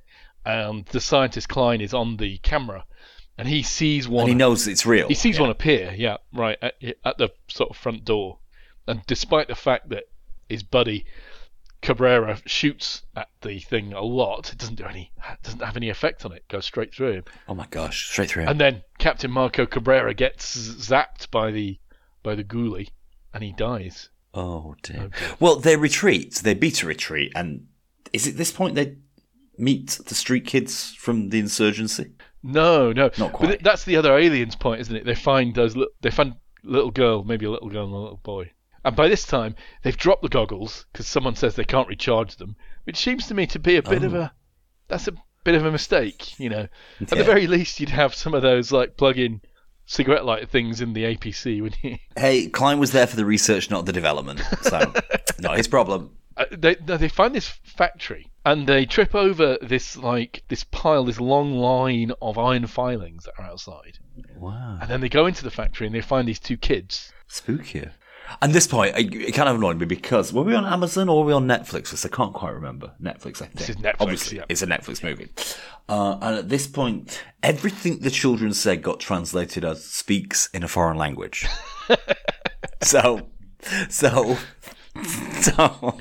And 0.45 0.85
the 0.87 1.01
scientist 1.01 1.49
Clyne 1.49 1.81
is 1.81 1.95
on 1.95 2.19
the 2.19 2.37
camera, 2.39 2.85
and 3.39 3.49
he 3.49 3.63
sees 3.63 4.07
one. 4.07 4.23
and 4.25 4.29
he 4.29 4.35
knows 4.35 4.67
it's 4.69 4.85
real. 4.85 5.09
He 5.09 5.15
sees 5.15 5.37
Yeah. 5.37 5.41
one 5.43 5.51
appear, 5.51 5.95
yeah, 5.97 6.17
right 6.35 6.59
at, 6.61 6.75
at 7.05 7.17
the 7.17 7.31
sort 7.49 7.71
of 7.71 7.77
front 7.79 8.05
door, 8.05 8.41
and 8.87 9.01
despite 9.07 9.49
the 9.49 9.55
fact 9.55 9.89
that 9.89 10.05
his 10.49 10.63
buddy 10.63 11.05
Cabrera 11.83 12.39
shoots 12.47 13.03
at 13.15 13.29
the 13.43 13.59
thing 13.61 13.93
a 13.93 14.01
lot, 14.01 14.51
it 14.53 14.59
doesn't 14.59 14.77
do 14.77 14.85
any, 14.85 15.13
doesn't 15.43 15.61
have 15.63 15.77
any 15.77 15.91
effect 15.91 16.25
on 16.25 16.33
it. 16.33 16.47
Goes 16.49 16.65
straight 16.65 16.95
through 16.95 17.13
him, 17.13 17.25
Oh 17.47 17.55
my 17.55 17.67
gosh, 17.71 18.09
straight 18.09 18.31
through 18.31 18.45
him. 18.45 18.49
and 18.49 18.61
then 18.61 18.83
Captain 18.99 19.31
Marco 19.31 19.67
Cabrera 19.67 20.15
gets 20.15 20.57
zapped 20.57 21.31
by 21.31 21.51
the 21.51 21.79
by 22.23 22.35
the 22.35 22.45
ghoulie, 22.45 22.89
and 23.35 23.45
he 23.45 23.53
dies. 23.53 24.09
Oh 24.33 24.77
dear. 24.83 25.09
Dear. 25.09 25.37
Well, 25.39 25.57
they 25.57 25.77
retreat. 25.77 26.37
They 26.37 26.55
beat 26.55 26.83
a 26.83 26.87
retreat, 26.87 27.33
and 27.37 27.67
is 28.15 28.27
it 28.27 28.37
this 28.39 28.51
point 28.51 28.75
they 28.77 28.97
meet 29.59 29.99
the 30.07 30.15
street 30.15 30.47
kids 30.47 30.95
from 30.95 31.29
the 31.29 31.39
insurgency? 31.39 32.13
No, 32.43 32.93
no, 32.93 33.11
Not 33.19 33.33
quite. 33.35 33.47
th- 33.49 33.61
that's 33.63 33.85
the 33.85 33.97
other 33.97 34.17
aliens 34.17 34.57
point, 34.57 34.81
isn't 34.81 34.97
it? 34.97 35.05
They 35.05 35.15
find 35.15 35.55
those. 35.55 35.77
They 36.01 36.11
find 36.11 36.33
a 36.33 36.37
little 36.67 36.91
girl, 36.91 37.25
maybe 37.25 37.45
a 37.45 37.51
little 37.51 37.69
girl 37.69 37.85
and 37.85 37.95
a 37.95 37.99
little 37.99 38.21
boy. 38.23 38.51
And 38.85 38.95
by 38.95 39.09
this 39.09 39.25
time, 39.25 39.55
they've 39.83 39.97
dropped 39.97 40.23
the 40.23 40.29
goggles 40.29 40.85
because 40.93 41.07
someone 41.07 41.37
says 41.37 41.55
they 41.57 41.65
can't 41.65 41.89
recharge 41.89 42.37
them, 42.37 42.57
which 42.85 42.97
seems 42.99 43.27
to 43.29 43.35
me 43.35 43.47
to 43.49 43.59
be 43.59 43.77
a 43.77 43.83
bit 43.83 44.05
of 44.05 44.15
Oh. 44.15 44.21
a. 44.21 44.33
That's 44.89 45.09
a 45.09 45.13
bit 45.45 45.55
of 45.55 45.65
a 45.65 45.73
mistake, 45.73 46.39
you 46.39 46.49
know. 46.51 46.69
At 47.01 47.09
the 47.09 47.25
very 47.25 47.47
least, 47.47 47.81
you'd 47.81 47.89
have 47.91 48.15
some 48.15 48.35
of 48.35 48.43
those 48.43 48.71
like 48.73 48.97
plug-in 48.97 49.41
cigarette 49.87 50.25
light 50.25 50.51
things 50.51 50.81
in 50.81 50.93
the 50.93 51.05
APC, 51.05 51.63
wouldn't 51.63 51.83
you? 51.83 51.97
Hey, 52.17 52.49
Clyne 52.49 52.79
was 52.79 52.93
there 52.93 53.07
for 53.07 53.17
the 53.17 53.25
research, 53.25 53.71
not 53.71 53.87
the 53.87 53.93
development. 53.93 54.41
So, 54.63 54.93
not 55.41 55.57
his 55.57 55.69
problem. 55.69 56.17
Uh, 56.37 56.45
they 56.51 56.75
they 56.75 57.09
find 57.09 57.33
this 57.35 57.49
factory 57.63 58.27
and 58.45 58.67
they 58.67 58.85
trip 58.85 59.15
over 59.15 59.57
this 59.63 59.97
like 59.97 60.43
this 60.49 60.65
pile, 60.65 61.05
this 61.05 61.21
long 61.21 61.55
line 61.55 62.13
of 62.21 62.37
iron 62.39 62.67
filings 62.67 63.25
that 63.25 63.35
are 63.39 63.45
outside, 63.45 63.99
Wow, 64.37 64.79
and 64.81 64.91
then 64.91 65.01
they 65.01 65.09
go 65.09 65.27
into 65.27 65.45
the 65.45 65.51
factory 65.53 65.87
and 65.87 65.95
they 65.95 66.01
find 66.01 66.27
these 66.27 66.41
two 66.41 66.57
kids. 66.57 67.13
spooky. 67.29 67.89
And 68.41 68.53
this 68.53 68.67
point, 68.67 68.97
it 68.97 69.15
it 69.15 69.33
kind 69.33 69.49
of 69.49 69.57
annoyed 69.57 69.79
me 69.79 69.87
because 69.87 70.33
were 70.33 70.43
we 70.43 70.55
on 70.55 70.65
Amazon 70.65 71.09
or 71.09 71.21
were 71.21 71.27
we 71.27 71.33
on 71.33 71.47
Netflix? 71.47 71.85
Because 71.85 72.05
I 72.05 72.09
can't 72.09 72.33
quite 72.33 72.53
remember. 72.53 72.93
Netflix, 73.03 73.43
I 73.43 73.47
think. 73.47 73.55
This 73.55 73.71
is 73.71 73.77
Netflix, 73.77 73.97
Obviously, 74.01 74.37
yeah. 74.39 74.45
it's 74.49 74.63
a 74.63 74.67
Netflix 74.67 75.03
movie. 75.03 75.29
Uh, 75.89 76.19
and 76.23 76.37
at 76.37 76.49
this 76.49 76.67
point, 76.67 77.23
everything 77.43 78.01
the 78.01 78.11
children 78.11 78.55
said 78.55 78.83
got 78.83 79.01
translated 79.01 79.65
as 79.65 79.85
"speaks 79.85 80.49
in 80.55 80.63
a 80.63 80.69
foreign 80.69 80.97
language." 80.97 81.47
so, 82.83 83.29
so, 83.89 84.39
so, 85.41 85.99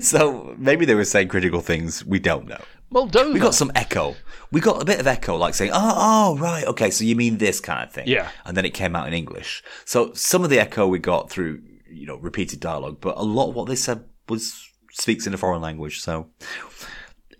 so 0.00 0.54
maybe 0.58 0.84
they 0.84 0.94
were 0.94 1.04
saying 1.04 1.28
critical 1.28 1.60
things. 1.60 2.04
We 2.04 2.18
don't 2.18 2.48
know. 2.48 2.60
Moldova. 2.92 3.32
We 3.32 3.40
got 3.40 3.54
some 3.54 3.70
echo. 3.74 4.16
We 4.50 4.60
got 4.60 4.82
a 4.82 4.84
bit 4.84 4.98
of 4.98 5.06
echo, 5.06 5.36
like 5.36 5.54
saying, 5.54 5.70
"Oh, 5.72 5.94
oh, 5.96 6.38
right, 6.38 6.64
okay, 6.66 6.90
so 6.90 7.04
you 7.04 7.14
mean 7.14 7.38
this 7.38 7.60
kind 7.60 7.84
of 7.84 7.92
thing." 7.92 8.08
Yeah. 8.08 8.28
And 8.44 8.56
then 8.56 8.64
it 8.64 8.74
came 8.74 8.96
out 8.96 9.06
in 9.06 9.14
English. 9.14 9.62
So 9.84 10.12
some 10.14 10.42
of 10.42 10.50
the 10.50 10.58
echo 10.58 10.86
we 10.88 10.98
got 10.98 11.30
through, 11.30 11.62
you 11.88 12.06
know, 12.06 12.16
repeated 12.16 12.60
dialogue, 12.60 12.98
but 13.00 13.16
a 13.16 13.22
lot 13.22 13.48
of 13.48 13.54
what 13.54 13.68
they 13.68 13.76
said 13.76 14.04
was 14.28 14.68
speaks 14.92 15.26
in 15.26 15.34
a 15.34 15.38
foreign 15.38 15.62
language. 15.62 16.00
So 16.00 16.30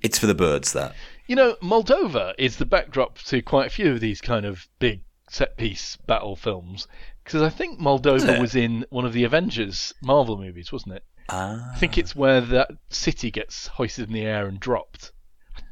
it's 0.03 0.19
for 0.19 0.27
the 0.27 0.35
birds. 0.35 0.73
That 0.73 0.95
You 1.27 1.37
know, 1.37 1.57
Moldova 1.63 2.35
is 2.39 2.57
the 2.57 2.67
backdrop 2.67 3.19
to 3.19 3.43
quite 3.43 3.67
a 3.67 3.71
few 3.71 3.93
of 3.93 4.01
these 4.01 4.21
kind 4.21 4.47
of 4.47 4.69
big 4.79 5.03
set 5.29 5.57
piece 5.57 5.97
battle 6.07 6.37
films. 6.37 6.87
Because 7.25 7.43
I 7.43 7.49
think 7.51 7.79
Moldova 7.79 8.41
was 8.41 8.57
in 8.57 8.85
one 8.91 9.05
of 9.05 9.13
the 9.13 9.25
Avengers 9.25 9.93
Marvel 10.03 10.37
movies, 10.39 10.73
wasn't 10.73 10.97
it? 10.97 11.05
ah. 11.29 11.71
I 11.73 11.77
think 11.77 11.97
it's 11.99 12.17
where 12.17 12.41
that 12.41 12.71
city 12.89 13.31
gets 13.31 13.69
hoisted 13.69 14.09
in 14.09 14.15
the 14.15 14.23
air 14.27 14.47
and 14.47 14.59
dropped. 14.59 15.13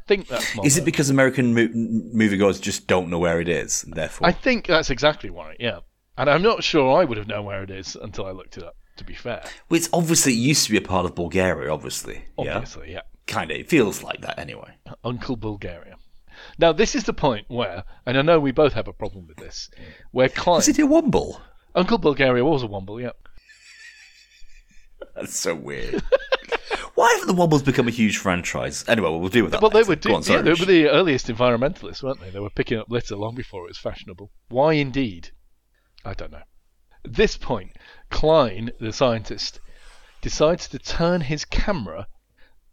Think 0.08 0.26
that's. 0.26 0.58
Is 0.64 0.76
it 0.78 0.84
because 0.84 1.10
American 1.10 1.54
mo- 1.54 1.68
moviegoers 1.68 2.60
just 2.60 2.86
don't 2.86 3.10
know 3.10 3.18
where 3.18 3.40
it 3.40 3.48
is, 3.48 3.84
and 3.84 3.92
therefore? 3.94 4.26
I 4.26 4.32
think 4.32 4.66
that's 4.66 4.90
exactly 4.90 5.30
why, 5.30 5.54
yeah. 5.60 5.80
And 6.16 6.28
I'm 6.28 6.42
not 6.42 6.64
sure 6.64 7.00
I 7.00 7.04
would 7.04 7.18
have 7.18 7.28
known 7.28 7.44
where 7.44 7.62
it 7.62 7.70
is 7.70 7.94
until 7.94 8.24
I 8.26 8.32
looked 8.32 8.56
it 8.56 8.64
up, 8.64 8.74
to 8.96 9.04
be 9.04 9.14
fair. 9.14 9.42
well, 9.68 9.76
it's 9.76 9.88
obviously 9.92 10.32
it 10.32 10.36
used 10.36 10.64
to 10.64 10.72
be 10.72 10.78
a 10.78 10.80
part 10.82 11.04
of 11.06 11.14
Bulgaria. 11.14 11.70
Obviously, 11.72 12.24
yeah, 12.38 12.56
Obviously, 12.56 12.92
yeah. 12.92 13.02
kind 13.26 13.50
of. 13.50 13.56
It 13.58 13.68
feels 13.68 14.02
like 14.02 14.20
that 14.22 14.38
anyway. 14.38 14.72
Uh, 14.86 14.94
Uncle 15.04 15.36
Bulgaria. 15.36 15.96
Now, 16.58 16.72
this 16.72 16.94
is 16.94 17.04
the 17.04 17.12
point 17.12 17.44
where, 17.48 17.84
and 18.06 18.16
I 18.18 18.22
know 18.22 18.40
we 18.40 18.50
both 18.52 18.72
have 18.72 18.88
a 18.88 18.92
problem 18.92 19.26
with 19.28 19.36
this, 19.36 19.68
where 20.12 20.28
Clyne. 20.28 20.60
Is 20.60 20.68
it 20.68 20.78
a 20.78 20.86
Womble? 20.86 21.40
Uncle 21.74 21.98
Bulgaria 21.98 22.44
was 22.44 22.62
a 22.62 22.66
Womble, 22.68 23.00
yeah. 23.02 23.10
That's 25.14 25.36
so 25.38 25.54
weird. 25.54 26.02
Why 26.98 27.12
haven't 27.12 27.28
the 27.28 27.40
Wombles 27.40 27.64
become 27.64 27.86
a 27.86 27.92
huge 27.92 28.18
franchise? 28.18 28.84
Anyway, 28.88 29.08
we'll 29.08 29.28
deal 29.28 29.44
with 29.44 29.52
that. 29.52 29.62
Well, 29.62 29.70
they 29.70 29.84
were 29.84 29.94
doing, 29.94 30.16
on, 30.16 30.22
yeah, 30.24 30.42
they 30.42 30.50
were 30.50 30.66
the 30.66 30.88
earliest 30.88 31.28
environmentalists, 31.28 32.02
weren't 32.02 32.20
they? 32.20 32.30
They 32.30 32.40
were 32.40 32.50
picking 32.50 32.76
up 32.76 32.90
litter 32.90 33.14
long 33.14 33.36
before 33.36 33.66
it 33.66 33.68
was 33.68 33.78
fashionable. 33.78 34.32
Why 34.48 34.72
indeed? 34.72 35.30
I 36.04 36.14
don't 36.14 36.32
know. 36.32 36.42
At 37.04 37.14
this 37.14 37.36
point, 37.36 37.70
Clyne, 38.10 38.72
the 38.80 38.92
scientist, 38.92 39.60
decides 40.22 40.66
to 40.70 40.80
turn 40.80 41.20
his 41.20 41.44
camera 41.44 42.08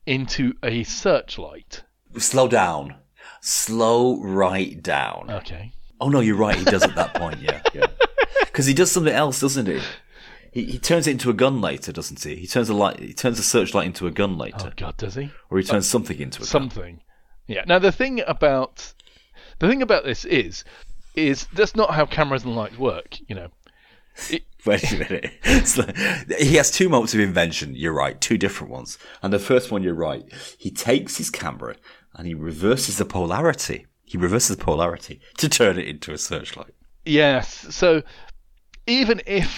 into 0.08 0.56
a 0.64 0.84
searchlight. 0.86 1.84
Slow 2.18 2.48
down. 2.48 2.96
Slow 3.42 4.20
right 4.24 4.82
down. 4.82 5.28
Okay. 5.30 5.72
oh 6.02 6.10
no, 6.10 6.22
you're 6.22 6.36
right. 6.36 6.56
He 6.56 6.66
does 6.66 6.82
at 6.82 6.96
that 6.96 7.14
point. 7.14 7.42
Yeah, 7.42 7.62
yeah. 7.76 7.86
Because 8.40 8.66
he 8.66 8.74
does 8.74 8.92
something 8.92 9.14
else, 9.14 9.42
doesn't 9.42 9.68
he? 9.68 9.82
He, 10.56 10.64
he 10.64 10.80
turns 10.80 11.06
it 11.06 11.12
into 11.12 11.30
a 11.30 11.34
gun 11.34 11.60
later, 11.60 11.92
doesn't 11.92 12.24
he? 12.24 12.38
He 12.38 12.48
turns 12.48 12.70
a 12.70 12.74
light. 12.74 13.00
He 13.00 13.14
turns 13.14 13.38
a 13.38 13.44
searchlight 13.44 13.86
into 13.86 14.08
a 14.08 14.12
gun 14.12 14.38
later. 14.38 14.70
Oh 14.70 14.72
God, 14.76 14.96
does 14.98 15.16
he? 15.16 15.30
or 15.52 15.60
he 15.60 15.64
turns 15.66 15.88
something 15.88 16.18
into 16.18 16.38
a 16.38 16.40
gun. 16.40 16.48
Something. 16.48 17.02
Yeah. 17.46 17.66
Now 17.68 17.78
the 17.78 17.92
thing 17.92 18.22
about 18.26 18.94
the 19.60 19.68
thing 19.68 19.82
about 19.82 20.06
this 20.06 20.24
is 20.26 20.64
is 21.14 21.46
that's 21.54 21.76
not 21.76 21.94
how 21.94 22.06
cameras 22.06 22.46
and 22.46 22.56
lights 22.56 22.80
work. 22.80 23.18
You 23.28 23.36
know. 23.36 23.48
Wait 24.66 24.92
a 24.94 24.98
minute. 24.98 25.32
Like- 25.78 26.40
he 26.40 26.56
has 26.56 26.72
two 26.72 26.88
moments 26.88 27.14
of 27.14 27.20
invention. 27.20 27.76
You're 27.76 27.94
right, 27.94 28.20
two 28.20 28.38
different 28.38 28.72
ones. 28.72 28.98
And 29.22 29.32
the 29.34 29.40
first 29.40 29.72
one, 29.72 29.84
you're 29.84 29.94
right. 29.94 30.24
He 30.58 30.72
takes 30.72 31.18
his 31.18 31.30
camera 31.30 31.76
and 32.16 32.26
he 32.26 32.34
reverses 32.34 32.98
the 32.98 33.06
polarity. 33.06 33.86
He 34.06 34.18
reverses 34.18 34.56
the 34.56 34.64
polarity 34.64 35.20
to 35.38 35.50
turn 35.50 35.78
it 35.78 35.88
into 35.88 36.14
a 36.14 36.18
searchlight. 36.18 36.74
Yes. 37.04 37.68
So 37.76 38.02
even 38.88 39.22
if 39.26 39.58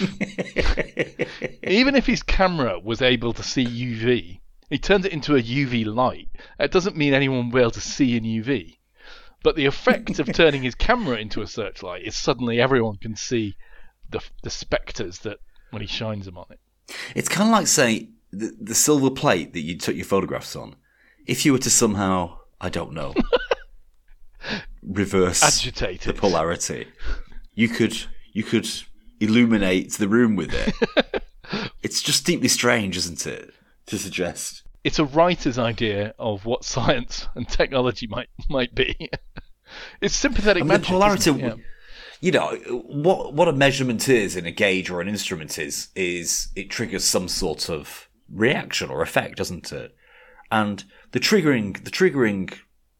even 1.62 1.94
if 1.94 2.06
his 2.06 2.22
camera 2.22 2.78
was 2.78 3.02
able 3.02 3.32
to 3.34 3.42
see 3.42 3.64
UV, 3.64 4.40
He 4.70 4.78
turns 4.78 5.04
it 5.04 5.12
into 5.12 5.36
a 5.36 5.42
UV 5.42 5.86
light. 5.86 6.28
It 6.58 6.70
doesn't 6.70 6.96
mean 6.96 7.14
anyone 7.14 7.46
will 7.46 7.54
be 7.54 7.60
able 7.60 7.70
to 7.72 7.80
see 7.80 8.16
in 8.16 8.24
UV. 8.24 8.76
But 9.42 9.56
the 9.56 9.66
effect 9.66 10.18
of 10.18 10.32
turning 10.32 10.62
his 10.62 10.74
camera 10.74 11.16
into 11.16 11.42
a 11.42 11.46
searchlight 11.46 12.02
is 12.04 12.16
suddenly 12.16 12.60
everyone 12.60 12.96
can 12.96 13.16
see 13.16 13.56
the 14.10 14.20
the 14.42 14.50
spectres 14.50 15.20
that 15.20 15.38
when 15.70 15.82
he 15.82 15.88
shines 15.88 16.24
them 16.24 16.38
on 16.38 16.46
it. 16.50 16.60
It's 17.14 17.28
kind 17.28 17.48
of 17.48 17.52
like 17.52 17.66
say 17.66 18.08
the, 18.32 18.54
the 18.60 18.74
silver 18.74 19.10
plate 19.10 19.52
that 19.52 19.60
you 19.60 19.76
took 19.76 19.96
your 19.96 20.04
photographs 20.04 20.56
on. 20.56 20.76
If 21.26 21.44
you 21.44 21.52
were 21.52 21.58
to 21.58 21.70
somehow, 21.70 22.38
I 22.60 22.70
don't 22.70 22.92
know, 22.92 23.14
reverse 24.82 25.42
Agitate 25.42 26.02
the 26.02 26.14
polarity, 26.14 26.88
you 27.54 27.68
could 27.68 27.96
you 28.32 28.42
could 28.42 28.66
illuminate 29.20 29.92
the 29.94 30.08
room 30.08 30.36
with 30.36 30.52
it. 30.52 31.22
it's 31.82 32.02
just 32.02 32.26
deeply 32.26 32.48
strange, 32.48 32.96
isn't 32.96 33.26
it? 33.26 33.52
To 33.86 33.98
suggest. 33.98 34.62
It's 34.84 34.98
a 34.98 35.04
writer's 35.04 35.58
idea 35.58 36.14
of 36.18 36.44
what 36.44 36.64
science 36.64 37.26
and 37.34 37.48
technology 37.48 38.06
might 38.06 38.28
might 38.48 38.74
be. 38.74 39.10
it's 40.00 40.14
sympathetic 40.14 40.62
I 40.62 40.66
mean, 40.66 40.80
the 40.80 40.86
polarity. 40.86 41.30
isn't 41.30 41.40
it? 41.40 41.56
Yeah. 41.56 41.62
You 42.20 42.32
know 42.32 42.50
what 42.86 43.34
what 43.34 43.48
a 43.48 43.52
measurement 43.52 44.08
is 44.08 44.36
in 44.36 44.44
a 44.46 44.50
gauge 44.50 44.90
or 44.90 45.00
an 45.00 45.08
instrument 45.08 45.58
is 45.58 45.88
is 45.94 46.48
it 46.56 46.70
triggers 46.70 47.04
some 47.04 47.28
sort 47.28 47.70
of 47.70 48.08
reaction 48.30 48.90
or 48.90 49.02
effect, 49.02 49.36
doesn't 49.36 49.72
it? 49.72 49.94
And 50.50 50.84
the 51.12 51.20
triggering 51.20 51.84
the 51.84 51.90
triggering 51.90 52.56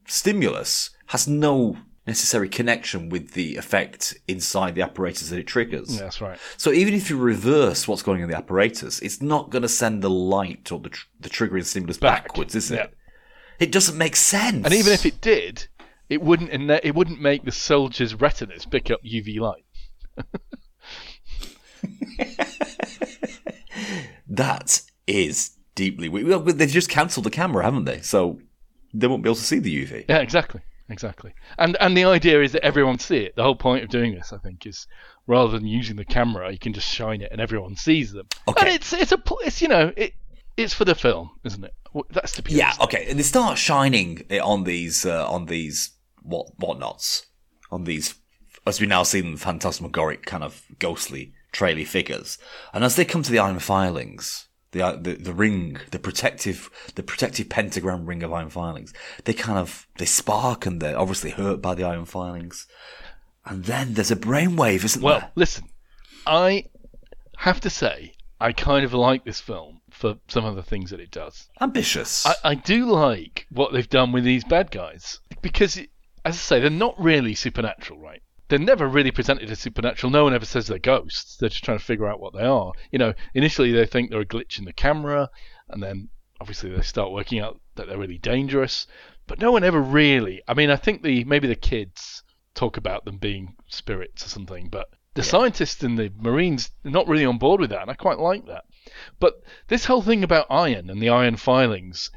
stimulus 0.06 0.90
has 1.06 1.26
no 1.26 1.78
necessary 2.08 2.48
connection 2.48 3.08
with 3.10 3.32
the 3.32 3.56
effect 3.56 4.18
inside 4.26 4.74
the 4.74 4.82
apparatus 4.82 5.28
that 5.30 5.38
it 5.38 5.46
triggers. 5.46 5.94
Yeah, 5.94 6.02
that's 6.02 6.20
right. 6.20 6.38
So 6.56 6.72
even 6.72 6.94
if 6.94 7.10
you 7.10 7.16
reverse 7.18 7.86
what's 7.86 8.02
going 8.02 8.18
on 8.18 8.24
in 8.24 8.30
the 8.30 8.36
apparatus, 8.36 8.98
it's 9.00 9.22
not 9.22 9.50
going 9.50 9.62
to 9.62 9.68
send 9.68 10.02
the 10.02 10.10
light 10.10 10.72
or 10.72 10.80
the, 10.80 10.88
tr- 10.88 11.06
the 11.20 11.28
triggering 11.28 11.64
stimulus 11.64 11.98
Back. 11.98 12.24
backwards, 12.28 12.54
is 12.54 12.70
it? 12.70 12.92
It 13.60 13.70
doesn't 13.70 13.96
make 13.96 14.16
sense. 14.16 14.64
And 14.64 14.74
even 14.74 14.92
if 14.92 15.04
it 15.06 15.20
did, 15.20 15.68
it 16.08 16.22
wouldn't 16.22 16.50
ine- 16.50 16.80
it 16.82 16.94
wouldn't 16.94 17.20
make 17.20 17.44
the 17.44 17.52
soldiers' 17.52 18.14
retinas 18.14 18.64
pick 18.64 18.90
up 18.90 19.00
UV 19.04 19.38
light. 19.38 19.64
that 24.28 24.82
is 25.06 25.56
deeply 25.74 26.08
weird. 26.08 26.26
Well, 26.26 26.40
they've 26.40 26.68
just 26.68 26.88
cancelled 26.88 27.26
the 27.26 27.30
camera, 27.30 27.64
haven't 27.64 27.84
they? 27.84 28.00
So 28.00 28.40
they 28.94 29.06
won't 29.06 29.22
be 29.22 29.28
able 29.28 29.36
to 29.36 29.42
see 29.42 29.58
the 29.58 29.84
UV. 29.84 30.06
Yeah, 30.08 30.18
exactly, 30.18 30.60
exactly. 30.88 31.34
And 31.58 31.76
and 31.80 31.96
the 31.96 32.04
idea 32.04 32.42
is 32.42 32.52
that 32.52 32.64
everyone 32.64 32.98
see 32.98 33.18
it. 33.18 33.36
The 33.36 33.42
whole 33.42 33.56
point 33.56 33.84
of 33.84 33.90
doing 33.90 34.14
this, 34.14 34.32
I 34.32 34.38
think, 34.38 34.66
is 34.66 34.86
rather 35.26 35.52
than 35.52 35.66
using 35.66 35.96
the 35.96 36.04
camera, 36.04 36.50
you 36.50 36.58
can 36.58 36.72
just 36.72 36.88
shine 36.88 37.20
it 37.20 37.30
and 37.32 37.40
everyone 37.40 37.76
sees 37.76 38.12
them. 38.12 38.26
Okay. 38.46 38.66
And 38.66 38.74
it's 38.74 38.92
it's 38.92 39.12
a 39.12 39.22
it's 39.42 39.62
you 39.62 39.68
know 39.68 39.92
it 39.96 40.14
it's 40.56 40.74
for 40.74 40.84
the 40.84 40.94
film, 40.94 41.30
isn't 41.44 41.64
it? 41.64 41.74
That's 42.10 42.32
the 42.32 42.42
Yeah, 42.50 42.74
okay. 42.80 43.06
And 43.08 43.18
they 43.18 43.22
start 43.22 43.58
shining 43.58 44.24
it 44.28 44.40
on 44.40 44.64
these 44.64 45.06
uh, 45.06 45.28
on 45.30 45.46
these 45.46 45.92
what 46.22 46.58
whatnots 46.58 47.26
on 47.70 47.84
these 47.84 48.14
as 48.66 48.80
we 48.80 48.86
now 48.86 49.02
see 49.02 49.20
them 49.20 49.36
phantasmagoric 49.36 50.26
kind 50.26 50.42
of 50.44 50.64
ghostly 50.78 51.32
traily 51.52 51.86
figures. 51.86 52.38
And 52.74 52.84
as 52.84 52.96
they 52.96 53.04
come 53.04 53.22
to 53.22 53.30
the 53.30 53.38
iron 53.38 53.58
filings, 53.58 54.47
the 54.78 54.86
uh, 54.86 54.96
the 54.96 55.14
the 55.14 55.32
ring, 55.32 55.78
the 55.90 55.98
protective 55.98 56.70
the 56.94 57.02
protective 57.02 57.48
pentagram 57.48 58.06
ring 58.06 58.22
of 58.22 58.32
iron 58.32 58.50
filings, 58.50 58.92
they 59.24 59.32
kind 59.34 59.58
of 59.58 59.86
they 59.98 60.04
spark 60.04 60.66
and 60.66 60.80
they're 60.80 60.98
obviously 60.98 61.30
hurt 61.30 61.60
by 61.60 61.74
the 61.74 61.84
iron 61.84 62.04
filings. 62.04 62.66
And 63.44 63.64
then 63.64 63.94
there's 63.94 64.10
a 64.10 64.16
brainwave, 64.16 64.84
isn't 64.84 65.02
Well, 65.02 65.14
there? 65.14 65.22
Well, 65.22 65.32
listen, 65.34 65.64
I 66.26 66.66
have 67.38 67.60
to 67.62 67.70
say 67.70 68.14
I 68.40 68.52
kind 68.52 68.84
of 68.84 68.92
like 68.94 69.24
this 69.24 69.40
film 69.40 69.80
for 69.90 70.16
some 70.28 70.44
of 70.44 70.54
the 70.54 70.62
things 70.62 70.90
that 70.90 71.00
it 71.00 71.10
does. 71.10 71.48
Ambitious. 71.60 72.26
I, 72.26 72.34
I 72.44 72.54
do 72.54 72.86
like 72.86 73.46
what 73.50 73.72
they've 73.72 73.88
done 73.88 74.12
with 74.12 74.24
these 74.24 74.44
bad 74.44 74.70
guys 74.70 75.20
because, 75.42 75.76
as 75.78 75.88
I 76.24 76.30
say, 76.32 76.60
they're 76.60 76.70
not 76.70 77.00
really 77.00 77.34
supernatural, 77.34 77.98
right? 77.98 78.22
They're 78.48 78.58
never 78.58 78.88
really 78.88 79.10
presented 79.10 79.50
as 79.50 79.58
supernatural. 79.58 80.10
No 80.10 80.24
one 80.24 80.34
ever 80.34 80.46
says 80.46 80.66
they're 80.66 80.78
ghosts. 80.78 81.36
They're 81.36 81.50
just 81.50 81.64
trying 81.64 81.78
to 81.78 81.84
figure 81.84 82.08
out 82.08 82.20
what 82.20 82.32
they 82.34 82.44
are. 82.44 82.72
You 82.90 82.98
know, 82.98 83.14
initially 83.34 83.72
they 83.72 83.86
think 83.86 84.10
they're 84.10 84.20
a 84.20 84.26
glitch 84.26 84.58
in 84.58 84.64
the 84.64 84.72
camera, 84.72 85.30
and 85.68 85.82
then 85.82 86.08
obviously 86.40 86.70
they 86.70 86.82
start 86.82 87.12
working 87.12 87.40
out 87.40 87.60
that 87.74 87.88
they're 87.88 87.98
really 87.98 88.18
dangerous. 88.18 88.86
But 89.26 89.38
no 89.38 89.52
one 89.52 89.64
ever 89.64 89.80
really. 89.80 90.42
I 90.48 90.54
mean, 90.54 90.70
I 90.70 90.76
think 90.76 91.02
the 91.02 91.24
maybe 91.24 91.46
the 91.46 91.54
kids 91.54 92.22
talk 92.54 92.76
about 92.76 93.04
them 93.04 93.18
being 93.18 93.54
spirits 93.68 94.24
or 94.24 94.28
something, 94.28 94.68
but 94.68 94.88
the 95.14 95.22
scientists 95.22 95.82
and 95.82 95.98
the 95.98 96.12
marines 96.16 96.70
are 96.84 96.90
not 96.90 97.08
really 97.08 97.24
on 97.24 97.38
board 97.38 97.60
with 97.60 97.70
that, 97.70 97.82
and 97.82 97.90
I 97.90 97.94
quite 97.94 98.18
like 98.18 98.46
that. 98.46 98.64
But 99.20 99.42
this 99.66 99.84
whole 99.84 100.00
thing 100.00 100.24
about 100.24 100.46
iron 100.48 100.88
and 100.90 101.02
the 101.02 101.08
iron 101.10 101.36
filings, 101.36 102.10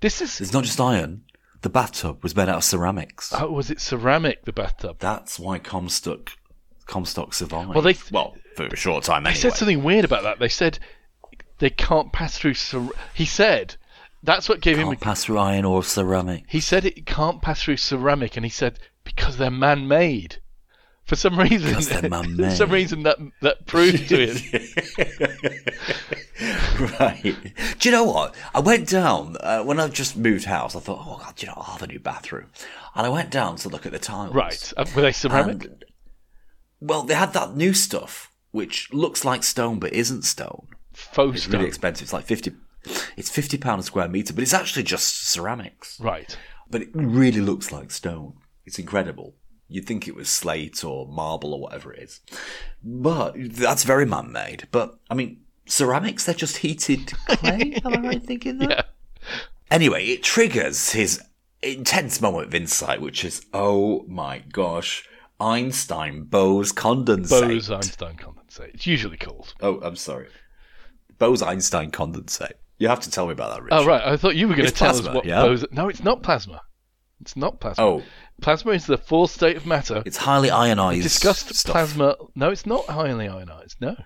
this 0.00 0.20
is 0.20 0.40
it's 0.40 0.52
not 0.52 0.64
just 0.64 0.80
iron. 0.80 1.24
The 1.62 1.68
bathtub 1.70 2.22
was 2.22 2.36
made 2.36 2.48
out 2.48 2.56
of 2.58 2.64
ceramics. 2.64 3.32
oh, 3.36 3.50
was 3.50 3.70
it 3.70 3.80
ceramic? 3.80 4.44
The 4.44 4.52
bathtub. 4.52 4.96
That's 5.00 5.38
why 5.38 5.58
Comstock 5.58 6.32
Comstock 6.86 7.34
survived. 7.34 7.70
Well, 7.70 7.82
they- 7.82 7.96
well 8.12 8.36
for 8.54 8.66
a 8.66 8.76
short 8.76 9.04
time 9.04 9.24
They 9.24 9.30
anyway. 9.30 9.40
said 9.40 9.54
something 9.54 9.82
weird 9.82 10.04
about 10.04 10.22
that. 10.22 10.38
They 10.38 10.48
said 10.48 10.78
they 11.58 11.70
can't 11.70 12.12
pass 12.12 12.38
through. 12.38 12.54
Cer- 12.54 12.88
he 13.14 13.24
said 13.24 13.76
that's 14.22 14.48
what 14.48 14.60
gave 14.60 14.78
him. 14.78 14.88
Can't 14.88 15.00
pass 15.00 15.24
through 15.24 15.38
iron 15.38 15.64
or 15.64 15.82
ceramic. 15.82 16.44
He 16.48 16.60
said 16.60 16.84
it 16.84 17.04
can't 17.06 17.42
pass 17.42 17.62
through 17.62 17.76
ceramic, 17.78 18.36
and 18.36 18.44
he 18.46 18.50
said 18.50 18.78
because 19.04 19.36
they're 19.36 19.50
man-made. 19.50 20.36
For 21.04 21.14
some 21.16 21.38
reason, 21.38 21.74
for 21.74 22.50
some 22.50 22.70
reason 22.70 23.02
that 23.04 23.18
that 23.40 23.66
proved 23.66 24.08
to 24.08 24.26
him. 24.26 24.36
right. 27.00 27.22
Do 27.78 27.88
you 27.88 27.90
know 27.94 28.04
what? 28.04 28.34
I 28.54 28.60
went 28.60 28.88
down 28.88 29.36
uh, 29.40 29.62
when 29.62 29.80
I 29.80 29.88
just 29.88 30.16
moved 30.16 30.44
house. 30.44 30.76
I 30.76 30.80
thought, 30.80 31.02
oh 31.06 31.18
god, 31.22 31.36
do 31.36 31.46
you 31.46 31.50
know, 31.50 31.54
I'll 31.58 31.72
have 31.74 31.82
a 31.82 31.86
new 31.86 31.98
bathroom, 32.00 32.46
and 32.94 33.06
I 33.06 33.08
went 33.08 33.30
down 33.30 33.56
to 33.56 33.68
look 33.68 33.86
at 33.86 33.92
the 33.92 33.98
tiles. 33.98 34.34
Right? 34.34 34.72
Uh, 34.76 34.84
Were 34.94 35.02
they 35.02 35.12
ceramic? 35.12 35.64
And, 35.64 35.84
well, 36.80 37.02
they 37.02 37.14
had 37.14 37.32
that 37.32 37.56
new 37.56 37.72
stuff 37.72 38.32
which 38.52 38.92
looks 38.92 39.24
like 39.24 39.42
stone 39.44 39.78
but 39.78 39.92
isn't 39.92 40.22
stone. 40.22 40.66
Faux 40.92 41.34
It's 41.36 41.44
stone. 41.44 41.54
really 41.54 41.66
expensive. 41.68 42.04
It's 42.04 42.12
like 42.12 42.24
fifty. 42.26 42.52
It's 43.16 43.30
fifty 43.30 43.58
pound 43.58 43.80
a 43.80 43.82
square 43.82 44.08
meter, 44.08 44.32
but 44.32 44.42
it's 44.42 44.54
actually 44.54 44.82
just 44.84 45.26
ceramics. 45.28 45.98
Right. 46.00 46.36
but 46.70 46.82
it 46.82 46.88
really 46.94 47.40
looks 47.40 47.70
like 47.72 47.90
stone. 47.90 48.34
It's 48.64 48.78
incredible. 48.78 49.34
You'd 49.68 49.86
think 49.86 50.06
it 50.06 50.14
was 50.14 50.28
slate 50.28 50.84
or 50.84 51.08
marble 51.08 51.52
or 51.52 51.60
whatever 51.60 51.92
it 51.92 52.02
is. 52.04 52.20
But 52.84 53.34
that's 53.36 53.82
very 53.84 54.06
man 54.06 54.30
made. 54.30 54.68
But, 54.70 54.96
I 55.10 55.14
mean, 55.14 55.40
ceramics, 55.66 56.24
they're 56.24 56.34
just 56.34 56.58
heated 56.58 57.12
clay. 57.28 57.78
Am 57.84 57.94
I 57.94 58.00
right 58.08 58.22
thinking 58.22 58.58
that? 58.58 58.70
Yeah. 58.70 58.82
Anyway, 59.70 60.06
it 60.06 60.22
triggers 60.22 60.90
his 60.92 61.20
intense 61.62 62.20
moment 62.20 62.46
of 62.46 62.54
insight, 62.54 63.00
which 63.00 63.24
is, 63.24 63.44
oh 63.52 64.04
my 64.08 64.38
gosh, 64.52 65.08
Einstein 65.40 66.24
Bose 66.24 66.72
condensate. 66.72 67.28
Bose 67.48 67.70
Einstein 67.70 68.16
condensate. 68.16 68.74
It's 68.74 68.86
usually 68.86 69.16
called. 69.16 69.54
Oh, 69.60 69.80
I'm 69.80 69.96
sorry. 69.96 70.28
Bose 71.18 71.42
Einstein 71.42 71.90
condensate. 71.90 72.52
You 72.78 72.88
have 72.88 73.00
to 73.00 73.10
tell 73.10 73.26
me 73.26 73.32
about 73.32 73.54
that, 73.54 73.62
Rich. 73.62 73.72
Oh 73.72 73.84
right, 73.86 74.02
I 74.02 74.16
thought 74.16 74.36
you 74.36 74.48
were 74.48 74.54
going 74.54 74.68
to 74.68 74.74
tell 74.74 74.92
plasma, 74.92 75.10
us 75.10 75.14
what 75.16 75.24
yeah? 75.24 75.42
Bose. 75.42 75.64
No, 75.72 75.88
it's 75.88 76.02
not 76.04 76.22
plasma. 76.22 76.60
It's 77.20 77.36
not 77.36 77.60
plasma. 77.60 77.82
Oh, 77.84 78.02
Plasma 78.42 78.72
is 78.72 78.84
the 78.84 78.98
fourth 78.98 79.30
state 79.30 79.56
of 79.56 79.64
matter. 79.66 80.02
it's 80.04 80.18
highly 80.18 80.50
ionized. 80.50 81.02
Discussed 81.02 81.54
stuff. 81.54 81.72
plasma. 81.72 82.16
No, 82.34 82.50
it's 82.50 82.66
not 82.66 82.84
highly 82.84 83.28
ionized. 83.28 83.76
No. 83.80 83.96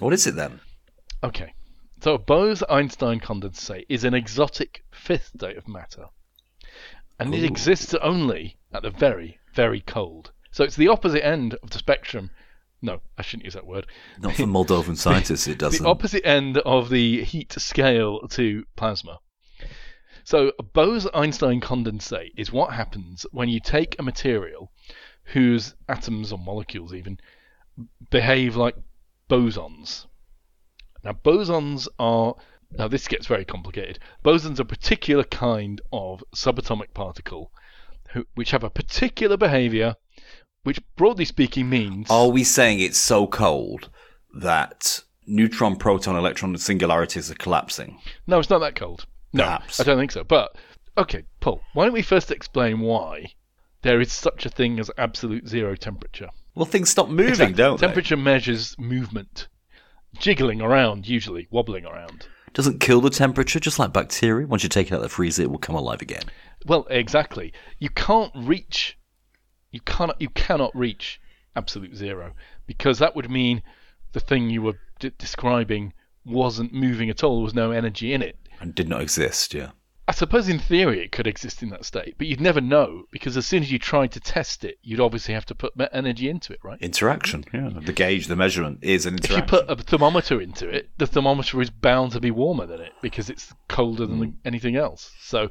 What 0.00 0.12
is 0.12 0.26
it 0.26 0.34
then? 0.34 0.60
Okay. 1.22 1.54
So 2.02 2.14
a 2.14 2.18
Bose-Einstein 2.18 3.20
condensate 3.20 3.84
is 3.88 4.04
an 4.04 4.14
exotic 4.14 4.84
fifth 4.90 5.32
state 5.36 5.58
of 5.58 5.68
matter, 5.68 6.06
and 7.18 7.34
it 7.34 7.44
exists 7.44 7.92
only 7.94 8.56
at 8.72 8.82
the 8.82 8.90
very, 8.90 9.38
very 9.52 9.82
cold. 9.82 10.32
So 10.50 10.64
it's 10.64 10.76
the 10.76 10.88
opposite 10.88 11.24
end 11.24 11.54
of 11.62 11.70
the 11.70 11.78
spectrum. 11.78 12.30
No, 12.80 13.02
I 13.18 13.22
shouldn't 13.22 13.44
use 13.44 13.52
that 13.52 13.66
word. 13.66 13.86
Not 14.18 14.34
for 14.34 14.44
Moldovan 14.44 14.96
scientists, 14.96 15.46
it 15.46 15.58
doesn't. 15.58 15.82
The 15.82 15.88
opposite 15.90 16.26
end 16.26 16.56
of 16.58 16.88
the 16.88 17.22
heat 17.22 17.52
scale 17.52 18.26
to 18.28 18.64
plasma. 18.74 19.18
So 20.24 20.52
a 20.58 20.62
Bose-Einstein 20.62 21.60
condensate 21.60 22.32
is 22.36 22.50
what 22.50 22.72
happens 22.72 23.26
when 23.30 23.50
you 23.50 23.60
take 23.60 23.96
a 23.98 24.02
material 24.02 24.72
whose 25.24 25.74
atoms 25.88 26.32
or 26.32 26.38
molecules 26.38 26.94
even 26.94 27.18
behave 28.08 28.56
like 28.56 28.76
bosons. 29.28 30.06
Now 31.04 31.12
bosons 31.12 31.88
are 31.98 32.34
now 32.72 32.88
this 32.88 33.08
gets 33.08 33.26
very 33.26 33.44
complicated. 33.44 33.98
Bosons 34.24 34.58
are 34.58 34.62
a 34.62 34.66
particular 34.66 35.24
kind 35.24 35.80
of 35.92 36.22
subatomic 36.34 36.94
particle 36.94 37.50
who, 38.12 38.26
which 38.34 38.50
have 38.52 38.64
a 38.64 38.70
particular 38.70 39.36
behavior 39.36 39.94
which 40.62 40.80
broadly 40.96 41.24
speaking 41.24 41.68
means 41.70 42.10
Are 42.10 42.28
we 42.28 42.44
saying 42.44 42.80
it's 42.80 42.98
so 42.98 43.26
cold 43.26 43.88
that 44.34 45.02
neutron, 45.26 45.76
proton, 45.76 46.16
electron 46.16 46.56
singularities 46.58 47.30
are 47.30 47.34
collapsing? 47.36 47.98
No, 48.26 48.38
it's 48.38 48.50
not 48.50 48.58
that 48.58 48.76
cold. 48.76 49.06
No, 49.32 49.44
Perhaps. 49.44 49.80
I 49.80 49.84
don't 49.84 49.98
think 49.98 50.12
so. 50.12 50.22
But 50.24 50.54
okay, 50.98 51.22
Paul, 51.40 51.60
why 51.72 51.84
don't 51.84 51.94
we 51.94 52.02
first 52.02 52.30
explain 52.30 52.80
why 52.80 53.32
there 53.82 54.00
is 54.00 54.12
such 54.12 54.44
a 54.44 54.50
thing 54.50 54.78
as 54.78 54.90
absolute 54.98 55.48
zero 55.48 55.74
temperature? 55.76 56.28
Well, 56.54 56.66
things 56.66 56.90
stop 56.90 57.08
moving, 57.08 57.30
Exactly. 57.30 57.54
don't 57.54 57.80
they? 57.80 57.86
Temperature 57.86 58.16
measures 58.16 58.74
movement, 58.78 59.48
jiggling 60.18 60.60
around, 60.60 61.08
usually 61.08 61.46
wobbling 61.50 61.84
around. 61.86 62.26
doesn't 62.52 62.80
kill 62.80 63.00
the 63.00 63.10
temperature, 63.10 63.60
just 63.60 63.78
like 63.78 63.92
bacteria. 63.92 64.46
Once 64.46 64.62
you 64.62 64.68
take 64.68 64.88
it 64.88 64.92
out 64.92 64.96
of 64.96 65.02
the 65.02 65.08
freezer, 65.08 65.42
it 65.42 65.50
will 65.50 65.58
come 65.58 65.76
alive 65.76 66.02
again. 66.02 66.24
Well, 66.66 66.86
exactly. 66.90 67.52
You 67.78 67.90
can't 67.90 68.32
reach, 68.34 68.98
you 69.70 69.80
cannot, 69.80 70.20
you 70.20 70.28
cannot 70.30 70.74
reach 70.76 71.20
absolute 71.56 71.94
zero 71.96 72.32
because 72.66 72.98
that 72.98 73.16
would 73.16 73.30
mean 73.30 73.62
the 74.12 74.20
thing 74.20 74.50
you 74.50 74.62
were 74.62 74.78
d- 74.98 75.12
describing 75.18 75.92
wasn't 76.24 76.72
moving 76.72 77.08
at 77.08 77.24
all. 77.24 77.36
There 77.36 77.44
was 77.44 77.54
no 77.54 77.70
energy 77.70 78.12
in 78.12 78.22
it. 78.22 78.36
And 78.60 78.74
did 78.74 78.88
not 78.88 79.00
exist, 79.00 79.54
yeah. 79.54 79.70
I 80.10 80.12
suppose 80.12 80.48
in 80.48 80.58
theory 80.58 81.04
it 81.04 81.12
could 81.12 81.28
exist 81.28 81.62
in 81.62 81.68
that 81.68 81.84
state, 81.84 82.16
but 82.18 82.26
you'd 82.26 82.40
never 82.40 82.60
know 82.60 83.04
because 83.12 83.36
as 83.36 83.46
soon 83.46 83.62
as 83.62 83.70
you 83.70 83.78
tried 83.78 84.10
to 84.10 84.18
test 84.18 84.64
it, 84.64 84.76
you'd 84.82 84.98
obviously 84.98 85.34
have 85.34 85.46
to 85.46 85.54
put 85.54 85.72
energy 85.92 86.28
into 86.28 86.52
it, 86.52 86.58
right? 86.64 86.82
Interaction, 86.82 87.44
yeah. 87.54 87.70
The 87.80 87.92
gauge, 87.92 88.26
the 88.26 88.34
measurement 88.34 88.80
is 88.82 89.06
an 89.06 89.20
If 89.22 89.30
you 89.30 89.42
put 89.42 89.70
a 89.70 89.76
thermometer 89.76 90.40
into 90.40 90.68
it, 90.68 90.90
the 90.98 91.06
thermometer 91.06 91.62
is 91.62 91.70
bound 91.70 92.10
to 92.10 92.20
be 92.20 92.32
warmer 92.32 92.66
than 92.66 92.80
it 92.80 92.92
because 93.00 93.30
it's 93.30 93.54
colder 93.68 94.04
than 94.04 94.20
Mm. 94.20 94.34
anything 94.44 94.74
else. 94.74 95.12
So, 95.20 95.48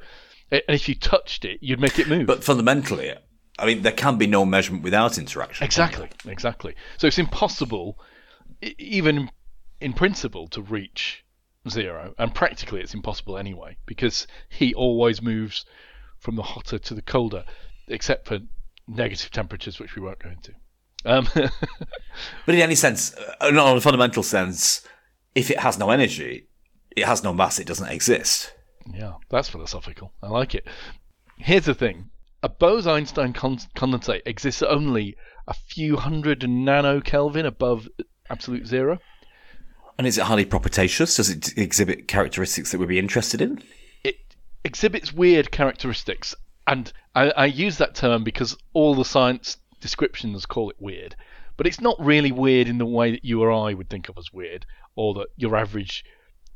and 0.51 0.62
if 0.68 0.89
you 0.89 0.95
touched 0.95 1.45
it, 1.45 1.60
you'd 1.62 1.80
make 1.80 1.97
it 1.97 2.10
move. 2.10 2.28
But 2.28 2.43
fundamentally, 2.43 3.14
I 3.57 3.66
mean, 3.66 3.82
there 3.82 3.93
can 3.93 4.18
be 4.18 4.28
no 4.28 4.45
measurement 4.45 4.84
without 4.84 5.18
interaction. 5.18 5.64
Exactly, 5.64 6.10
exactly. 6.26 6.76
So 6.97 7.07
it's 7.07 7.18
impossible, 7.18 7.97
even 8.78 9.30
in 9.80 9.93
principle, 9.93 10.49
to 10.49 10.62
reach 10.62 11.24
zero, 11.70 12.13
and 12.17 12.34
practically 12.34 12.82
it's 12.82 12.93
impossible 12.93 13.38
anyway 13.38 13.78
because 13.86 14.28
heat 14.49 14.76
always 14.76 15.22
moves 15.22 15.65
from 16.17 16.36
the 16.36 16.43
hotter 16.43 16.78
to 16.80 16.93
the 16.93 17.01
colder, 17.01 17.45
except 17.88 18.28
for 18.28 18.39
negative 18.88 19.32
temperatures, 19.32 19.80
which 19.80 19.95
we 19.95 20.01
won't 20.01 20.20
go 20.20 20.30
into. 20.30 20.53
Um, 21.05 21.28
But 22.45 22.55
in 22.55 22.61
any 22.61 22.76
sense, 22.76 23.15
uh, 23.39 23.49
not 23.51 23.67
on 23.67 23.78
a 23.78 23.82
fundamental 23.82 24.24
sense, 24.24 24.86
if 25.36 25.49
it 25.49 25.59
has 25.59 25.78
no 25.78 25.89
energy, 25.91 26.47
it 26.95 27.05
has 27.05 27.24
no 27.24 27.34
mass, 27.34 27.59
it 27.59 27.67
doesn't 27.67 27.88
exist. 27.89 28.53
yeah, 28.93 29.13
that's 29.30 29.47
philosophical. 29.49 30.11
I 30.22 30.28
like 30.28 30.55
it. 30.55 30.67
Here's 31.38 31.65
the 31.65 31.74
thing: 31.74 32.09
a 32.43 32.49
Bose-Einstein 32.49 33.32
con- 33.34 33.59
condensate 33.76 34.24
exists 34.26 34.61
only 34.63 35.15
a 35.47 35.53
few 35.53 35.97
hundred 35.97 36.47
nano 36.49 36.99
Kelvin 36.99 37.45
above 37.45 37.88
absolute 38.30 38.67
zero. 38.67 38.99
And 39.99 40.07
is 40.07 40.17
it 40.17 40.23
highly 40.23 40.45
propitious? 40.45 41.17
Does 41.17 41.29
it 41.29 41.57
exhibit 41.57 42.07
characteristics 42.07 42.71
that 42.71 42.79
we'd 42.79 42.87
be 42.87 42.99
interested 42.99 43.41
in? 43.41 43.61
it 44.05 44.15
exhibits 44.63 45.11
weird 45.11 45.51
characteristics, 45.51 46.33
and 46.65 46.93
I, 47.15 47.31
I 47.31 47.45
use 47.47 47.79
that 47.79 47.95
term 47.95 48.23
because 48.23 48.55
all 48.71 48.95
the 48.95 49.03
science 49.03 49.57
descriptions 49.81 50.45
call 50.45 50.69
it 50.69 50.77
weird, 50.79 51.17
but 51.57 51.67
it's 51.67 51.81
not 51.81 51.97
really 51.99 52.31
weird 52.31 52.69
in 52.69 52.77
the 52.77 52.85
way 52.85 53.11
that 53.11 53.25
you 53.25 53.41
or 53.41 53.51
I 53.51 53.73
would 53.73 53.89
think 53.89 54.07
of 54.07 54.17
as 54.17 54.31
weird, 54.31 54.65
or 54.95 55.15
that 55.15 55.27
your 55.35 55.57
average 55.57 56.05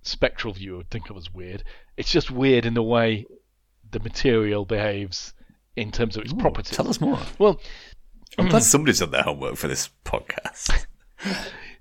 spectral 0.04 0.54
viewer 0.54 0.78
would 0.78 0.90
think 0.90 1.10
of 1.10 1.18
as 1.18 1.34
weird. 1.34 1.66
It's 1.98 2.12
just 2.12 2.32
weird 2.32 2.66
in 2.66 2.76
the 2.76 2.82
way 2.82 3.26
the 3.92 4.00
material 4.00 4.64
behaves 4.64 5.34
in 5.76 5.92
terms 5.92 6.16
of 6.16 6.24
its 6.24 6.32
properties. 6.32 6.78
Tell 6.78 6.88
us 6.88 7.02
more. 7.02 7.20
Well, 7.38 7.60
I'm 8.38 8.48
glad 8.48 8.64
somebody's 8.64 9.00
done 9.00 9.12
their 9.12 9.24
homework 9.24 9.58
for 9.58 9.68
this 9.68 9.90
podcast. 10.06 10.86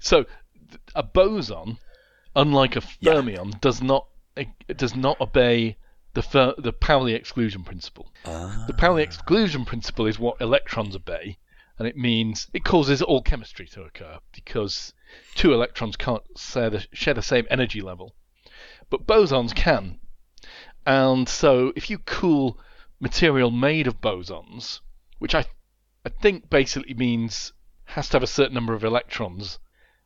So 0.00 0.24
a 0.94 1.02
boson, 1.02 1.78
unlike 2.36 2.76
a 2.76 2.80
fermion, 2.80 3.58
does 3.60 3.80
not 3.80 4.06
it 4.36 4.76
does 4.76 4.94
not 4.94 5.20
obey 5.20 5.76
the 6.14 6.22
fer- 6.22 6.54
the 6.58 6.72
Pauli 6.72 7.14
exclusion 7.14 7.64
principle. 7.64 8.12
The 8.24 8.74
Pauli 8.76 9.02
ah. 9.02 9.04
exclusion 9.04 9.64
principle 9.64 10.06
is 10.06 10.18
what 10.18 10.40
electrons 10.40 10.94
obey, 10.94 11.38
and 11.78 11.88
it 11.88 11.96
means 11.96 12.50
it 12.52 12.64
causes 12.64 13.00
all 13.00 13.22
chemistry 13.22 13.66
to 13.68 13.82
occur 13.82 14.18
because 14.32 14.92
two 15.34 15.52
electrons 15.54 15.96
can't 15.96 16.22
share 16.36 16.70
the, 16.70 16.86
share 16.92 17.14
the 17.14 17.22
same 17.22 17.46
energy 17.50 17.80
level, 17.80 18.14
but 18.90 19.06
bosons 19.06 19.54
can. 19.54 19.98
And 20.84 21.28
so, 21.28 21.72
if 21.76 21.88
you 21.88 21.98
cool 21.98 22.58
material 23.00 23.50
made 23.50 23.86
of 23.86 24.00
bosons, 24.00 24.80
which 25.18 25.34
I 25.34 25.46
I 26.04 26.08
think 26.08 26.50
basically 26.50 26.94
means 26.94 27.52
has 27.84 28.08
to 28.08 28.16
have 28.16 28.22
a 28.22 28.26
certain 28.26 28.54
number 28.54 28.74
of 28.74 28.84
electrons 28.84 29.58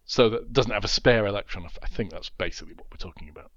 so 0.07 0.30
that 0.30 0.52
doesn't 0.52 0.72
have 0.72 0.84
a 0.84 0.88
spare 0.88 1.26
electron. 1.26 1.66
I 1.82 1.88
think 1.88 2.11
that's 2.11 2.30
basically 2.30 2.74
what 2.74 2.86
we're 2.90 2.96
talking 2.96 3.28
about. 3.28 3.50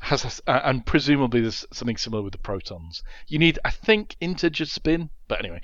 Has 0.00 0.42
a, 0.46 0.68
and 0.68 0.86
presumably 0.86 1.42
there's 1.42 1.66
something 1.72 1.96
similar 1.96 2.22
with 2.22 2.32
the 2.32 2.38
protons. 2.38 3.02
You 3.26 3.38
need, 3.38 3.58
I 3.64 3.70
think, 3.70 4.16
integer 4.20 4.64
spin. 4.64 5.10
But 5.28 5.40
anyway, 5.40 5.60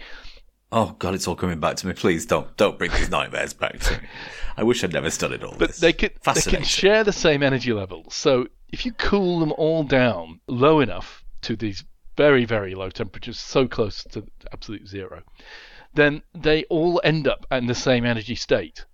Oh 0.72 0.96
God, 0.98 1.14
it's 1.14 1.28
all 1.28 1.36
coming 1.36 1.60
back 1.60 1.76
to 1.76 1.86
me. 1.86 1.92
Please 1.92 2.26
don't 2.26 2.56
don't 2.56 2.76
bring 2.76 2.90
these 2.90 3.08
nightmares 3.10 3.52
back 3.54 3.78
to 3.78 3.92
me. 3.92 4.08
I 4.56 4.64
wish 4.64 4.82
I'd 4.82 4.92
never 4.92 5.10
studied 5.10 5.44
all 5.44 5.54
but 5.56 5.68
this. 5.68 5.78
they 5.78 5.92
can 5.92 6.10
they 6.34 6.40
can 6.40 6.64
share 6.64 7.04
the 7.04 7.12
same 7.12 7.42
energy 7.42 7.72
level. 7.72 8.04
So 8.10 8.48
if 8.72 8.84
you 8.84 8.92
cool 8.92 9.38
them 9.38 9.52
all 9.52 9.84
down 9.84 10.40
low 10.48 10.80
enough 10.80 11.24
to 11.42 11.54
these 11.54 11.84
very 12.16 12.44
very 12.44 12.74
low 12.74 12.90
temperatures, 12.90 13.38
so 13.38 13.68
close 13.68 14.02
to 14.10 14.26
absolute 14.52 14.88
zero, 14.88 15.22
then 15.94 16.22
they 16.34 16.64
all 16.64 17.00
end 17.04 17.28
up 17.28 17.46
in 17.52 17.66
the 17.66 17.74
same 17.74 18.04
energy 18.04 18.34
state. 18.34 18.84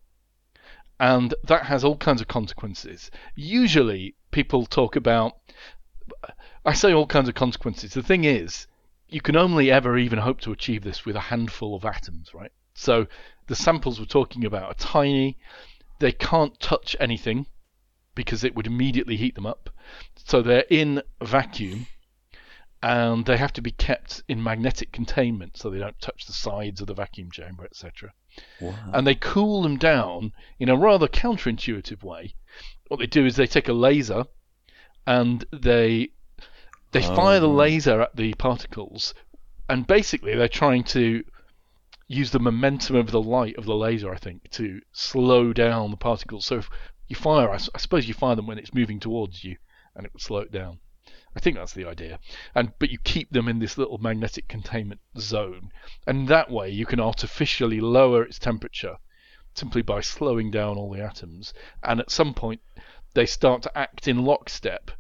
And 1.03 1.35
that 1.43 1.65
has 1.65 1.83
all 1.83 1.97
kinds 1.97 2.21
of 2.21 2.29
consequences. 2.29 3.11
Usually, 3.35 4.15
people 4.31 4.67
talk 4.67 4.95
about. 4.95 5.37
I 6.65 6.75
say 6.75 6.93
all 6.93 7.09
kinds 7.09 7.29
of 7.29 7.35
consequences. 7.35 7.95
The 7.95 8.05
thing 8.05 8.23
is, 8.23 8.69
you 9.09 9.21
can 9.21 9.35
only 9.35 9.69
ever 9.69 9.99
even 9.99 10.21
hope 10.21 10.41
to 10.43 10.53
achieve 10.53 10.85
this 10.85 11.05
with 11.05 11.17
a 11.17 11.33
handful 11.33 11.75
of 11.75 11.85
atoms, 11.85 12.33
right? 12.33 12.53
So 12.75 13.09
the 13.49 13.57
samples 13.57 13.99
we're 13.99 14.07
talking 14.07 14.45
about 14.45 14.63
are 14.63 14.75
tiny. 14.75 15.39
They 15.99 16.13
can't 16.13 16.61
touch 16.61 16.95
anything 17.01 17.49
because 18.15 18.45
it 18.45 18.55
would 18.55 18.69
immediately 18.69 19.17
heat 19.17 19.35
them 19.35 19.47
up. 19.47 19.71
So 20.15 20.41
they're 20.41 20.67
in 20.71 21.03
a 21.21 21.27
vacuum 21.27 21.89
and 22.81 23.27
they 23.27 23.39
have 23.39 23.53
to 23.55 23.61
be 23.61 23.73
kept 23.73 24.23
in 24.29 24.41
magnetic 24.41 24.93
containment 24.93 25.57
so 25.57 25.69
they 25.69 25.81
don't 25.81 26.01
touch 26.01 26.27
the 26.27 26.33
sides 26.33 26.81
of 26.81 26.87
the 26.87 26.95
vacuum 26.95 27.33
chamber, 27.33 27.65
etc. 27.65 28.13
Wow. 28.61 28.75
And 28.93 29.07
they 29.07 29.15
cool 29.15 29.63
them 29.63 29.77
down 29.77 30.33
in 30.59 30.69
a 30.69 30.77
rather 30.77 31.09
counterintuitive 31.09 32.03
way. 32.03 32.35
What 32.89 33.01
they 33.01 33.07
do 33.07 33.27
is 33.27 33.37
they 33.37 33.47
take 33.47 33.69
a 33.69 33.73
laser 33.73 34.25
and 35.07 35.45
they 35.53 36.11
they 36.93 37.05
oh. 37.05 37.17
fire 37.17 37.41
the 37.41 37.49
Oh. 37.49 37.55
laser 37.55 38.03
at 38.03 38.17
the 38.17 38.35
particles, 38.35 39.15
and 39.69 39.87
basically 39.87 40.35
they're 40.35 40.49
trying 40.49 40.85
to 40.85 41.25
use 42.07 42.31
the 42.31 42.39
momentum 42.39 42.97
of 42.97 43.11
the 43.11 43.23
light 43.23 43.57
of 43.57 43.65
the 43.65 43.75
laser, 43.75 44.13
I 44.13 44.19
think, 44.19 44.51
to 44.51 44.83
slow 44.93 45.53
down 45.53 45.91
the 45.91 45.97
particles. 45.97 46.45
So 46.45 46.59
if 46.59 46.71
you 47.09 47.17
fire, 47.17 47.51
I, 47.51 47.57
suppose 47.57 48.07
you 48.07 48.15
fire 48.15 48.37
them 48.37 48.47
when 48.47 48.59
it's 48.59 48.75
moving 48.75 49.01
towards 49.01 49.43
you, 49.43 49.57
and 49.95 50.05
it 50.05 50.13
would 50.13 50.23
slow 50.23 50.41
it 50.41 50.53
down. 50.53 50.81
I 51.35 51.41
think 51.41 51.57
that's 51.57 51.73
the 51.73 51.87
idea. 51.87 52.19
And 52.55 52.73
but 52.79 52.91
you 52.91 52.99
keep 52.99 53.31
them 53.31 53.49
in 53.49 53.59
this 53.59 53.79
little 53.79 53.97
magnetic 53.97 54.49
containment 54.49 55.01
zone, 55.19 55.71
and 56.07 56.29
that 56.29 56.51
way 56.51 56.69
you 56.69 56.85
can 56.85 57.01
artificially 57.01 57.81
lower 57.81 58.23
its 58.23 58.39
temperature 58.39 58.99
simply 59.55 59.83
by 59.83 60.01
slowing 60.01 60.51
down 60.51 60.77
all 60.77 60.91
the 60.91 61.03
atoms. 61.03 61.55
And 61.83 62.01
at 62.01 62.11
some 62.11 62.35
point, 62.35 62.61
they 63.15 63.27
start 63.27 63.63
to 63.63 63.79
act 63.79 64.09
in 64.09 64.25
lockstep 64.25 64.91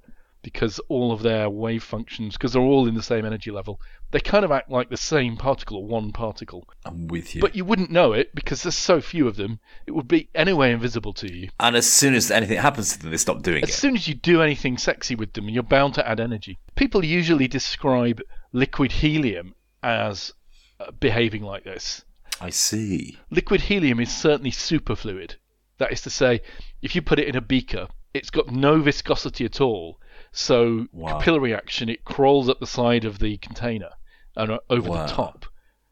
because 0.42 0.78
all 0.88 1.12
of 1.12 1.22
their 1.22 1.48
wave 1.48 1.82
functions, 1.82 2.36
because 2.36 2.52
they're 2.52 2.62
all 2.62 2.88
in 2.88 2.94
the 2.94 3.02
same 3.02 3.24
energy 3.24 3.50
level, 3.50 3.80
they 4.10 4.20
kind 4.20 4.44
of 4.44 4.50
act 4.50 4.70
like 4.70 4.90
the 4.90 4.96
same 4.96 5.36
particle 5.36 5.78
or 5.78 5.84
one 5.84 6.12
particle. 6.12 6.68
I'm 6.84 7.06
with 7.06 7.34
you. 7.34 7.40
But 7.40 7.54
you 7.54 7.64
wouldn't 7.64 7.90
know 7.90 8.12
it 8.12 8.34
because 8.34 8.62
there's 8.62 8.76
so 8.76 9.00
few 9.00 9.28
of 9.28 9.36
them. 9.36 9.60
It 9.86 9.92
would 9.92 10.08
be 10.08 10.28
anyway 10.34 10.72
invisible 10.72 11.12
to 11.14 11.32
you. 11.32 11.48
and 11.60 11.76
as 11.76 11.90
soon 11.90 12.14
as 12.14 12.30
anything 12.30 12.58
happens 12.58 12.92
to 12.92 12.98
them, 12.98 13.10
they 13.10 13.16
stop 13.16 13.42
doing 13.42 13.62
As 13.62 13.70
it. 13.70 13.72
As 13.72 13.78
soon 13.78 13.96
as 13.96 14.08
you 14.08 14.14
do 14.14 14.42
anything 14.42 14.78
sexy 14.78 15.14
with 15.14 15.32
them, 15.32 15.48
you're 15.48 15.62
bound 15.62 15.94
to 15.94 16.08
add 16.08 16.20
energy. 16.20 16.58
People 16.74 17.04
usually 17.04 17.48
describe 17.48 18.20
liquid 18.52 18.92
helium 18.92 19.54
as 19.82 20.32
uh, 20.80 20.90
behaving 20.98 21.42
like 21.42 21.64
this. 21.64 22.04
I 22.40 22.50
see. 22.50 23.18
Liquid 23.30 23.62
helium 23.62 24.00
is 24.00 24.12
certainly 24.12 24.50
superfluid. 24.50 25.36
That 25.78 25.92
is 25.92 26.02
to 26.02 26.10
say, 26.10 26.40
if 26.82 26.94
you 26.94 27.02
put 27.02 27.18
it 27.18 27.28
in 27.28 27.36
a 27.36 27.40
beaker, 27.40 27.88
it's 28.14 28.30
got 28.30 28.50
no 28.50 28.80
viscosity 28.80 29.44
at 29.44 29.60
all. 29.60 29.98
So 30.32 30.86
Wow. 30.92 31.18
capillary 31.18 31.54
action, 31.54 31.88
it 31.88 32.04
crawls 32.04 32.48
up 32.48 32.58
the 32.58 32.66
side 32.66 33.04
of 33.04 33.18
the 33.18 33.36
container 33.38 33.90
and 34.34 34.52
uh, 34.52 34.58
over 34.70 34.90
Wow. 34.90 35.06
the 35.06 35.12
top, 35.12 35.44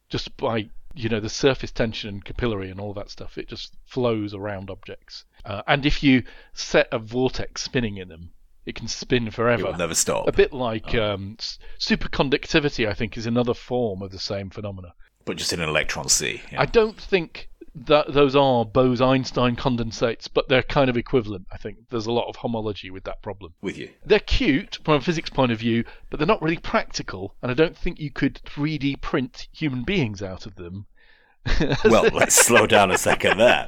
just 0.09 0.36
by 0.36 0.70
you 0.95 1.09
know 1.09 1.20
the 1.20 1.28
surface 1.28 1.70
tension 1.70 2.09
and 2.09 2.24
capillary 2.24 2.70
and 2.70 2.80
all 2.80 2.93
that 2.95 3.11
stuff. 3.11 3.38
It 3.38 3.49
just 3.49 3.76
flows 3.86 4.34
around 4.34 4.70
objects. 4.70 5.24
Uh, 5.45 5.62
and 5.68 5.84
if 5.86 6.03
you 6.03 6.22
set 6.55 6.88
a 6.91 6.99
vortex 6.99 7.62
spinning 7.62 7.99
in 7.99 8.09
them, 8.09 8.30
it 8.66 8.74
can 8.74 8.88
spin 8.88 9.30
forever. 9.30 9.62
It 9.62 9.70
will 9.72 9.76
never 9.78 9.95
stop. 9.95 10.26
A 10.26 10.32
bit 10.32 10.53
like 10.53 10.95
um, 10.95 11.36
superconductivity, 11.78 12.88
I 12.88 12.95
think, 12.95 13.16
is 13.16 13.26
another 13.26 13.55
form 13.55 14.03
of 14.03 14.11
the 14.11 14.18
same 14.18 14.51
phenomena. 14.51 14.95
But 15.26 15.36
just 15.36 15.53
in 15.53 15.61
an 15.61 15.68
electron 15.68 16.09
sea. 16.09 16.43
yeah. 16.51 16.61
I 16.62 16.66
don't 16.66 16.99
think 16.99 17.50
that 17.75 18.12
those 18.12 18.35
are 18.35 18.64
Bose-Einstein 18.64 19.57
condensates, 19.57 20.29
but 20.33 20.49
they're 20.49 20.62
kind 20.62 20.91
of 20.91 20.97
equivalent. 20.97 21.47
I 21.53 21.57
think 21.57 21.79
there's 21.91 22.07
a 22.07 22.12
lot 22.12 22.29
of 22.29 22.37
homology 22.37 22.91
with 22.91 23.05
that 23.05 23.23
problem. 23.23 23.55
with 23.62 23.79
you. 23.79 23.91
They're 24.05 24.18
cute 24.18 24.79
from 24.85 24.95
a 24.95 25.01
physics 25.01 25.31
point 25.31 25.53
of 25.53 25.59
view, 25.59 25.85
but 26.09 26.18
they're 26.18 26.27
not 26.27 26.43
really 26.43 26.59
practical, 26.59 27.35
and 27.43 27.51
I 27.51 27.55
don't 27.55 27.77
think 27.77 28.01
you 28.01 28.11
could 28.11 28.41
3D 28.45 29.01
print 29.01 29.49
human 29.53 29.85
beings 29.85 30.23
out 30.23 30.47
of 30.47 30.57
them. 30.57 30.87
Well, 31.85 32.09
let's 32.12 32.35
slow 32.35 32.66
down 32.66 32.91
a 32.91 32.99
second 32.99 33.39
there. 33.39 33.66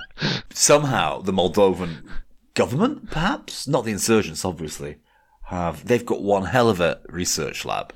Somehow, 0.53 1.23
the 1.23 1.33
Moldovan 1.33 2.07
government, 2.55 3.11
perhaps, 3.11 3.67
not 3.67 3.85
the 3.85 3.93
insurgents, 3.93 4.45
obviously, 4.45 4.97
have 5.45 5.87
they've 5.87 6.05
got 6.05 6.23
one 6.23 6.45
hell 6.47 6.69
of 6.69 6.81
a 6.81 7.01
research 7.09 7.65
lab, 7.65 7.95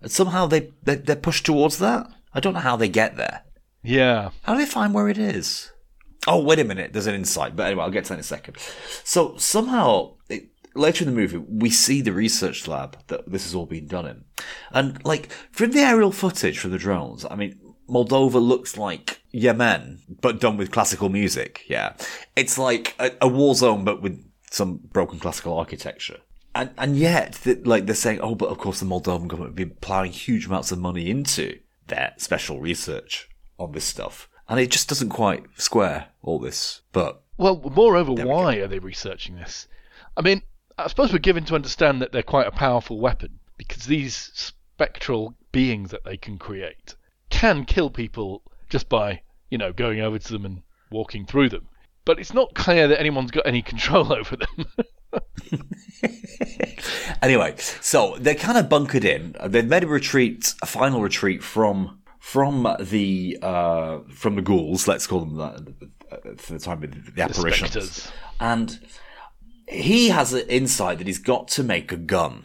and 0.00 0.10
somehow 0.10 0.46
they, 0.46 0.72
they 0.82 0.94
they're 0.94 1.16
pushed 1.16 1.44
towards 1.44 1.78
that. 1.78 2.06
I 2.32 2.40
don't 2.40 2.54
know 2.54 2.60
how 2.60 2.76
they 2.76 2.88
get 2.88 3.16
there. 3.16 3.42
Yeah. 3.88 4.30
How 4.42 4.52
do 4.52 4.60
they 4.60 4.66
find 4.66 4.92
where 4.92 5.08
it 5.08 5.16
is? 5.16 5.72
Oh, 6.26 6.42
wait 6.42 6.58
a 6.58 6.64
minute. 6.64 6.92
There's 6.92 7.06
an 7.06 7.14
insight. 7.14 7.56
But 7.56 7.66
anyway, 7.66 7.84
I'll 7.84 7.90
get 7.90 8.04
to 8.04 8.08
that 8.10 8.14
in 8.16 8.20
a 8.20 8.24
second. 8.24 8.58
So 9.02 9.36
somehow, 9.38 10.16
it, 10.28 10.50
later 10.74 11.04
in 11.04 11.10
the 11.10 11.18
movie, 11.18 11.38
we 11.38 11.70
see 11.70 12.02
the 12.02 12.12
research 12.12 12.68
lab 12.68 12.98
that 13.06 13.30
this 13.30 13.44
has 13.44 13.54
all 13.54 13.64
been 13.64 13.86
done 13.86 14.06
in. 14.06 14.24
And 14.72 15.02
like, 15.06 15.32
from 15.52 15.70
the 15.70 15.80
aerial 15.80 16.12
footage 16.12 16.58
from 16.58 16.72
the 16.72 16.78
drones, 16.78 17.24
I 17.30 17.34
mean, 17.34 17.58
Moldova 17.88 18.42
looks 18.42 18.76
like 18.76 19.22
Yemen, 19.32 20.02
but 20.20 20.38
done 20.38 20.58
with 20.58 20.70
classical 20.70 21.08
music. 21.08 21.64
Yeah. 21.66 21.94
It's 22.36 22.58
like 22.58 22.94
a, 22.98 23.12
a 23.22 23.28
war 23.28 23.54
zone, 23.54 23.84
but 23.84 24.02
with 24.02 24.22
some 24.50 24.80
broken 24.92 25.18
classical 25.18 25.58
architecture. 25.58 26.18
And, 26.54 26.70
and 26.76 26.94
yet, 26.94 27.40
th- 27.44 27.64
like, 27.64 27.86
they're 27.86 27.94
saying, 27.94 28.20
oh, 28.20 28.34
but 28.34 28.50
of 28.50 28.58
course 28.58 28.80
the 28.80 28.86
Moldovan 28.86 29.28
government 29.28 29.52
have 29.52 29.68
been 29.68 29.76
plowing 29.80 30.12
huge 30.12 30.44
amounts 30.44 30.72
of 30.72 30.78
money 30.78 31.08
into 31.08 31.58
their 31.86 32.12
special 32.18 32.60
research 32.60 33.30
on 33.58 33.72
this 33.72 33.84
stuff. 33.84 34.28
And 34.48 34.58
it 34.58 34.70
just 34.70 34.88
doesn't 34.88 35.10
quite 35.10 35.44
square 35.56 36.08
all 36.22 36.38
this. 36.38 36.80
But 36.92 37.22
Well, 37.36 37.60
moreover, 37.74 38.12
we 38.12 38.24
why 38.24 38.56
are 38.56 38.68
they 38.68 38.78
researching 38.78 39.36
this? 39.36 39.68
I 40.16 40.22
mean, 40.22 40.42
I 40.78 40.88
suppose 40.88 41.12
we're 41.12 41.18
given 41.18 41.44
to 41.46 41.54
understand 41.54 42.00
that 42.00 42.12
they're 42.12 42.22
quite 42.22 42.46
a 42.46 42.52
powerful 42.52 42.98
weapon 42.98 43.40
because 43.56 43.86
these 43.86 44.30
spectral 44.34 45.34
beings 45.52 45.90
that 45.90 46.04
they 46.04 46.16
can 46.16 46.38
create 46.38 46.94
can 47.30 47.64
kill 47.64 47.90
people 47.90 48.42
just 48.68 48.88
by, 48.88 49.22
you 49.50 49.58
know, 49.58 49.72
going 49.72 50.00
over 50.00 50.18
to 50.18 50.32
them 50.32 50.44
and 50.44 50.62
walking 50.90 51.26
through 51.26 51.48
them. 51.50 51.68
But 52.04 52.18
it's 52.18 52.32
not 52.32 52.54
clear 52.54 52.88
that 52.88 53.00
anyone's 53.00 53.30
got 53.30 53.46
any 53.46 53.60
control 53.72 54.12
over 54.12 54.36
them. 54.36 54.66
anyway, 57.22 57.54
so 57.58 58.16
they're 58.18 58.34
kind 58.34 58.56
of 58.56 58.68
bunkered 58.68 59.04
in. 59.04 59.36
They've 59.46 59.66
made 59.66 59.84
a 59.84 59.88
retreat, 59.88 60.54
a 60.62 60.66
final 60.66 61.02
retreat 61.02 61.42
from 61.42 62.00
from 62.28 62.76
the 62.78 63.38
uh, 63.40 64.00
from 64.14 64.34
the 64.36 64.42
ghouls. 64.42 64.86
Let's 64.86 65.06
call 65.06 65.20
them 65.20 65.36
that 65.36 66.38
for 66.38 66.52
the 66.52 66.58
time 66.58 66.80
being, 66.80 67.02
the 67.14 67.22
apparitions. 67.22 67.70
spectres. 67.70 68.12
and 68.38 68.78
he 69.66 70.10
has 70.10 70.34
an 70.34 70.46
insight 70.48 70.98
that 70.98 71.06
he's 71.06 71.18
got 71.18 71.48
to 71.48 71.62
make 71.62 71.90
a 71.90 71.96
gun 71.96 72.44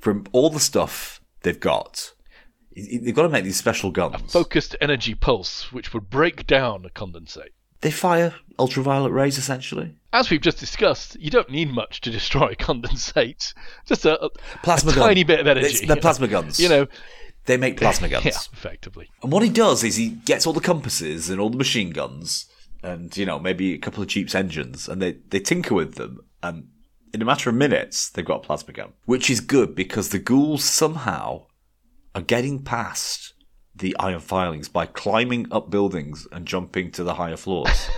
from 0.00 0.24
all 0.32 0.48
the 0.48 0.58
stuff 0.60 1.20
they've 1.42 1.60
got. 1.60 2.12
They've 2.74 3.14
got 3.14 3.22
to 3.22 3.28
make 3.28 3.44
these 3.44 3.58
special 3.58 3.90
guns. 3.90 4.22
A 4.34 4.38
focused 4.38 4.74
energy 4.80 5.14
pulse, 5.14 5.70
which 5.70 5.92
would 5.92 6.08
break 6.08 6.46
down 6.46 6.86
a 6.86 6.90
condensate. 6.90 7.52
They 7.82 7.90
fire 7.90 8.34
ultraviolet 8.58 9.12
rays, 9.12 9.36
essentially. 9.36 9.96
As 10.14 10.30
we've 10.30 10.40
just 10.40 10.58
discussed, 10.58 11.16
you 11.20 11.30
don't 11.30 11.50
need 11.50 11.70
much 11.70 12.00
to 12.02 12.10
destroy 12.10 12.46
a 12.52 12.56
condensate. 12.56 13.52
Just 13.84 14.06
a, 14.06 14.18
a, 14.24 14.30
Plasma 14.62 14.92
a 14.92 14.94
tiny 14.94 15.24
bit 15.24 15.40
of 15.40 15.46
energy. 15.46 15.66
It's- 15.66 15.86
they're 15.86 15.96
plasma 16.00 16.26
guns. 16.26 16.58
You 16.64 16.70
know, 16.70 16.86
They 17.46 17.56
make 17.56 17.76
plasma 17.76 18.08
guns. 18.10 18.24
yeah, 18.24 18.38
effectively. 18.52 19.08
And 19.22 19.30
what 19.32 19.42
he 19.42 19.48
does 19.50 19.84
is 19.84 19.96
he 19.96 20.10
gets 20.10 20.46
all 20.46 20.52
the 20.52 20.60
compasses 20.60 21.30
and 21.30 21.40
all 21.40 21.50
the 21.50 21.58
machine 21.58 21.90
guns 21.90 22.46
and, 22.82 23.16
you 23.16 23.26
know, 23.26 23.38
maybe 23.38 23.74
a 23.74 23.78
couple 23.78 24.02
of 24.02 24.08
Jeep's 24.08 24.34
engines 24.34 24.88
and 24.88 25.00
they, 25.00 25.12
they 25.28 25.40
tinker 25.40 25.74
with 25.74 25.94
them 25.94 26.20
and 26.42 26.68
in 27.12 27.22
a 27.22 27.24
matter 27.24 27.48
of 27.50 27.56
minutes 27.56 28.10
they've 28.10 28.24
got 28.24 28.36
a 28.36 28.46
plasma 28.46 28.72
gun. 28.72 28.92
Which 29.06 29.30
is 29.30 29.40
good 29.40 29.74
because 29.74 30.08
the 30.08 30.18
ghouls 30.18 30.64
somehow 30.64 31.46
are 32.14 32.22
getting 32.22 32.62
past 32.62 33.34
the 33.76 33.96
iron 33.98 34.20
filings 34.20 34.68
by 34.68 34.86
climbing 34.86 35.46
up 35.50 35.70
buildings 35.70 36.28
and 36.30 36.46
jumping 36.46 36.92
to 36.92 37.04
the 37.04 37.14
higher 37.14 37.36
floors. 37.36 37.88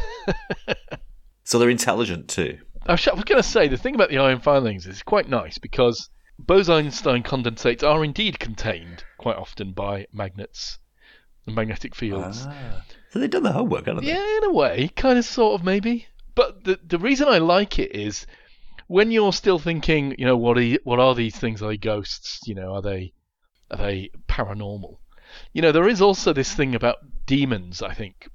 so 1.44 1.58
they're 1.58 1.68
intelligent 1.68 2.28
too. 2.28 2.58
I 2.86 2.92
was, 2.92 3.08
I 3.08 3.14
was 3.14 3.24
going 3.24 3.42
to 3.42 3.48
say 3.48 3.68
the 3.68 3.76
thing 3.76 3.94
about 3.94 4.10
the 4.10 4.18
iron 4.18 4.40
filings 4.40 4.86
is 4.86 5.02
quite 5.02 5.28
nice 5.28 5.58
because 5.58 6.08
Bose-Einstein 6.38 7.22
condensates 7.22 7.82
are 7.82 8.04
indeed 8.04 8.38
contained 8.38 9.04
quite 9.18 9.36
often 9.36 9.72
by 9.72 10.06
magnets 10.12 10.78
and 11.46 11.54
magnetic 11.54 11.94
fields. 11.94 12.46
Ah. 12.46 12.82
So 13.10 13.18
they've 13.18 13.30
done 13.30 13.42
their 13.42 13.52
homework, 13.52 13.86
haven't 13.86 14.04
they? 14.04 14.10
Yeah, 14.10 14.36
in 14.38 14.44
a 14.44 14.52
way, 14.52 14.88
kind 14.94 15.18
of, 15.18 15.24
sort 15.24 15.58
of, 15.58 15.64
maybe. 15.64 16.06
But 16.34 16.64
the 16.64 16.78
the 16.84 16.98
reason 16.98 17.28
I 17.28 17.38
like 17.38 17.78
it 17.78 17.96
is 17.96 18.26
when 18.88 19.10
you're 19.10 19.32
still 19.32 19.58
thinking, 19.58 20.14
you 20.18 20.26
know, 20.26 20.36
what 20.36 20.58
are 20.58 20.62
you, 20.62 20.78
what 20.84 21.00
are 21.00 21.14
these 21.14 21.36
things? 21.36 21.62
Are 21.62 21.68
they 21.68 21.78
ghosts? 21.78 22.40
You 22.46 22.54
know, 22.54 22.74
are 22.74 22.82
they 22.82 23.14
are 23.70 23.78
they 23.78 24.10
paranormal? 24.28 24.98
You 25.52 25.62
know, 25.62 25.72
there 25.72 25.88
is 25.88 26.02
also 26.02 26.32
this 26.32 26.52
thing 26.52 26.74
about 26.74 26.98
demons. 27.24 27.82
I 27.82 27.94
think 27.94 28.28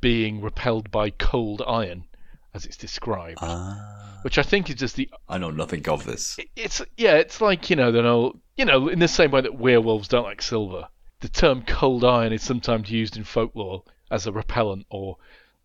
being 0.00 0.40
repelled 0.40 0.90
by 0.90 1.10
cold 1.10 1.62
iron, 1.66 2.06
as 2.54 2.64
it's 2.64 2.76
described, 2.76 3.38
Ah, 3.42 4.18
which 4.22 4.38
I 4.38 4.42
think 4.42 4.70
is 4.70 4.76
just 4.76 4.96
the 4.96 5.10
I 5.28 5.38
know 5.38 5.50
nothing 5.50 5.86
of 5.88 6.04
this. 6.04 6.38
it's 6.56 6.80
yeah, 6.96 7.14
it's 7.16 7.40
like 7.40 7.68
you 7.70 7.76
know, 7.76 7.90
the 7.92 8.06
old, 8.06 8.40
you 8.56 8.64
know, 8.64 8.88
in 8.88 8.98
the 9.00 9.08
same 9.08 9.30
way 9.32 9.40
that 9.40 9.58
werewolves 9.58 10.08
don't 10.08 10.24
like 10.24 10.40
silver. 10.40 10.88
The 11.20 11.28
term 11.28 11.62
cold 11.66 12.04
iron 12.04 12.32
is 12.32 12.42
sometimes 12.42 12.90
used 12.90 13.16
in 13.16 13.24
folklore 13.24 13.82
as 14.10 14.26
a 14.26 14.32
repellent 14.32 14.84
or, 14.90 15.16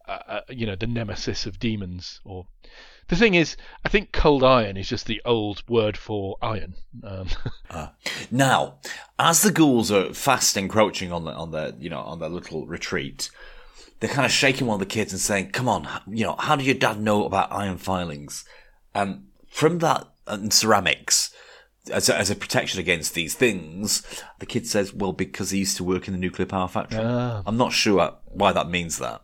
uh, 0.08 0.20
uh, 0.28 0.42
you 0.50 0.66
know, 0.66 0.76
the 0.76 0.88
nemesis 0.88 1.46
of 1.46 1.60
demons. 1.60 2.22
Or 2.24 2.48
the 3.10 3.18
thing 3.18 3.34
is, 3.34 3.58
I 3.84 3.90
think 3.90 4.14
cold 4.14 4.44
iron 4.44 4.78
is 4.78 4.88
just 4.88 5.06
the 5.06 5.22
old 5.26 5.64
word 5.68 5.98
for 5.98 6.38
iron. 6.42 6.76
Um, 7.04 7.28
Now, 8.32 8.76
as 9.18 9.42
the 9.44 9.52
ghouls 9.52 9.92
are 9.92 10.14
fast 10.14 10.56
encroaching 10.58 11.12
on 11.12 11.26
the 11.26 11.32
on 11.32 11.52
their 11.52 11.74
you 11.80 11.90
know 11.90 12.02
on 12.02 12.20
their 12.20 12.30
little 12.30 12.66
retreat, 12.66 13.30
they're 14.00 14.10
kind 14.10 14.26
of 14.26 14.32
shaking 14.32 14.68
one 14.68 14.76
of 14.76 14.80
the 14.80 14.86
kids 14.86 15.12
and 15.12 15.22
saying, 15.22 15.52
"Come 15.52 15.68
on, 15.68 15.88
you 16.08 16.26
know, 16.26 16.36
how 16.38 16.56
did 16.56 16.66
your 16.66 16.76
dad 16.76 17.00
know 17.02 17.26
about 17.26 17.52
iron 17.52 17.78
filings?" 17.78 18.45
And 18.93 19.28
from 19.47 19.80
that 19.80 20.08
and 20.28 20.54
ceramics. 20.54 21.34
As 21.91 22.08
a, 22.08 22.16
as 22.16 22.30
a 22.30 22.36
protection 22.36 22.80
against 22.80 23.16
these 23.16 23.34
things, 23.34 24.04
the 24.38 24.45
kid 24.45 24.68
says, 24.68 24.93
"Well, 24.93 25.14
because 25.14 25.50
he 25.50 25.60
used 25.60 25.78
to 25.78 25.84
work 25.84 26.08
in 26.08 26.14
the 26.14 26.20
nuclear 26.20 26.45
power 26.45 26.68
factory." 26.68 27.00
Ah. 27.02 27.41
I'm 27.47 27.58
not 27.58 27.74
sure 27.74 28.16
why 28.26 28.52
that 28.52 28.70
means 28.70 29.00
that. 29.00 29.22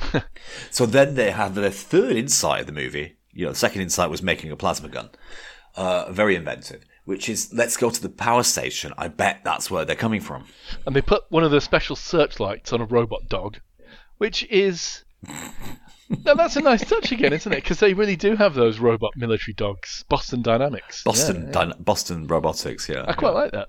so 0.70 0.84
then 0.84 1.14
they 1.14 1.30
have 1.30 1.54
their 1.54 1.70
third 1.70 2.16
insight 2.16 2.62
of 2.62 2.66
the 2.66 2.72
movie. 2.72 3.18
You 3.32 3.44
know, 3.44 3.52
the 3.52 3.58
second 3.58 3.82
insight 3.82 4.10
was 4.10 4.22
making 4.22 4.50
a 4.50 4.56
plasma 4.56 4.88
gun 4.88 5.10
uh, 5.78 6.10
very 6.10 6.34
inventive, 6.34 6.84
which 7.04 7.28
is 7.28 7.52
let's 7.54 7.76
go 7.76 7.88
to 7.88 8.02
the 8.02 8.08
power 8.08 8.42
station. 8.42 8.92
I 8.98 9.08
bet 9.08 9.40
that's 9.44 9.70
where 9.70 9.84
they're 9.84 9.96
coming 9.96 10.20
from. 10.20 10.46
and 10.84 10.94
they 10.94 11.00
put 11.00 11.24
one 11.30 11.44
of 11.44 11.50
the 11.50 11.60
special 11.60 11.96
searchlights 11.96 12.72
on 12.72 12.80
a 12.80 12.84
robot 12.84 13.28
dog, 13.28 13.60
which 14.18 14.44
is. 14.44 15.04
No, 16.24 16.34
that's 16.34 16.56
a 16.56 16.62
nice 16.62 16.88
touch 16.88 17.12
again, 17.12 17.34
isn't 17.34 17.52
it? 17.52 17.56
Because 17.56 17.80
they 17.80 17.92
really 17.92 18.16
do 18.16 18.34
have 18.34 18.54
those 18.54 18.78
robot 18.78 19.12
military 19.16 19.52
dogs, 19.52 20.04
Boston 20.08 20.40
Dynamics. 20.40 21.02
Boston, 21.04 21.50
Yeah, 21.52 21.66
yeah. 21.66 21.72
Boston 21.78 22.26
Robotics, 22.26 22.88
yeah. 22.88 23.04
I 23.06 23.12
quite 23.12 23.34
like 23.34 23.52
that. 23.52 23.68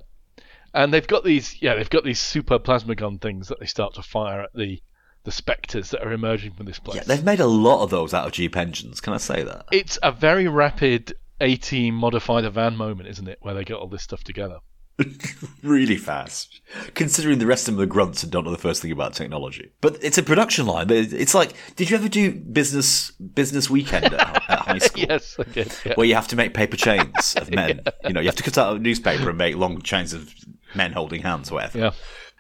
And 0.73 0.93
they've 0.93 1.05
got 1.05 1.25
these, 1.25 1.61
yeah, 1.61 1.75
they've 1.75 1.89
got 1.89 2.05
these 2.05 2.19
super 2.19 2.57
plasma 2.57 2.95
gun 2.95 3.17
things 3.19 3.49
that 3.49 3.59
they 3.59 3.65
start 3.65 3.95
to 3.95 4.03
fire 4.03 4.41
at 4.41 4.53
the 4.53 4.81
the 5.25 5.31
spectres 5.33 5.91
that 5.91 6.01
are 6.01 6.13
emerging 6.13 6.53
from 6.53 6.65
this 6.65 6.79
place. 6.79 6.95
Yeah, 6.95 7.03
they've 7.03 7.25
made 7.25 7.41
a 7.41 7.45
lot 7.45 7.83
of 7.83 7.89
those 7.89 8.13
out 8.13 8.25
of 8.25 8.31
Jeep 8.31 8.55
engines. 8.55 9.01
Can 9.01 9.11
I 9.11 9.17
say 9.17 9.43
that? 9.43 9.65
it's 9.69 9.99
a 10.01 10.13
very 10.13 10.47
rapid 10.47 11.13
A-team 11.41 11.93
modified 11.93 12.45
a 12.45 12.49
van 12.49 12.77
moment, 12.77 13.09
isn't 13.09 13.27
it, 13.27 13.37
where 13.41 13.53
they 13.53 13.65
get 13.65 13.75
all 13.75 13.87
this 13.89 14.01
stuff 14.03 14.23
together. 14.23 14.59
really 15.63 15.97
fast, 15.97 16.61
considering 16.93 17.39
the 17.39 17.45
rest 17.45 17.67
of 17.67 17.75
them 17.75 17.83
are 17.83 17.87
grunts 17.87 18.23
and 18.23 18.31
don't 18.31 18.43
know 18.45 18.51
the 18.51 18.57
first 18.57 18.81
thing 18.81 18.91
about 18.91 19.13
technology. 19.13 19.71
But 19.81 19.97
it's 20.03 20.17
a 20.17 20.23
production 20.23 20.65
line. 20.65 20.87
It's 20.89 21.33
like, 21.33 21.53
did 21.75 21.89
you 21.89 21.97
ever 21.97 22.09
do 22.09 22.31
business 22.33 23.11
business 23.11 23.69
weekend 23.69 24.05
at, 24.05 24.49
at 24.49 24.59
high 24.59 24.77
school? 24.79 25.05
yes, 25.09 25.35
I 25.39 25.43
did. 25.43 25.73
Yeah. 25.85 25.93
Where 25.95 26.05
you 26.07 26.15
have 26.15 26.27
to 26.29 26.35
make 26.35 26.53
paper 26.53 26.77
chains 26.77 27.35
of 27.35 27.49
men. 27.53 27.81
You 28.05 28.13
know, 28.13 28.19
you 28.21 28.27
have 28.27 28.35
to 28.35 28.43
cut 28.43 28.57
out 28.57 28.75
a 28.75 28.79
newspaper 28.79 29.29
and 29.29 29.37
make 29.37 29.55
long 29.55 29.81
chains 29.81 30.13
of 30.13 30.33
men 30.75 30.91
holding 30.93 31.21
hands 31.21 31.51
or 31.51 31.55
whatever. 31.55 31.77
yeah. 31.79 31.91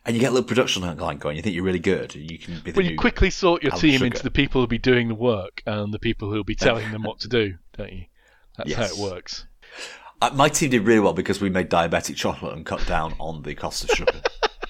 And 0.05 0.15
you 0.15 0.21
get 0.21 0.29
a 0.29 0.33
little 0.33 0.47
production 0.47 0.81
line 0.81 1.17
going. 1.17 1.35
You 1.35 1.41
think 1.43 1.53
you're 1.55 1.63
really 1.65 1.77
good. 1.77 2.15
You 2.15 2.39
can 2.39 2.61
be 2.61 2.71
the 2.71 2.79
Well, 2.79 2.89
you 2.89 2.97
quickly 2.97 3.29
sort 3.29 3.61
your 3.61 3.73
Alan 3.73 3.81
team 3.81 3.93
Sugar. 3.93 4.05
into 4.05 4.23
the 4.23 4.31
people 4.31 4.61
who'll 4.61 4.67
be 4.67 4.77
doing 4.77 5.07
the 5.09 5.13
work 5.15 5.61
and 5.65 5.93
the 5.93 5.99
people 5.99 6.31
who'll 6.31 6.43
be 6.45 6.55
telling 6.55 6.89
them 6.91 7.03
what 7.03 7.19
to 7.19 7.27
do, 7.27 7.55
don't 7.77 7.91
you? 7.91 8.05
That's 8.57 8.73
how 8.73 8.85
it 8.85 8.97
works. 8.97 9.45
My 10.33 10.49
team 10.49 10.69
did 10.69 10.85
really 10.85 10.99
well 10.99 11.13
because 11.13 11.41
we 11.41 11.49
made 11.49 11.69
diabetic 11.69 12.15
chocolate 12.15 12.55
and 12.55 12.65
cut 12.65 12.85
down 12.85 13.15
on 13.19 13.43
the 13.43 13.55
cost 13.55 13.83
of 13.85 13.91
sugar. 13.91 14.21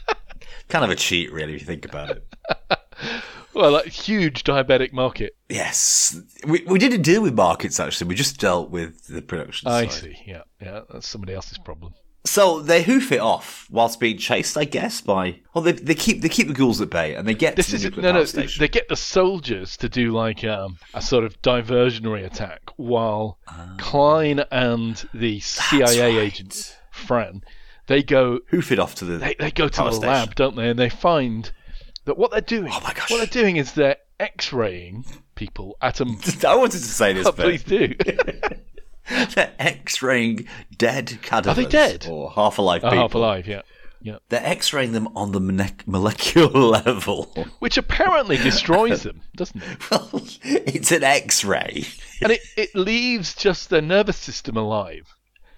kind 0.70 0.86
of 0.86 0.92
a 0.92 0.96
cheat, 0.96 1.32
really, 1.32 1.56
if 1.56 1.62
you 1.62 1.66
think 1.66 1.86
about 1.86 2.12
it. 2.12 2.26
Well, 3.54 3.72
like 3.72 3.88
huge 3.88 4.44
diabetic 4.44 4.94
market. 4.94 5.36
Yes, 5.50 6.18
we 6.46 6.64
we 6.68 6.78
didn't 6.80 7.02
deal 7.02 7.22
with 7.22 7.34
markets 7.34 7.80
actually. 7.80 8.08
We 8.08 8.16
just 8.16 8.40
dealt 8.40 8.70
with 8.70 9.08
the 9.08 9.22
production. 9.22 9.68
I 9.68 9.88
side. 9.88 9.92
see. 9.92 10.16
Yeah, 10.26 10.44
yeah, 10.62 10.82
that's 10.90 11.08
somebody 11.08 11.34
else's 11.34 11.58
problem. 11.58 11.94
So 12.26 12.60
they 12.62 12.84
hoof 12.84 13.12
it 13.14 13.20
off 13.22 13.66
whilst 13.72 14.00
being 14.00 14.18
chased, 14.18 14.58
I 14.58 14.66
guess, 14.66 15.00
by. 15.02 15.40
Well, 15.54 15.64
they, 15.64 15.72
they 15.72 15.96
keep 15.96 16.22
they 16.22 16.28
keep 16.30 16.48
the 16.48 16.54
ghouls 16.54 16.82
at 16.82 16.90
bay 16.90 17.16
and 17.16 17.28
they 17.28 17.34
get 17.34 17.56
This 17.56 17.68
to 17.72 17.78
the 17.78 17.88
is 17.88 17.98
no, 17.98 18.12
no. 18.12 18.26
station. 18.26 18.60
They 18.60 18.68
get 18.68 18.90
the 18.90 18.96
soldiers 18.98 19.78
to 19.78 19.88
do 19.90 20.12
like 20.12 20.44
um, 20.44 20.78
a 20.94 21.02
sort 21.02 21.24
of 21.24 21.42
diversionary 21.42 22.26
attack, 22.26 22.62
while 22.76 23.40
Clyne 23.78 24.42
and 24.52 25.08
the 25.14 25.40
CIA 25.40 26.02
right. 26.18 26.24
agent 26.26 26.78
Fran, 26.92 27.42
they 27.88 28.04
go 28.04 28.40
hoof 28.50 28.72
it 28.74 28.80
off 28.80 28.96
to 28.96 29.06
the. 29.06 29.18
they, 29.18 29.36
they 29.40 29.52
go 29.52 29.70
to 29.70 29.82
the 29.84 29.92
station. 29.92 30.10
lab, 30.10 30.36
don't 30.36 30.56
they? 30.58 30.70
And 30.70 30.78
they 30.78 30.90
find 30.90 31.52
that 32.06 32.18
what 32.18 32.32
they're 32.32 32.42
doing, 32.42 32.72
Oh 32.74 32.82
my 32.84 32.94
gosh. 32.94 33.10
what 33.10 33.18
they're 33.18 33.28
doing 33.44 33.56
is 33.56 33.74
they're 33.74 33.96
X-raying 34.20 35.06
people 35.36 35.78
at 35.82 36.02
a. 36.02 36.04
I 36.48 36.56
wanted 36.56 36.80
to 36.80 36.84
say 36.84 37.14
this, 37.14 37.26
Oh, 37.28 37.32
but 37.32 37.46
please 37.46 37.64
do. 37.64 37.96
they're 39.36 39.54
X-raying 39.60 40.48
dead 40.78 41.20
cadavers. 41.22 41.58
Are 41.58 41.62
they 41.64 41.70
dead? 41.70 42.08
or 42.10 42.32
half 42.32 42.58
alive 42.58 42.84
Oh, 42.84 42.90
people? 42.90 43.02
half 43.02 43.16
alive, 43.16 43.48
yeah. 43.48 43.62
Yeah. 44.02 44.18
They're 44.30 44.46
X-raying 44.46 44.94
them 44.94 45.10
on 45.16 45.34
the 45.34 45.42
molecular 45.86 46.48
level. 46.60 47.26
Which 47.60 47.78
apparently 47.78 48.38
destroys 48.38 49.04
them, 49.04 49.22
doesn't 49.36 49.62
it? 49.62 49.92
well, 49.92 50.10
it's 50.44 50.92
an 50.94 51.04
X-ray. 51.04 51.86
And 52.22 52.32
it, 52.32 52.42
it 52.56 52.74
leaves 52.76 53.36
just 53.36 53.70
their 53.70 53.82
nervous 53.82 54.16
system 54.18 54.56
alive. 54.56 55.16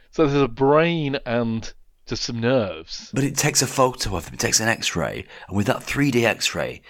So 0.09 0.25
there's 0.25 0.41
a 0.41 0.47
brain 0.47 1.17
and 1.25 1.71
just 2.07 2.23
some 2.23 2.39
nerves. 2.41 3.11
But 3.13 3.23
it 3.23 3.37
takes 3.37 3.61
a 3.61 3.67
photo 3.67 4.15
of 4.17 4.25
them. 4.25 4.33
It 4.33 4.39
takes 4.39 4.59
an 4.59 4.67
X-ray, 4.67 5.25
and 5.47 5.55
with 5.55 5.67
that 5.67 5.77
3D 5.81 6.23
X-ray 6.23 6.81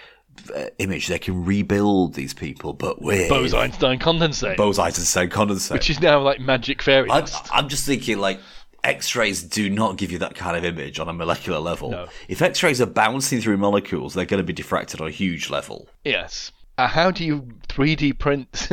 uh, 0.54 0.66
image, 0.78 1.08
they 1.08 1.18
can 1.18 1.44
rebuild 1.44 2.14
these 2.14 2.34
people. 2.34 2.72
But 2.72 3.00
with 3.00 3.28
Bose-Einstein 3.28 3.98
condensate, 3.98 4.56
Bose-Einstein 4.56 5.30
condensate. 5.30 5.72
which 5.72 5.90
is 5.90 6.00
now 6.00 6.20
like 6.20 6.40
magic 6.40 6.82
fairy 6.82 7.10
I'm, 7.10 7.20
dust. 7.20 7.48
I'm 7.52 7.68
just 7.68 7.86
thinking, 7.86 8.18
like, 8.18 8.40
X-rays 8.84 9.42
do 9.42 9.70
not 9.70 9.96
give 9.96 10.10
you 10.10 10.18
that 10.18 10.34
kind 10.34 10.56
of 10.56 10.64
image 10.64 10.98
on 10.98 11.08
a 11.08 11.12
molecular 11.12 11.60
level. 11.60 11.90
No. 11.90 12.08
If 12.28 12.42
X-rays 12.42 12.80
are 12.80 12.86
bouncing 12.86 13.40
through 13.40 13.58
molecules, 13.58 14.14
they're 14.14 14.26
going 14.26 14.44
to 14.44 14.52
be 14.52 14.54
diffracted 14.54 15.00
on 15.00 15.06
a 15.06 15.10
huge 15.10 15.50
level. 15.50 15.88
Yes. 16.04 16.50
Uh, 16.78 16.88
how 16.88 17.10
do 17.10 17.24
you 17.24 17.42
3D 17.68 18.18
print 18.18 18.68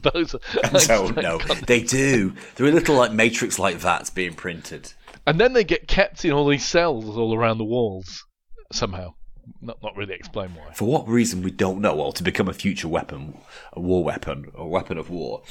those? 0.00 0.34
I 0.62 0.84
don't 0.86 1.16
know. 1.16 1.38
They 1.66 1.82
do. 1.82 2.32
They're 2.54 2.70
little 2.70 2.96
like 2.96 3.12
matrix-like 3.12 3.76
vats 3.76 4.08
being 4.08 4.34
printed. 4.34 4.92
And 5.26 5.40
then 5.40 5.52
they 5.52 5.64
get 5.64 5.88
kept 5.88 6.24
in 6.24 6.32
all 6.32 6.46
these 6.46 6.64
cells 6.64 7.16
all 7.16 7.34
around 7.34 7.58
the 7.58 7.64
walls 7.64 8.24
somehow. 8.72 9.14
Not 9.60 9.82
not 9.82 9.96
really 9.96 10.14
explain 10.14 10.54
why. 10.54 10.72
For 10.74 10.86
what 10.86 11.08
reason 11.08 11.42
we 11.42 11.50
don't 11.50 11.80
know. 11.80 11.94
Well, 11.94 12.12
to 12.12 12.22
become 12.22 12.48
a 12.48 12.52
future 12.52 12.88
weapon, 12.88 13.38
a 13.72 13.80
war 13.80 14.04
weapon, 14.04 14.50
a 14.54 14.66
weapon 14.66 14.98
of 14.98 15.10
war. 15.10 15.42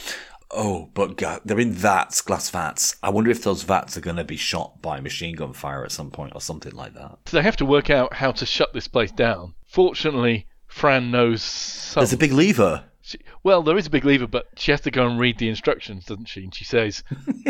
Oh, 0.56 0.89
but 0.94 1.18
ga- 1.18 1.39
they're 1.44 1.60
in 1.60 1.72
vats, 1.72 2.22
glass 2.22 2.50
vats. 2.50 2.96
I 3.02 3.10
wonder 3.10 3.32
if 3.32 3.44
those 3.44 3.64
vats 3.64 3.98
are 3.98 4.02
going 4.02 4.18
to 4.18 4.24
be 4.24 4.38
shot 4.38 4.82
by 4.84 5.00
machine 5.00 5.36
gun 5.36 5.54
fire 5.54 5.84
at 5.84 5.91
some 5.91 6.12
point 6.12 6.34
or 6.36 6.41
something 6.41 6.74
like 6.74 6.94
that. 6.94 7.18
So 7.26 7.38
they 7.38 7.44
have 7.44 7.58
to 7.58 7.66
work 7.66 7.89
out 7.89 8.14
how 8.14 8.32
to 8.34 8.46
shut 8.46 8.72
this 8.72 8.88
place 8.88 9.12
down. 9.12 9.56
Fortunately, 9.66 10.46
Fran 10.68 11.10
knows 11.10 11.41
some. 11.41 12.02
There's 12.02 12.14
a 12.14 12.18
big 12.18 12.34
lever. 12.34 12.84
She, 13.02 13.20
well, 13.44 13.64
there 13.64 13.78
is 13.78 13.88
a 13.88 13.89
big 13.89 14.06
lever, 14.06 14.28
but 14.28 14.48
she 14.56 14.72
has 14.72 14.82
to 14.82 14.91
go 14.91 15.08
and 15.08 15.20
read 15.20 15.39
the 15.39 15.50
instructions, 15.50 16.06
doesn't 16.06 16.30
she? 16.30 16.44
And 16.44 16.54
she 16.56 16.66
says, 16.66 17.04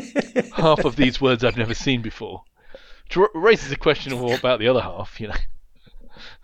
half 0.54 0.86
of 0.86 0.96
these 0.96 1.20
words 1.20 1.44
I've 1.44 1.58
never 1.58 1.74
seen 1.74 2.02
before. 2.02 2.44
Which 3.16 3.30
raises 3.36 3.70
the 3.70 3.76
question 3.76 4.14
of 4.14 4.22
what 4.22 4.39
about 4.39 4.60
the 4.60 4.68
other 4.68 4.82
half, 4.82 5.20
you 5.20 5.28
know? 5.28 5.36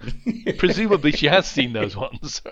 Presumably 0.58 1.12
she 1.12 1.28
has 1.28 1.48
seen 1.48 1.74
those 1.74 1.96
ones. 1.96 2.42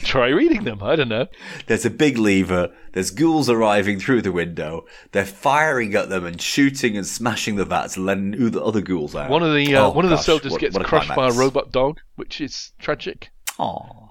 Try 0.00 0.28
reading 0.28 0.64
them, 0.64 0.82
I 0.82 0.96
don't 0.96 1.08
know. 1.08 1.26
There's 1.66 1.84
a 1.86 1.90
big 1.90 2.18
lever. 2.18 2.72
There's 2.92 3.10
ghouls 3.10 3.48
arriving 3.48 3.98
through 4.00 4.22
the 4.22 4.32
window. 4.32 4.84
They're 5.12 5.24
firing 5.24 5.94
at 5.94 6.08
them 6.10 6.26
and 6.26 6.40
shooting 6.40 6.96
and 6.96 7.06
smashing 7.06 7.56
the 7.56 7.64
vats 7.64 7.96
and 7.96 8.04
letting 8.06 8.32
who 8.34 8.50
the 8.50 8.62
other 8.62 8.80
ghouls 8.80 9.14
out. 9.14 9.30
One 9.30 9.42
of 9.42 9.54
the 9.54 9.74
uh, 9.74 9.86
Oh, 9.86 9.90
one 9.90 10.04
of 10.04 10.10
the 10.10 10.16
soldiers 10.18 10.52
what- 10.52 10.60
gets 10.60 10.76
what 10.76 10.86
crushed 10.86 11.14
by 11.14 11.28
a 11.28 11.32
robot 11.32 11.72
dog, 11.72 12.00
which 12.16 12.40
is 12.40 12.72
tragic. 12.78 13.30
Oh. 13.58 14.08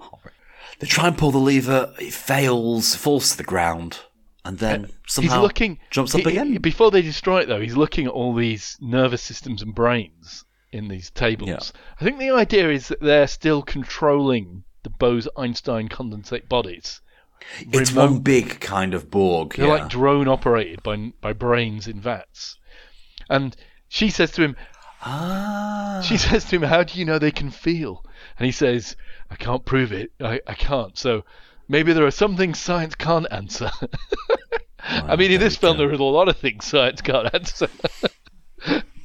They 0.80 0.86
try 0.88 1.06
and 1.06 1.16
pull 1.16 1.30
the 1.30 1.38
lever. 1.38 1.94
It 2.00 2.12
fails, 2.12 2.96
falls 2.96 3.30
to 3.32 3.36
the 3.36 3.44
ground, 3.44 4.00
and 4.44 4.58
then 4.58 4.90
somehow 5.06 5.34
he's 5.36 5.42
looking 5.42 5.78
jumps 5.90 6.14
up 6.14 6.22
he- 6.22 6.30
again. 6.30 6.56
before 6.56 6.90
they 6.90 7.02
destroy 7.02 7.40
it 7.40 7.46
though 7.46 7.60
he's 7.60 7.76
looking 7.76 8.06
at 8.06 8.12
all 8.12 8.34
these 8.34 8.76
nervous 8.80 9.22
systems 9.22 9.62
and 9.62 9.74
brains 9.74 10.44
in 10.72 10.88
these 10.88 11.10
tables 11.10 11.48
Yeah. 11.48 11.60
i 12.00 12.04
think 12.04 12.18
the 12.18 12.30
idea 12.30 12.70
is 12.70 12.88
that 12.88 13.00
they're 13.00 13.26
still 13.26 13.62
controlling 13.62 14.64
the 14.82 14.90
bose-einstein 14.90 15.88
condensate 15.88 16.48
bodies 16.48 17.00
it's 17.60 17.90
remote- 17.92 18.10
one 18.10 18.18
big 18.20 18.60
kind 18.60 18.94
of 18.94 19.10
Borg. 19.10 19.54
they're 19.54 19.66
yeah. 19.66 19.72
like 19.72 19.88
drone 19.88 20.28
operated 20.28 20.82
by 20.82 21.12
by 21.20 21.32
brains 21.32 21.86
in 21.88 22.00
vats 22.00 22.58
and 23.28 23.56
she 23.88 24.10
says 24.10 24.30
to 24.32 24.42
him 24.42 24.56
ah. 25.02 26.00
she 26.04 26.16
says 26.26 26.44
to 26.46 26.56
him 26.56 26.62
how 26.62 26.82
do 26.82 26.98
you 26.98 27.04
know 27.04 27.18
they 27.18 27.30
can 27.30 27.50
feel 27.50 28.04
and 28.38 28.46
he 28.46 28.52
says 28.52 28.96
i 29.30 29.36
can't 29.36 29.64
prove 29.64 29.92
it 29.92 30.10
i, 30.20 30.40
I 30.46 30.54
can't 30.54 30.96
so 30.96 31.24
maybe 31.68 31.92
there 31.92 32.06
are 32.06 32.10
some 32.10 32.36
things 32.36 32.58
science 32.58 32.94
can't 32.94 33.26
answer 33.30 33.70
I 34.84 35.16
mean, 35.16 35.30
in 35.30 35.40
this 35.40 35.56
film, 35.56 35.78
there 35.78 35.88
are 35.88 35.92
a 35.92 35.96
lot 36.02 36.28
of 36.28 36.36
things 36.38 36.64
science 36.64 37.00
can't 37.00 37.32
answer. 37.34 37.68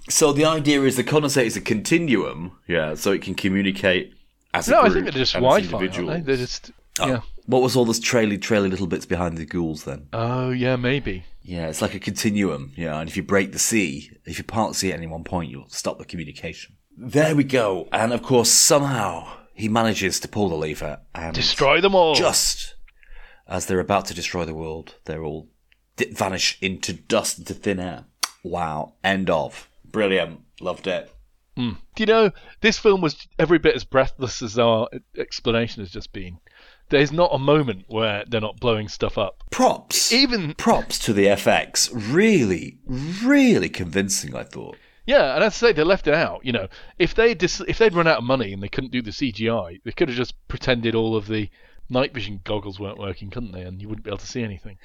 So 0.10 0.32
the 0.32 0.46
idea 0.46 0.82
is 0.84 0.96
the 0.96 1.04
condensate 1.04 1.46
is 1.46 1.58
a 1.58 1.62
continuum, 1.62 2.58
yeah, 2.68 2.96
so 2.96 3.12
it 3.12 3.22
can 3.22 3.36
communicate 3.36 4.14
as 4.54 4.68
a 4.68 4.72
No, 4.72 4.82
I 4.82 4.90
think 4.90 5.04
they're 5.04 5.12
just 5.12 5.36
and 5.36 5.44
Wi-Fi, 5.44 5.78
aren't 5.78 6.08
they? 6.08 6.20
They're 6.22 6.38
just 6.38 6.72
Oh. 7.00 7.08
yeah. 7.08 7.22
What 7.46 7.62
was 7.62 7.76
all 7.76 7.86
those 7.86 8.00
traily, 8.00 8.40
traily 8.40 8.70
little 8.72 8.88
bits 8.88 9.06
behind 9.06 9.38
the 9.38 9.46
ghouls 9.46 9.84
then? 9.84 10.08
Oh 10.14 10.50
yeah, 10.50 10.76
maybe. 10.78 11.26
Yeah, 11.44 11.68
it's 11.68 11.82
like 11.82 11.94
a 11.94 12.00
continuum, 12.00 12.74
yeah, 12.76 13.00
and 13.00 13.08
if 13.10 13.16
you 13.16 13.24
break 13.24 13.52
the 13.52 13.60
C, 13.60 14.10
if 14.26 14.38
you 14.38 14.44
part 14.44 14.72
the 14.72 14.76
C 14.76 14.92
at 14.92 14.98
any 14.98 15.08
one 15.08 15.24
point, 15.24 15.52
you'll 15.52 15.70
stop 15.70 15.98
the 16.00 16.06
communication. 16.06 16.76
There 16.98 17.36
we 17.36 17.44
go, 17.44 17.88
and 17.92 18.12
of 18.14 18.24
course, 18.24 18.50
somehow 18.50 19.28
he 19.54 19.70
manages 19.70 20.20
to 20.22 20.28
pull 20.28 20.50
the 20.50 20.56
lever 20.56 21.00
and 21.14 21.36
Destroy 21.36 21.80
them 21.82 21.94
all. 21.96 22.16
just 22.16 22.76
as 23.48 23.66
they're 23.68 23.80
about 23.80 24.06
to 24.06 24.14
destroy 24.14 24.44
the 24.46 24.54
world, 24.56 24.96
they're 25.06 25.24
all 25.24 25.48
vanish 25.98 26.58
into 26.62 26.94
dust, 26.94 27.40
into 27.40 27.54
thin 27.54 27.80
air. 27.80 28.06
Wow, 28.44 28.94
end 29.04 29.30
of. 29.30 29.67
Brilliant. 29.92 30.42
Loved 30.62 30.88
it. 30.88 31.12
Hmm. 31.56 31.72
Do 31.96 32.04
you 32.04 32.06
know 32.06 32.32
this 32.62 32.78
film 32.78 33.02
was 33.02 33.28
every 33.40 33.58
bit 33.58 33.76
as 33.76 33.84
breathless 33.84 34.42
as 34.42 34.60
our 34.60 34.88
explanation 35.18 35.82
has 35.82 35.92
just 35.92 36.14
been. 36.14 36.38
There's 36.90 37.12
not 37.12 37.34
a 37.34 37.40
moment 37.40 37.86
where 37.88 38.24
they're 38.28 38.40
not 38.40 38.60
blowing 38.60 38.88
stuff 38.88 39.18
up. 39.18 39.44
Props. 39.52 40.12
Even 40.14 40.54
props 40.54 41.00
to 41.00 41.14
the 41.14 41.26
FX. 41.26 41.90
Really, 41.94 42.78
really 42.88 43.68
convincing, 43.70 44.36
I 44.36 44.44
thought. 44.44 44.78
yeah, 45.06 45.36
and 45.36 45.44
as 45.44 45.56
I 45.56 45.68
say, 45.70 45.74
they 45.74 45.84
left 45.84 46.08
it 46.08 46.14
out. 46.14 46.46
You 46.46 46.54
know, 46.54 46.68
if 46.98 47.14
they 47.14 47.34
dis- 47.34 47.64
if 47.68 47.78
they'd 47.78 47.94
run 47.94 48.08
out 48.08 48.20
of 48.20 48.24
money 48.24 48.54
and 48.54 48.64
they 48.64 48.70
couldn't 48.70 48.92
do 48.94 49.02
the 49.02 49.12
CGI, 49.12 49.82
they 49.84 49.92
could 49.92 50.08
have 50.10 50.18
just 50.18 50.36
pretended 50.48 50.96
all 50.96 51.16
of 51.18 51.28
the 51.28 51.50
night 51.90 52.14
vision 52.14 52.40
goggles 52.44 52.80
weren't 52.80 53.00
working, 53.00 53.30
couldn't 53.32 53.52
they? 53.52 53.64
And 53.64 53.82
you 53.82 53.90
wouldn't 53.90 54.06
be 54.06 54.10
able 54.12 54.18
to 54.20 54.28
see 54.28 54.44
anything. 54.44 54.78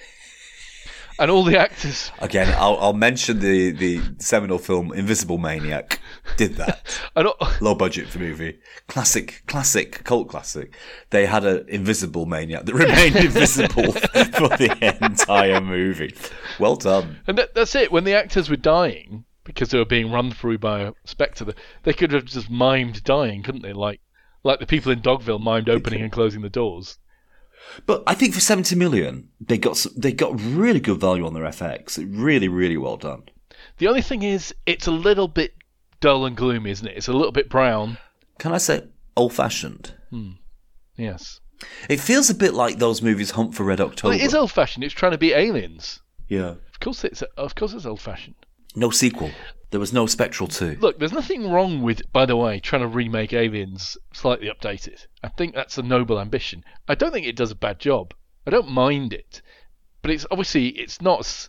And 1.23 1.31
all 1.31 1.45
the 1.45 1.57
actors 1.57 2.11
Again, 2.19 2.53
I'll, 2.59 2.77
I'll 2.81 2.93
mention 2.93 3.39
the, 3.39 3.71
the 3.71 4.01
seminal 4.19 4.59
film 4.59 4.93
Invisible 4.93 5.39
Maniac. 5.39 6.01
Did 6.37 6.57
that. 6.57 6.83
Low 7.61 7.77
budget 7.77 8.09
for 8.09 8.19
movie. 8.19 8.59
Classic, 8.89 9.45
classic, 9.47 10.03
cult 10.03 10.29
classic. 10.29 10.75
They 11.11 11.27
had 11.27 11.45
an 11.45 11.65
invisible 11.69 12.27
maniac 12.27 12.65
that 12.65 12.75
remained 12.85 13.15
invisible 13.15 13.93
for 13.93 14.49
the 14.49 14.99
entire 15.01 15.61
movie. 15.61 16.13
Well 16.59 16.75
done. 16.75 17.21
And 17.29 17.39
that, 17.39 17.55
that's 17.55 17.77
it. 17.77 17.93
When 17.93 18.03
the 18.03 18.15
actors 18.15 18.51
were 18.51 18.57
dying 18.57 19.25
because 19.45 19.71
they 19.71 19.79
were 19.79 19.85
being 19.85 20.11
run 20.11 20.33
through 20.33 20.59
by 20.59 20.81
a 20.81 20.93
spectre, 21.05 21.45
they- 21.45 21.55
they 21.85 21.93
could 21.93 22.11
have 22.11 22.25
just 22.25 22.51
mimed 22.51 23.05
dying, 23.05 23.45
couldn't 23.45 23.63
they? 23.63 23.73
Like 23.73 24.01
like 24.43 24.59
the 24.59 24.67
people 24.67 24.91
in 24.91 25.01
Dogville 25.03 25.41
mimed 25.41 25.69
opening 25.69 26.03
and 26.03 26.11
closing 26.11 26.43
the 26.43 26.51
doors. 26.51 26.99
But 27.87 28.03
I 28.07 28.15
think 28.15 28.35
for 28.35 28.41
70 28.41 28.75
million, 28.77 29.29
they 29.41 29.59
got 29.59 29.73
s- 29.73 29.89
they 29.97 30.13
got 30.13 30.39
really 30.41 30.81
good 30.81 31.01
value 31.01 31.27
on 31.27 31.35
their 31.35 31.45
FX. 31.45 31.99
Really, 32.09 32.49
really 32.49 32.77
well 32.77 32.97
done. 32.97 33.23
The 33.79 33.89
only 33.89 34.03
thing 34.03 34.23
is, 34.23 34.55
it's 34.67 34.87
a 34.87 34.91
little 34.93 35.29
bit 35.29 35.55
dull 36.01 36.27
and 36.27 36.37
gloomy, 36.37 36.71
isn't 36.71 36.87
it? 36.87 36.97
It's 36.97 37.09
a 37.09 37.13
little 37.13 37.33
bit 37.33 37.49
brown. 37.49 37.99
Can 38.39 38.53
I 38.53 38.59
say 38.59 38.83
old 39.17 39.33
fashioned? 39.33 39.95
Hmm. 40.11 40.33
Yes. 40.97 41.41
It 41.89 42.01
feels 42.01 42.29
a 42.29 42.35
bit 42.35 42.55
like 42.55 42.79
those 42.79 43.03
movies 43.03 43.31
Hunt 43.33 43.55
for 43.55 43.63
Red 43.65 43.81
October. 43.81 44.11
Well, 44.15 44.21
it 44.21 44.25
is 44.27 44.35
old-fashioned. 44.35 44.83
It's 44.83 44.93
trying 44.95 45.13
to 45.13 45.19
be 45.19 45.33
aliens. 45.33 46.01
yeah. 46.29 46.55
Of 46.73 46.81
course, 46.81 47.05
it's 47.05 47.23
of 47.37 47.55
course 47.55 47.73
it's 47.73 47.87
old-fashioned. 47.87 48.35
No 48.75 48.91
sequel. 48.91 49.31
There 49.73 49.81
was 49.81 49.93
no 49.93 50.07
Spectral 50.07 50.49
2. 50.49 50.77
Look, 50.81 50.99
there's 50.99 51.13
nothing 51.15 51.51
wrong 51.51 51.81
with, 51.83 52.03
by 52.13 52.27
the 52.27 52.37
way, 52.37 52.61
trying 52.61 52.83
to 52.83 52.89
remake 52.89 53.33
Aliens 53.33 53.97
slightly 54.13 54.49
updated. 54.49 55.07
I 55.25 55.29
think 55.29 55.55
that's 55.55 55.79
a 55.79 55.83
noble 55.83 56.21
ambition. 56.21 56.63
I 56.87 56.95
don't 56.95 57.11
think 57.11 57.27
it 57.27 57.37
does 57.37 57.51
a 57.51 57.55
bad 57.57 57.79
job. 57.81 58.13
I 58.47 58.51
don't 58.51 58.71
mind 58.71 59.15
it, 59.15 59.41
but 60.03 60.11
it's 60.11 60.27
obviously 60.31 60.69
it's 60.69 61.01
not, 61.01 61.21
s- 61.21 61.49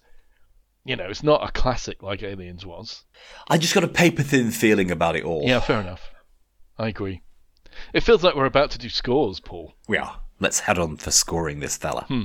you 0.85 0.95
know, 0.95 1.03
it's 1.09 1.21
not 1.21 1.47
a 1.47 1.51
classic 1.51 2.01
like 2.01 2.23
Aliens 2.23 2.65
was. 2.65 3.03
I 3.49 3.57
just 3.57 3.75
got 3.75 3.83
a 3.83 3.89
paper 3.89 4.23
thin 4.23 4.51
feeling 4.51 4.89
about 4.89 5.17
it 5.17 5.25
all. 5.25 5.43
Yeah, 5.45 5.59
fair 5.59 5.81
enough. 5.81 6.09
I 6.77 6.87
agree. 6.87 7.21
It 7.93 8.03
feels 8.03 8.23
like 8.23 8.35
we're 8.35 8.45
about 8.45 8.71
to 8.71 8.77
do 8.77 8.87
scores, 8.87 9.41
Paul. 9.41 9.73
We 9.89 9.97
are. 9.97 10.21
Let's 10.39 10.61
head 10.61 10.79
on 10.79 10.95
for 10.95 11.11
scoring 11.11 11.59
this 11.59 11.75
fella. 11.75 12.05
Hmm. 12.07 12.23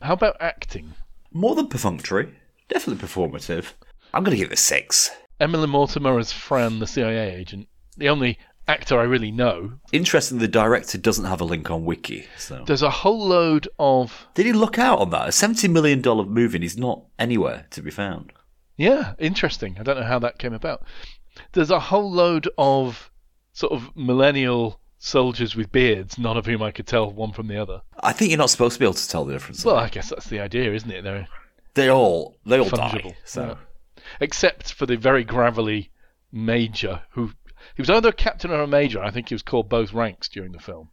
How 0.00 0.14
about 0.14 0.36
acting? 0.40 0.94
More 1.32 1.54
than 1.54 1.68
perfunctory. 1.68 2.34
Definitely 2.68 3.06
performative. 3.06 3.72
I'm 4.14 4.24
going 4.24 4.36
to 4.36 4.42
give 4.42 4.50
it 4.50 4.54
a 4.58 4.62
six. 4.62 5.10
Emily 5.40 5.66
Mortimer 5.66 6.18
as 6.18 6.32
Fran, 6.32 6.78
the 6.78 6.86
CIA 6.86 7.34
agent, 7.34 7.68
the 7.96 8.08
only 8.08 8.38
actor 8.68 8.98
I 8.98 9.02
really 9.04 9.30
know. 9.32 9.72
Interesting, 9.90 10.38
the 10.38 10.46
director 10.48 10.98
doesn't 10.98 11.24
have 11.24 11.40
a 11.40 11.44
link 11.44 11.70
on 11.70 11.84
Wiki. 11.84 12.26
So 12.38 12.62
There's 12.66 12.82
a 12.82 12.90
whole 12.90 13.26
load 13.26 13.68
of 13.78 14.28
did 14.34 14.46
he 14.46 14.52
look 14.52 14.78
out 14.78 14.98
on 15.00 15.10
that? 15.10 15.28
A 15.28 15.32
seventy 15.32 15.68
million 15.68 16.00
dollar 16.00 16.24
movie, 16.24 16.56
and 16.58 16.62
he's 16.62 16.76
not 16.78 17.02
anywhere 17.18 17.66
to 17.70 17.82
be 17.82 17.90
found. 17.90 18.32
Yeah, 18.76 19.14
interesting. 19.18 19.76
I 19.78 19.82
don't 19.82 19.98
know 19.98 20.06
how 20.06 20.18
that 20.20 20.38
came 20.38 20.52
about. 20.54 20.82
There's 21.52 21.70
a 21.70 21.80
whole 21.80 22.10
load 22.10 22.48
of 22.58 23.10
sort 23.52 23.72
of 23.72 23.94
millennial 23.96 24.80
soldiers 24.98 25.56
with 25.56 25.72
beards, 25.72 26.16
none 26.18 26.36
of 26.36 26.46
whom 26.46 26.62
I 26.62 26.70
could 26.70 26.86
tell 26.86 27.10
one 27.10 27.32
from 27.32 27.48
the 27.48 27.56
other. 27.60 27.82
I 28.00 28.12
think 28.12 28.30
you're 28.30 28.38
not 28.38 28.50
supposed 28.50 28.74
to 28.74 28.78
be 28.78 28.84
able 28.86 28.94
to 28.94 29.08
tell 29.08 29.24
the 29.24 29.32
difference. 29.32 29.64
Well, 29.64 29.76
I 29.76 29.88
guess 29.88 30.10
that's 30.10 30.26
the 30.28 30.40
idea, 30.40 30.72
isn't 30.72 30.90
it? 30.90 31.02
They're 31.02 31.26
they 31.74 31.88
all 31.90 32.36
they 32.46 32.58
all 32.60 32.66
fungible. 32.66 33.10
die. 33.10 33.16
So 33.24 33.42
Yeah. 33.42 33.54
Except 34.20 34.72
for 34.72 34.86
the 34.86 34.96
very 34.96 35.24
gravelly 35.24 35.90
major, 36.30 37.02
who 37.10 37.32
he 37.74 37.82
was 37.82 37.90
either 37.90 38.08
a 38.08 38.12
captain 38.12 38.50
or 38.50 38.62
a 38.62 38.66
major. 38.66 39.02
I 39.02 39.10
think 39.10 39.28
he 39.28 39.34
was 39.34 39.42
called 39.42 39.68
both 39.68 39.92
ranks 39.92 40.28
during 40.28 40.52
the 40.52 40.58
film, 40.58 40.90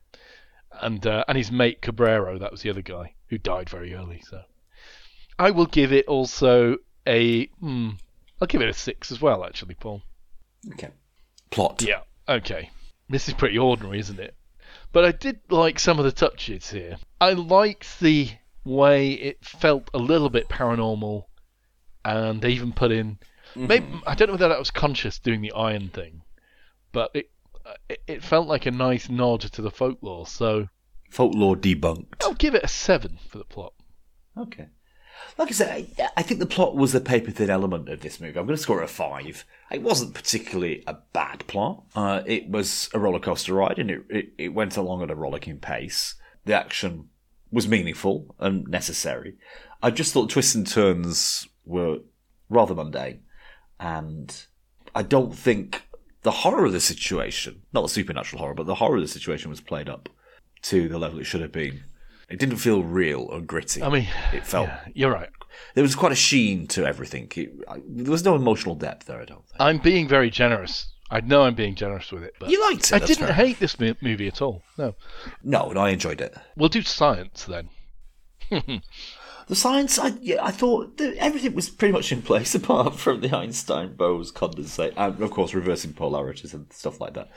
and 0.82 1.06
uh, 1.06 1.24
and 1.28 1.38
his 1.38 1.52
mate 1.52 1.82
Cabrero, 1.82 2.40
that 2.40 2.52
was 2.52 2.62
the 2.62 2.70
other 2.70 2.82
guy 2.82 3.16
who 3.28 3.38
died 3.38 3.70
very 3.70 3.94
early. 3.94 4.22
So 4.28 4.44
I 5.38 5.52
will 5.52 5.66
give 5.66 5.92
it 5.94 6.08
also 6.08 6.78
a. 7.08 7.46
Hmm, 7.60 7.92
I'll 8.42 8.48
give 8.48 8.62
it 8.62 8.70
a 8.70 8.74
six 8.74 9.12
as 9.12 9.22
well, 9.22 9.44
actually, 9.44 9.76
Paul. 9.76 10.02
okay. 10.74 10.90
Plot. 11.50 11.82
Yeah. 11.82 12.02
Okay. 12.28 12.70
This 13.10 13.28
is 13.28 13.34
pretty 13.34 13.58
ordinary, 13.58 14.00
isn't 14.00 14.20
it? 14.20 14.36
But 14.92 15.06
I 15.06 15.12
did 15.12 15.40
like 15.50 15.80
some 15.80 15.98
of 16.00 16.06
the 16.06 16.12
touches 16.12 16.70
here. 16.70 16.98
I 17.20 17.34
liked 17.34 18.00
the 18.00 18.30
way 18.64 19.14
it 19.14 19.44
felt 19.44 19.90
a 19.94 19.98
little 19.98 20.30
bit 20.30 20.48
paranormal, 20.48 21.26
and 22.06 22.42
they 22.42 22.52
even 22.52 22.74
put 22.74 22.92
in. 22.92 23.20
Maybe 23.56 23.88
I 24.06 24.16
don't 24.16 24.28
know 24.28 24.34
whether 24.34 24.50
that 24.50 24.60
was 24.60 24.72
conscious 24.72 25.20
doing 25.20 25.42
the 25.42 25.52
iron 25.54 25.90
thing, 25.90 26.22
but 26.92 27.12
it 27.14 27.32
it, 27.88 28.02
it 28.08 28.24
felt 28.24 28.48
like 28.48 28.66
a 28.66 28.72
nice 28.72 29.10
nod 29.10 29.42
to 29.42 29.62
the 29.62 29.72
folklore. 29.72 30.28
So 30.28 30.68
Folklore 31.10 31.56
debunked. 31.56 32.22
I'll 32.22 32.34
give 32.34 32.56
it 32.56 32.64
a 32.64 32.68
seven 32.68 33.18
for 33.28 33.40
the 33.40 33.44
plot. 33.44 33.74
Okay. 34.38 34.68
Like 35.38 35.50
I 35.50 35.52
said, 35.52 35.88
I, 36.00 36.10
I 36.18 36.22
think 36.22 36.40
the 36.40 36.46
plot 36.46 36.76
was 36.76 36.94
the 36.94 37.02
paper 37.02 37.32
thin 37.32 37.50
element 37.50 37.90
of 37.90 38.02
this 38.02 38.20
movie. 38.20 38.40
I'm 38.40 38.46
going 38.46 38.56
to 38.56 38.62
score 38.62 38.82
it 38.82 38.86
a 38.86 38.88
five. 38.88 39.46
It 39.72 39.82
wasn't 39.82 40.14
particularly 40.14 40.84
a 40.88 40.98
bad 41.14 41.46
plot. 41.48 41.84
Uh, 41.96 42.22
it 42.26 42.50
was 42.50 42.90
a 42.94 43.00
roller 43.00 43.20
coaster 43.20 43.54
ride, 43.54 43.80
and 43.80 43.92
it, 43.92 44.02
it, 44.10 44.30
it 44.38 44.54
went 44.54 44.78
along 44.78 45.02
at 45.02 45.12
a 45.12 45.16
rollicking 45.16 45.60
pace. 45.60 46.16
The 46.46 46.54
action 46.54 47.10
was 47.52 47.68
meaningful 47.68 48.36
and 48.40 48.68
necessary. 48.68 49.36
I 49.82 49.92
just 49.92 50.14
thought 50.14 50.30
twists 50.30 50.56
and 50.56 50.68
turns 50.68 51.48
were 51.70 52.00
rather 52.50 52.76
mundane, 52.76 53.22
and 53.80 54.46
I 54.94 55.04
don't 55.04 55.34
think 55.36 55.84
the 56.24 56.32
horror 56.32 56.66
of 56.66 56.74
the 56.74 56.82
situation, 56.82 57.62
not 57.72 57.84
the 57.84 57.90
supernatural 57.90 58.42
horror, 58.42 58.56
but 58.56 58.66
the 58.66 58.76
horror 58.76 58.98
of 58.98 59.02
the 59.04 59.08
situation 59.08 59.50
was 59.50 59.62
played 59.62 59.88
up 59.88 60.10
to 60.64 60.90
the 60.90 60.98
level 61.00 61.20
it 61.20 61.24
should 61.26 61.42
have 61.42 61.52
been. 61.54 61.84
It 62.30 62.40
didn't 62.40 62.58
feel 62.58 62.84
real 62.84 63.22
or 63.32 63.40
gritty. 63.42 63.82
I 63.82 63.90
mean, 63.90 64.08
it 64.34 64.46
felt 64.46 64.68
yeah, 64.68 64.82
you're 64.94 65.12
right. 65.12 65.30
there 65.76 65.82
was 65.82 65.96
quite 65.96 66.12
a 66.12 66.16
sheen 66.16 66.68
to 66.68 66.86
everything. 66.86 67.32
It, 67.36 67.52
I, 67.68 67.78
there 67.88 68.12
was 68.12 68.24
no 68.26 68.36
emotional 68.36 68.76
depth 68.76 69.06
there. 69.08 69.22
I 69.22 69.26
don't 69.26 69.46
think. 69.48 69.60
I'm 69.60 69.78
being 69.80 70.08
very 70.08 70.30
generous. 70.30 70.92
I 71.12 71.22
know 71.22 71.42
I'm 71.44 71.56
being 71.56 71.74
generous 71.74 72.12
with 72.12 72.24
it, 72.24 72.34
but 72.40 72.50
You 72.52 72.62
liked 72.70 72.92
it. 72.92 72.94
I 72.94 73.00
didn't 73.00 73.26
fair. 73.28 73.34
hate 73.34 73.60
this 73.60 73.80
mo- 73.80 73.96
movie 74.02 74.28
at 74.28 74.42
all. 74.44 74.62
No, 74.78 74.94
No, 75.44 75.72
no, 75.72 75.80
I 75.82 75.90
enjoyed 75.90 76.22
it. 76.22 76.36
we'll 76.56 76.70
do 76.70 76.84
science 76.84 77.46
then. 77.46 77.70
The 79.50 79.56
science, 79.56 79.98
I, 79.98 80.14
yeah, 80.22 80.46
I 80.46 80.52
thought 80.52 80.98
that 80.98 81.16
everything 81.18 81.56
was 81.56 81.72
pretty 81.72 81.92
much 81.92 82.12
in 82.12 82.22
place 82.22 82.54
apart 82.62 82.96
from 82.96 83.22
the 83.22 83.36
Einstein 83.36 83.96
Bose 83.96 84.32
condensate, 84.32 84.94
and 84.96 85.20
of 85.20 85.32
course 85.32 85.56
reversing 85.56 85.94
polarities 85.94 86.54
and 86.54 86.72
stuff 86.72 87.02
like 87.02 87.16
that. 87.16 87.32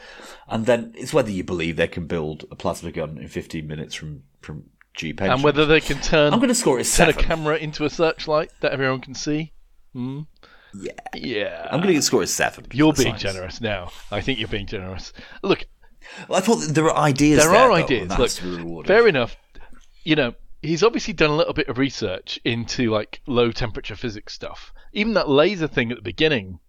And 0.47 0.67
then 0.67 0.93
it's 0.95 1.15
whether 1.15 1.31
you 1.31 1.43
believe 1.43 1.77
they 1.77 1.89
can 1.89 2.07
build 2.07 2.45
a 2.51 2.55
plasma 2.55 2.93
gun 2.93 3.17
in 3.17 3.29
15 3.29 3.67
minutes 3.67 3.95
from 3.95 4.25
from 4.43 4.65
G. 4.95 5.15
And 5.19 5.43
whether 5.43 5.65
they 5.65 5.81
can 5.81 6.03
turn 6.03 6.35
I'm 6.35 6.39
going 6.39 6.51
to 6.51 6.55
score 6.55 6.79
it 6.79 6.87
a 6.87 6.93
turn 6.97 7.09
a 7.09 7.15
camera 7.15 7.57
into 7.57 7.87
a 7.87 7.91
searchlight 7.91 8.51
that 8.61 8.73
everyone 8.73 9.01
can 9.01 9.15
see. 9.15 9.53
Hmm? 9.95 10.21
Yeah. 10.75 10.93
Yeah. 11.15 11.69
I'm 11.71 11.81
going 11.81 11.95
to 11.95 12.03
score 12.03 12.23
a 12.23 12.27
seven. 12.27 12.67
You're 12.73 12.93
being 12.93 13.17
science. 13.17 13.23
generous 13.23 13.61
now. 13.63 13.91
I 14.11 14.21
think 14.21 14.39
you're 14.39 14.49
being 14.49 14.67
generous. 14.67 15.15
Look, 15.43 15.65
Well, 16.29 16.39
I 16.39 16.43
thought 16.43 16.57
there 16.69 16.85
were 16.85 16.95
ideas. 16.97 17.41
there 17.43 17.51
there, 17.51 17.59
are 17.59 17.69
though, 17.69 17.75
ideas. 17.85 18.09
Look, 18.11 18.19
has 18.19 18.35
to 18.37 18.43
be 18.43 18.63
rewarded. 18.63 18.89
fair 18.89 19.09
enough. 19.09 19.37
You 20.05 20.17
know, 20.17 20.35
he's 20.63 20.83
obviously 20.83 21.13
done 21.13 21.31
a 21.31 21.37
little 21.37 21.53
bit 21.53 21.69
of 21.69 21.79
research 21.79 22.39
into 22.45 22.91
like 22.91 23.21
low 23.27 23.51
temperature 23.53 23.97
physics 23.97 24.33
stuff. 24.33 24.73
Even 24.93 25.15
that 25.15 25.29
laser 25.29 25.67
thing 25.67 25.91
at 25.91 25.97
the 25.97 26.03
beginning, 26.03 26.61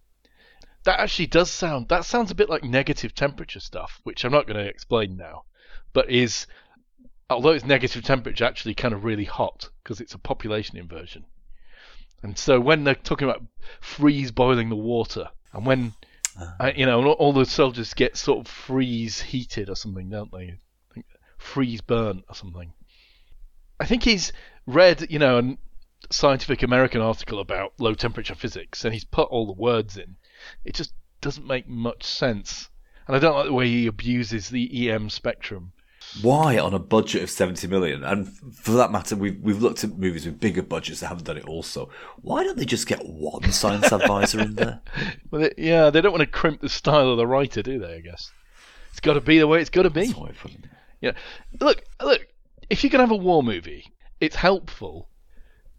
that 0.84 1.00
actually 1.00 1.26
does 1.26 1.50
sound. 1.50 1.88
That 1.88 2.04
sounds 2.04 2.30
a 2.30 2.34
bit 2.34 2.50
like 2.50 2.64
negative 2.64 3.14
temperature 3.14 3.60
stuff, 3.60 4.00
which 4.02 4.24
I'm 4.24 4.32
not 4.32 4.46
going 4.46 4.58
to 4.62 4.68
explain 4.68 5.16
now, 5.16 5.44
but 5.92 6.10
is 6.10 6.46
although 7.30 7.50
it's 7.50 7.64
negative 7.64 8.02
temperature, 8.04 8.44
actually 8.44 8.74
kind 8.74 8.92
of 8.92 9.04
really 9.04 9.24
hot 9.24 9.70
because 9.82 10.00
it's 10.00 10.14
a 10.14 10.18
population 10.18 10.76
inversion. 10.76 11.24
And 12.22 12.36
so 12.38 12.60
when 12.60 12.84
they're 12.84 12.94
talking 12.94 13.28
about 13.28 13.42
freeze 13.80 14.30
boiling 14.30 14.68
the 14.70 14.76
water, 14.76 15.28
and 15.52 15.64
when 15.66 15.92
uh, 16.58 16.72
you 16.74 16.86
know 16.86 17.02
all- 17.02 17.12
all 17.12 17.32
the 17.32 17.44
soldiers 17.44 17.94
get 17.94 18.16
sort 18.16 18.40
of 18.40 18.52
freeze 18.52 19.20
heated 19.20 19.68
or 19.68 19.76
something, 19.76 20.08
don't 20.10 20.32
they? 20.32 20.58
Freeze 21.38 21.80
burnt 21.82 22.24
or 22.28 22.34
something. 22.34 22.72
I 23.80 23.86
think 23.86 24.02
he's 24.02 24.32
read, 24.66 25.06
you 25.10 25.18
know, 25.18 25.38
a 25.38 25.56
Scientific 26.10 26.62
American 26.62 27.00
article 27.00 27.40
about 27.40 27.72
low 27.78 27.94
temperature 27.94 28.34
physics, 28.34 28.84
and 28.84 28.94
he's 28.94 29.04
put 29.04 29.28
all 29.30 29.46
the 29.46 29.52
words 29.52 29.96
in. 29.96 30.16
It 30.64 30.74
just 30.74 30.92
doesn't 31.20 31.46
make 31.46 31.68
much 31.68 32.04
sense, 32.04 32.68
and 33.06 33.16
I 33.16 33.18
don't 33.18 33.34
like 33.34 33.46
the 33.46 33.52
way 33.52 33.66
he 33.66 33.86
abuses 33.86 34.48
the 34.48 34.90
EM 34.90 35.10
spectrum. 35.10 35.72
Why 36.22 36.58
on 36.58 36.74
a 36.74 36.78
budget 36.78 37.22
of 37.22 37.30
70 37.30 37.66
million? 37.66 38.04
And 38.04 38.28
for 38.54 38.72
that 38.72 38.92
matter, 38.92 39.16
we've, 39.16 39.40
we've 39.40 39.60
looked 39.60 39.82
at 39.82 39.98
movies 39.98 40.26
with 40.26 40.38
bigger 40.38 40.62
budgets 40.62 41.00
that 41.00 41.08
haven't 41.08 41.24
done 41.24 41.38
it 41.38 41.46
also. 41.46 41.90
Why 42.20 42.44
don't 42.44 42.56
they 42.56 42.64
just 42.64 42.86
get 42.86 43.04
one 43.04 43.50
science 43.50 43.90
advisor 43.90 44.40
in 44.40 44.54
there? 44.54 44.80
Well, 45.30 45.42
they, 45.42 45.54
yeah, 45.58 45.90
they 45.90 46.00
don't 46.00 46.12
want 46.12 46.20
to 46.20 46.26
crimp 46.26 46.60
the 46.60 46.68
style 46.68 47.10
of 47.10 47.16
the 47.16 47.26
writer, 47.26 47.62
do 47.62 47.80
they? 47.80 47.94
I 47.94 48.00
guess 48.00 48.30
it's 48.90 49.00
got 49.00 49.14
to 49.14 49.20
be 49.20 49.38
the 49.40 49.48
way 49.48 49.60
it's 49.60 49.70
got 49.70 49.82
to 49.82 49.90
be. 49.90 50.06
That's 50.06 50.16
why 50.16 50.28
I 50.28 50.32
put 50.32 50.52
it. 50.52 50.66
Yeah. 51.00 51.12
Look, 51.60 51.82
look. 52.00 52.28
If 52.70 52.82
you're 52.82 52.90
gonna 52.90 53.04
have 53.04 53.10
a 53.10 53.16
war 53.16 53.42
movie, 53.42 53.86
it's 54.20 54.36
helpful 54.36 55.08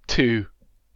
to 0.08 0.46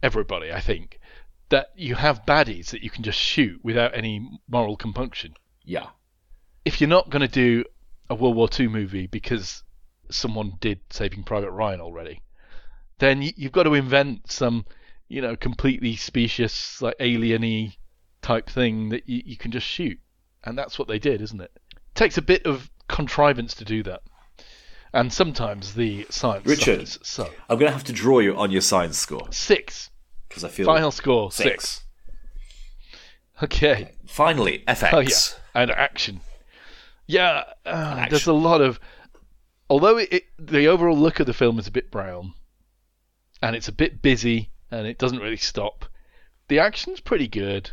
everybody. 0.02 0.52
I 0.52 0.60
think 0.60 1.00
that 1.48 1.68
you 1.74 1.94
have 1.94 2.24
baddies 2.26 2.70
that 2.70 2.82
you 2.82 2.90
can 2.90 3.02
just 3.02 3.18
shoot 3.18 3.60
without 3.62 3.96
any 3.96 4.28
moral 4.48 4.76
compunction. 4.76 5.34
Yeah. 5.64 5.88
If 6.64 6.80
you're 6.80 6.88
not 6.88 7.10
gonna 7.10 7.28
do 7.28 7.64
a 8.08 8.14
World 8.14 8.36
War 8.36 8.48
II 8.58 8.68
movie 8.68 9.06
because 9.06 9.62
someone 10.10 10.54
did 10.60 10.80
Saving 10.90 11.24
Private 11.24 11.50
Ryan 11.50 11.80
already, 11.80 12.22
then 12.98 13.22
you, 13.22 13.32
you've 13.36 13.52
got 13.52 13.62
to 13.64 13.74
invent 13.74 14.30
some, 14.30 14.64
you 15.08 15.22
know, 15.22 15.36
completely 15.36 15.96
specious, 15.96 16.82
like 16.82 16.96
alien-y 17.00 17.74
type 18.20 18.50
thing 18.50 18.90
that 18.90 19.08
you, 19.08 19.22
you 19.24 19.36
can 19.36 19.50
just 19.50 19.66
shoot, 19.66 19.98
and 20.44 20.58
that's 20.58 20.78
what 20.78 20.88
they 20.88 20.98
did, 20.98 21.22
isn't 21.22 21.40
it? 21.40 21.52
takes 21.94 22.16
a 22.16 22.22
bit 22.22 22.46
of 22.46 22.70
contrivance 22.88 23.54
to 23.54 23.64
do 23.64 23.82
that. 23.82 24.00
And 24.92 25.12
sometimes 25.12 25.74
the 25.74 26.06
science 26.10 26.46
Richard. 26.46 26.88
suffers. 26.88 26.98
So 27.06 27.30
I'm 27.48 27.58
going 27.58 27.68
to 27.70 27.72
have 27.72 27.84
to 27.84 27.92
draw 27.92 28.18
you 28.18 28.36
on 28.36 28.50
your 28.50 28.60
science 28.60 28.98
score 28.98 29.28
six. 29.30 29.90
because 30.28 30.42
I 30.44 30.48
feel 30.48 30.66
Final 30.66 30.90
score 30.90 31.30
six. 31.30 31.48
six. 31.48 31.84
Okay. 33.42 33.92
Finally, 34.06 34.64
FX. 34.66 34.90
Oh 34.92 35.00
yeah. 35.00 35.62
And 35.62 35.70
action. 35.70 36.20
Yeah. 37.06 37.44
Uh, 37.64 37.94
action. 37.98 38.10
There's 38.10 38.26
a 38.26 38.32
lot 38.32 38.60
of. 38.60 38.80
Although 39.68 39.98
it, 39.98 40.12
it, 40.12 40.24
the 40.38 40.66
overall 40.66 40.96
look 40.98 41.20
of 41.20 41.26
the 41.26 41.32
film 41.32 41.58
is 41.60 41.68
a 41.68 41.70
bit 41.70 41.90
brown, 41.92 42.34
and 43.40 43.54
it's 43.54 43.68
a 43.68 43.72
bit 43.72 44.02
busy, 44.02 44.50
and 44.70 44.86
it 44.86 44.98
doesn't 44.98 45.20
really 45.20 45.36
stop. 45.36 45.84
The 46.48 46.58
action's 46.58 46.98
pretty 46.98 47.28
good. 47.28 47.70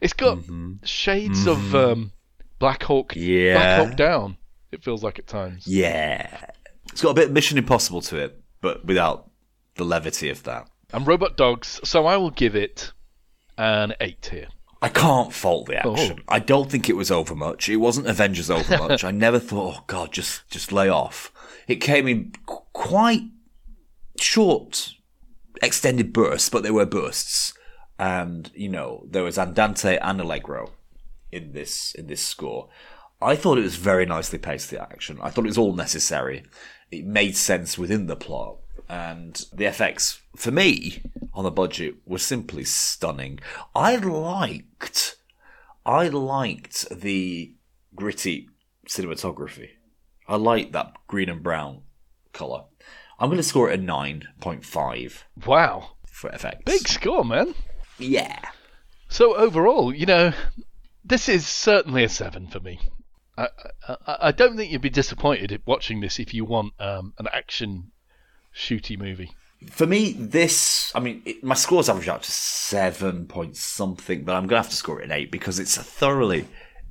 It's 0.00 0.12
got 0.12 0.38
shades 0.84 1.46
of 1.48 1.74
um, 1.74 2.12
Black 2.60 2.84
Hawk. 2.84 3.14
Yeah. 3.16 3.54
Black 3.54 3.88
Hawk 3.88 3.96
Down. 3.96 4.36
It 4.74 4.84
feels 4.84 5.02
like 5.02 5.18
at 5.18 5.26
times. 5.26 5.66
Yeah. 5.66 6.46
It's 6.92 7.00
got 7.00 7.10
a 7.10 7.14
bit 7.14 7.28
of 7.28 7.32
Mission 7.32 7.56
Impossible 7.56 8.02
to 8.02 8.18
it, 8.18 8.40
but 8.60 8.84
without 8.84 9.30
the 9.76 9.84
levity 9.84 10.28
of 10.30 10.42
that. 10.42 10.68
And 10.92 11.06
Robot 11.06 11.36
Dogs. 11.36 11.80
So 11.84 12.06
I 12.06 12.16
will 12.16 12.30
give 12.30 12.54
it 12.54 12.92
an 13.56 13.94
eight 14.00 14.28
here. 14.30 14.48
I 14.82 14.88
can't 14.90 15.32
fault 15.32 15.66
the 15.66 15.78
action. 15.78 16.18
Oh. 16.20 16.22
I 16.28 16.40
don't 16.40 16.70
think 16.70 16.90
it 16.90 16.96
was 16.96 17.10
over 17.10 17.34
much. 17.34 17.70
It 17.70 17.76
wasn't 17.76 18.06
Avengers 18.06 18.50
over 18.50 18.76
much. 18.86 19.02
I 19.02 19.10
never 19.10 19.38
thought, 19.38 19.76
oh 19.78 19.84
god, 19.86 20.12
just 20.12 20.48
just 20.50 20.72
lay 20.72 20.88
off. 20.90 21.32
It 21.66 21.76
came 21.76 22.06
in 22.06 22.32
qu- 22.44 22.64
quite 22.74 23.22
short, 24.20 24.92
extended 25.62 26.12
bursts, 26.12 26.50
but 26.50 26.62
they 26.62 26.70
were 26.70 26.84
bursts. 26.84 27.54
And 27.98 28.50
you 28.54 28.68
know, 28.68 29.06
there 29.08 29.22
was 29.22 29.38
andante 29.38 29.96
and 29.96 30.20
allegro 30.20 30.72
in 31.32 31.52
this 31.52 31.94
in 31.94 32.06
this 32.06 32.20
score. 32.20 32.68
I 33.24 33.36
thought 33.36 33.58
it 33.58 33.62
was 33.62 33.76
very 33.76 34.06
nicely 34.06 34.38
paced. 34.38 34.70
The 34.70 34.80
action. 34.82 35.18
I 35.22 35.30
thought 35.30 35.44
it 35.44 35.48
was 35.48 35.58
all 35.58 35.74
necessary. 35.74 36.44
It 36.90 37.04
made 37.06 37.36
sense 37.36 37.76
within 37.78 38.06
the 38.06 38.16
plot, 38.16 38.58
and 38.88 39.34
the 39.52 39.64
FX 39.64 40.20
for 40.36 40.50
me 40.50 41.02
on 41.32 41.44
the 41.44 41.50
budget 41.50 41.96
was 42.04 42.22
simply 42.22 42.64
stunning. 42.64 43.40
I 43.74 43.96
liked, 43.96 45.16
I 45.86 46.08
liked 46.08 46.88
the 46.90 47.54
gritty 47.96 48.48
cinematography. 48.88 49.70
I 50.28 50.36
liked 50.36 50.72
that 50.72 50.92
green 51.06 51.28
and 51.28 51.42
brown 51.42 51.82
color. 52.32 52.64
I'm 53.18 53.28
going 53.28 53.36
to 53.38 53.42
score 53.42 53.70
it 53.70 53.78
a 53.78 53.82
nine 53.82 54.24
point 54.40 54.64
five 54.64 55.24
Wow. 55.46 55.92
for 56.06 56.30
FX. 56.30 56.64
Big 56.64 56.86
score, 56.88 57.24
man. 57.24 57.54
yeah. 57.98 58.40
So 59.08 59.36
overall, 59.36 59.94
you 59.94 60.06
know, 60.06 60.32
this 61.04 61.28
is 61.28 61.46
certainly 61.46 62.02
a 62.04 62.08
seven 62.08 62.48
for 62.48 62.58
me. 62.60 62.80
I, 63.36 63.48
I, 63.88 64.16
I 64.22 64.32
don't 64.32 64.56
think 64.56 64.70
you'd 64.70 64.80
be 64.80 64.90
disappointed 64.90 65.52
at 65.52 65.66
watching 65.66 66.00
this 66.00 66.18
if 66.18 66.32
you 66.32 66.44
want 66.44 66.74
um, 66.78 67.14
an 67.18 67.28
action 67.32 67.92
shooty 68.54 68.98
movie. 68.98 69.32
For 69.70 69.86
me, 69.86 70.12
this, 70.12 70.92
I 70.94 71.00
mean, 71.00 71.22
it, 71.24 71.42
my 71.42 71.54
score's 71.54 71.88
averaged 71.88 72.08
out 72.08 72.22
to 72.22 72.30
seven 72.30 73.26
point 73.26 73.56
something, 73.56 74.24
but 74.24 74.34
I'm 74.34 74.42
going 74.42 74.60
to 74.60 74.62
have 74.62 74.70
to 74.70 74.76
score 74.76 75.00
it 75.00 75.04
an 75.04 75.12
eight 75.12 75.30
because 75.30 75.58
it's 75.58 75.76
a 75.76 75.82
thoroughly 75.82 76.46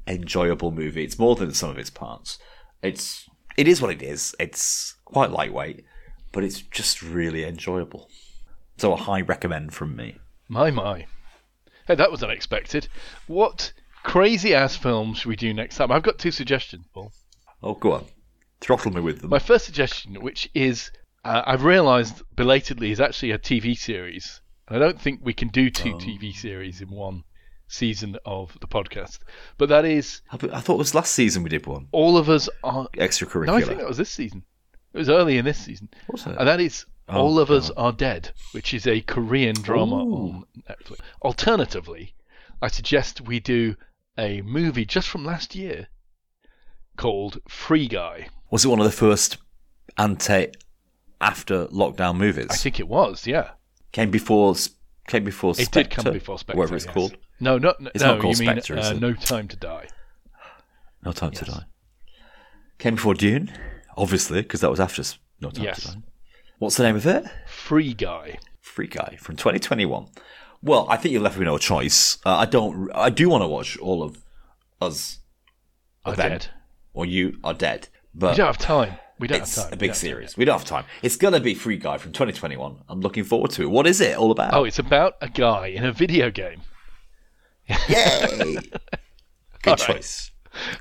enjoyable 0.08 0.72
movie. 0.72 1.04
It's 1.04 1.20
more 1.20 1.36
than 1.36 1.54
some 1.54 1.70
of 1.70 1.78
its 1.78 1.90
parts. 1.90 2.40
It's, 2.82 3.30
it 3.58 3.68
is 3.68 3.82
what 3.82 3.92
it 3.92 4.02
is. 4.02 4.36
It's 4.40 4.96
quite 5.06 5.30
lightweight, 5.30 5.86
but 6.32 6.44
it's 6.44 6.62
just 6.62 7.04
really 7.04 7.44
enjoyable. 7.46 8.10
So 8.78 8.94
a 8.94 8.98
high 8.98 9.22
recommend 9.22 9.74
from 9.74 9.96
me. 9.96 10.18
My, 10.50 10.72
my. 10.72 11.06
Hey, 11.88 11.96
that 11.96 12.12
was 12.12 12.24
unexpected. 12.24 12.88
What 13.28 13.72
crazy 14.04 14.54
ass 14.54 14.76
film 14.76 15.14
should 15.14 15.28
we 15.30 15.36
do 15.36 15.54
next 15.54 15.78
time? 15.78 15.92
I've 15.92 16.04
got 16.04 16.18
two 16.20 16.32
suggestions, 16.32 16.86
Paul. 16.94 17.12
Oh, 17.62 17.74
go 17.76 17.94
on. 17.94 18.06
Throttle 18.62 18.92
me 18.92 19.02
with 19.02 19.22
them. 19.22 19.30
My 19.30 19.40
first 19.40 19.66
suggestion, 19.66 20.16
which 20.22 20.50
is 20.54 20.92
uh, 21.26 21.42
I've 21.46 21.64
realised 21.64 22.22
belatedly, 22.36 22.92
is 22.92 23.00
actually 23.02 23.32
a 23.32 23.40
TV 23.40 23.78
series. 23.78 24.42
I 24.68 24.78
don't 24.80 25.00
think 25.00 25.20
we 25.24 25.34
can 25.34 25.50
do 25.50 25.70
two 25.70 25.94
Oh. 25.94 25.98
TV 25.98 26.34
series 26.34 26.82
in 26.82 26.90
one 26.90 27.24
season 27.68 28.18
of 28.26 28.56
the 28.62 28.68
podcast, 28.68 29.20
but 29.58 29.70
that 29.70 29.84
is 29.86 30.22
I 30.32 30.38
thought 30.38 30.76
it 30.76 30.78
was 30.78 30.94
last 30.96 31.14
season 31.14 31.44
we 31.44 31.50
did 31.50 31.66
one. 31.66 31.88
all 31.92 32.18
of 32.18 32.30
us 32.30 32.48
are. 32.64 32.88
Extracurricular. 32.96 33.46
No, 33.48 33.56
I 33.56 33.62
think 33.62 33.80
that 33.80 33.88
was 33.88 33.98
this 33.98 34.10
season. 34.12 34.44
It 34.94 34.98
was 35.00 35.10
early 35.10 35.38
in 35.38 35.46
this 35.46 35.58
season, 35.58 35.90
Was 36.08 36.26
it? 36.28 36.36
and 36.38 36.48
that 36.48 36.60
is 36.62 36.86
Oh, 37.10 37.18
All 37.20 37.40
of 37.40 37.52
Us 37.52 37.70
Are 37.72 37.92
Dead, 37.92 38.32
which 38.54 38.74
is 38.74 38.88
a 38.88 39.02
Korean 39.02 39.56
drama 39.56 39.96
Ooh. 40.06 40.14
on 40.30 40.44
Netflix. 40.70 41.00
Alternatively, 41.22 42.14
I 42.62 42.68
suggest 42.70 43.20
we 43.22 43.40
do 43.42 43.76
a 44.18 44.42
movie 44.42 44.86
just 44.86 45.08
from 45.10 45.26
last 45.26 45.56
year 45.56 45.88
called 46.98 47.40
Free 47.48 47.88
Guy. 47.88 48.28
Was 48.52 48.66
it 48.66 48.70
one 48.70 48.80
of 48.80 48.86
the 48.86 48.92
first 48.92 49.38
ante 49.98 50.48
after 51.20 51.66
lockdown 51.68 52.18
movies? 52.18 52.48
I 52.52 52.56
think 52.56 52.80
it 52.80 52.88
was, 52.88 53.26
yeah. 53.26 53.52
came 53.92 54.12
before 54.12 54.56
came 55.08 55.24
before 55.24 55.52
It 55.52 55.66
Spectre, 55.66 55.84
did 55.84 55.92
come 55.92 56.14
before 56.14 56.40
Spectre. 56.40 56.58
whatever 56.58 56.76
it's 56.76 56.86
yes. 56.86 56.94
called. 56.94 57.18
No, 57.40 57.58
not 57.58 57.80
no, 57.82 57.92
It's 57.94 58.04
not 58.04 58.22
called 58.22 58.40
you 58.40 58.46
mean 58.46 58.56
Spectre, 58.56 58.78
is 58.78 58.92
uh, 58.92 58.96
it? 58.96 59.02
No 59.02 59.14
Time 59.14 59.48
to 59.50 59.56
Die. 59.58 59.88
No 61.04 61.12
Time 61.12 61.32
to 61.32 61.46
Die. 61.46 61.64
Came 62.78 62.96
before 62.96 63.14
Dune, 63.14 63.52
obviously, 63.98 64.42
because 64.42 64.62
that 64.62 64.70
was 64.70 64.80
after 64.80 65.04
No 65.42 65.50
Time 65.50 65.66
Yes. 65.66 65.82
to 65.82 65.88
Die. 65.96 66.04
What's 66.60 66.78
the 66.78 66.84
name 66.84 66.96
of 66.96 67.06
it? 67.06 67.26
Free 67.48 67.94
Guy. 67.94 68.38
Free 68.62 68.88
Guy 68.88 69.18
from 69.20 69.36
2021. 69.36 70.08
Well, 70.64 70.88
I 70.90 70.96
think 70.98 71.12
you 71.12 71.20
left 71.20 71.38
me 71.38 71.46
no 71.46 71.58
choice. 71.58 72.18
Uh, 72.26 72.38
I 72.38 72.46
don't. 72.46 72.90
I 72.96 73.10
do 73.10 73.28
want 73.30 73.44
to 73.44 73.48
watch 73.48 73.78
all 73.78 74.02
of 74.02 74.24
us 74.82 75.20
Are 76.06 76.16
then. 76.16 76.32
dead. 76.32 76.48
or 76.94 77.06
you 77.06 77.38
are 77.44 77.54
dead, 77.54 77.90
We 78.14 78.20
but 78.22 78.38
don't 78.38 78.48
have 78.48 78.58
time. 78.58 78.98
We 79.20 79.28
don't 79.28 79.42
it's 79.42 79.56
have 79.56 79.66
time. 79.66 79.74
It's 79.74 79.76
a 79.76 79.80
big 79.80 79.90
time. 79.92 79.96
series. 79.96 80.38
We 80.38 80.46
don't 80.46 80.58
have 80.58 80.68
time. 80.68 80.86
It's 81.02 81.16
gonna 81.18 81.40
be 81.40 81.54
Free 81.54 81.78
Guy 81.78 81.98
from 81.98 82.14
2021. 82.14 82.78
I'm 82.90 83.02
looking 83.02 83.24
forward 83.26 83.52
to 83.52 83.64
it. 83.64 83.70
What 83.70 83.86
is 83.88 84.00
it 84.02 84.18
all 84.18 84.32
about? 84.32 84.54
Oh, 84.54 84.64
it's 84.64 84.80
about 84.80 85.14
a 85.22 85.30
guy 85.30 85.68
in 85.68 85.84
a 85.86 85.92
video 85.92 86.32
game. 86.32 86.62
yay! 87.68 87.78
Good 88.58 88.62
All 89.68 89.76
right. 89.76 89.78
choice. 89.78 90.32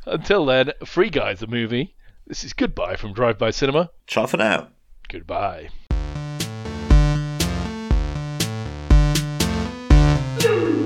Until 0.06 0.44
then, 0.46 0.72
Free 0.84 1.10
Guy's 1.10 1.40
the 1.40 1.46
movie. 1.46 1.94
This 2.26 2.44
is 2.44 2.52
goodbye 2.52 2.96
from 2.96 3.12
Drive 3.14 3.38
By 3.38 3.50
Cinema. 3.50 3.90
Ciao 4.06 4.26
for 4.26 4.36
now. 4.36 4.68
Goodbye. 5.08 5.68
Thank 10.42 10.81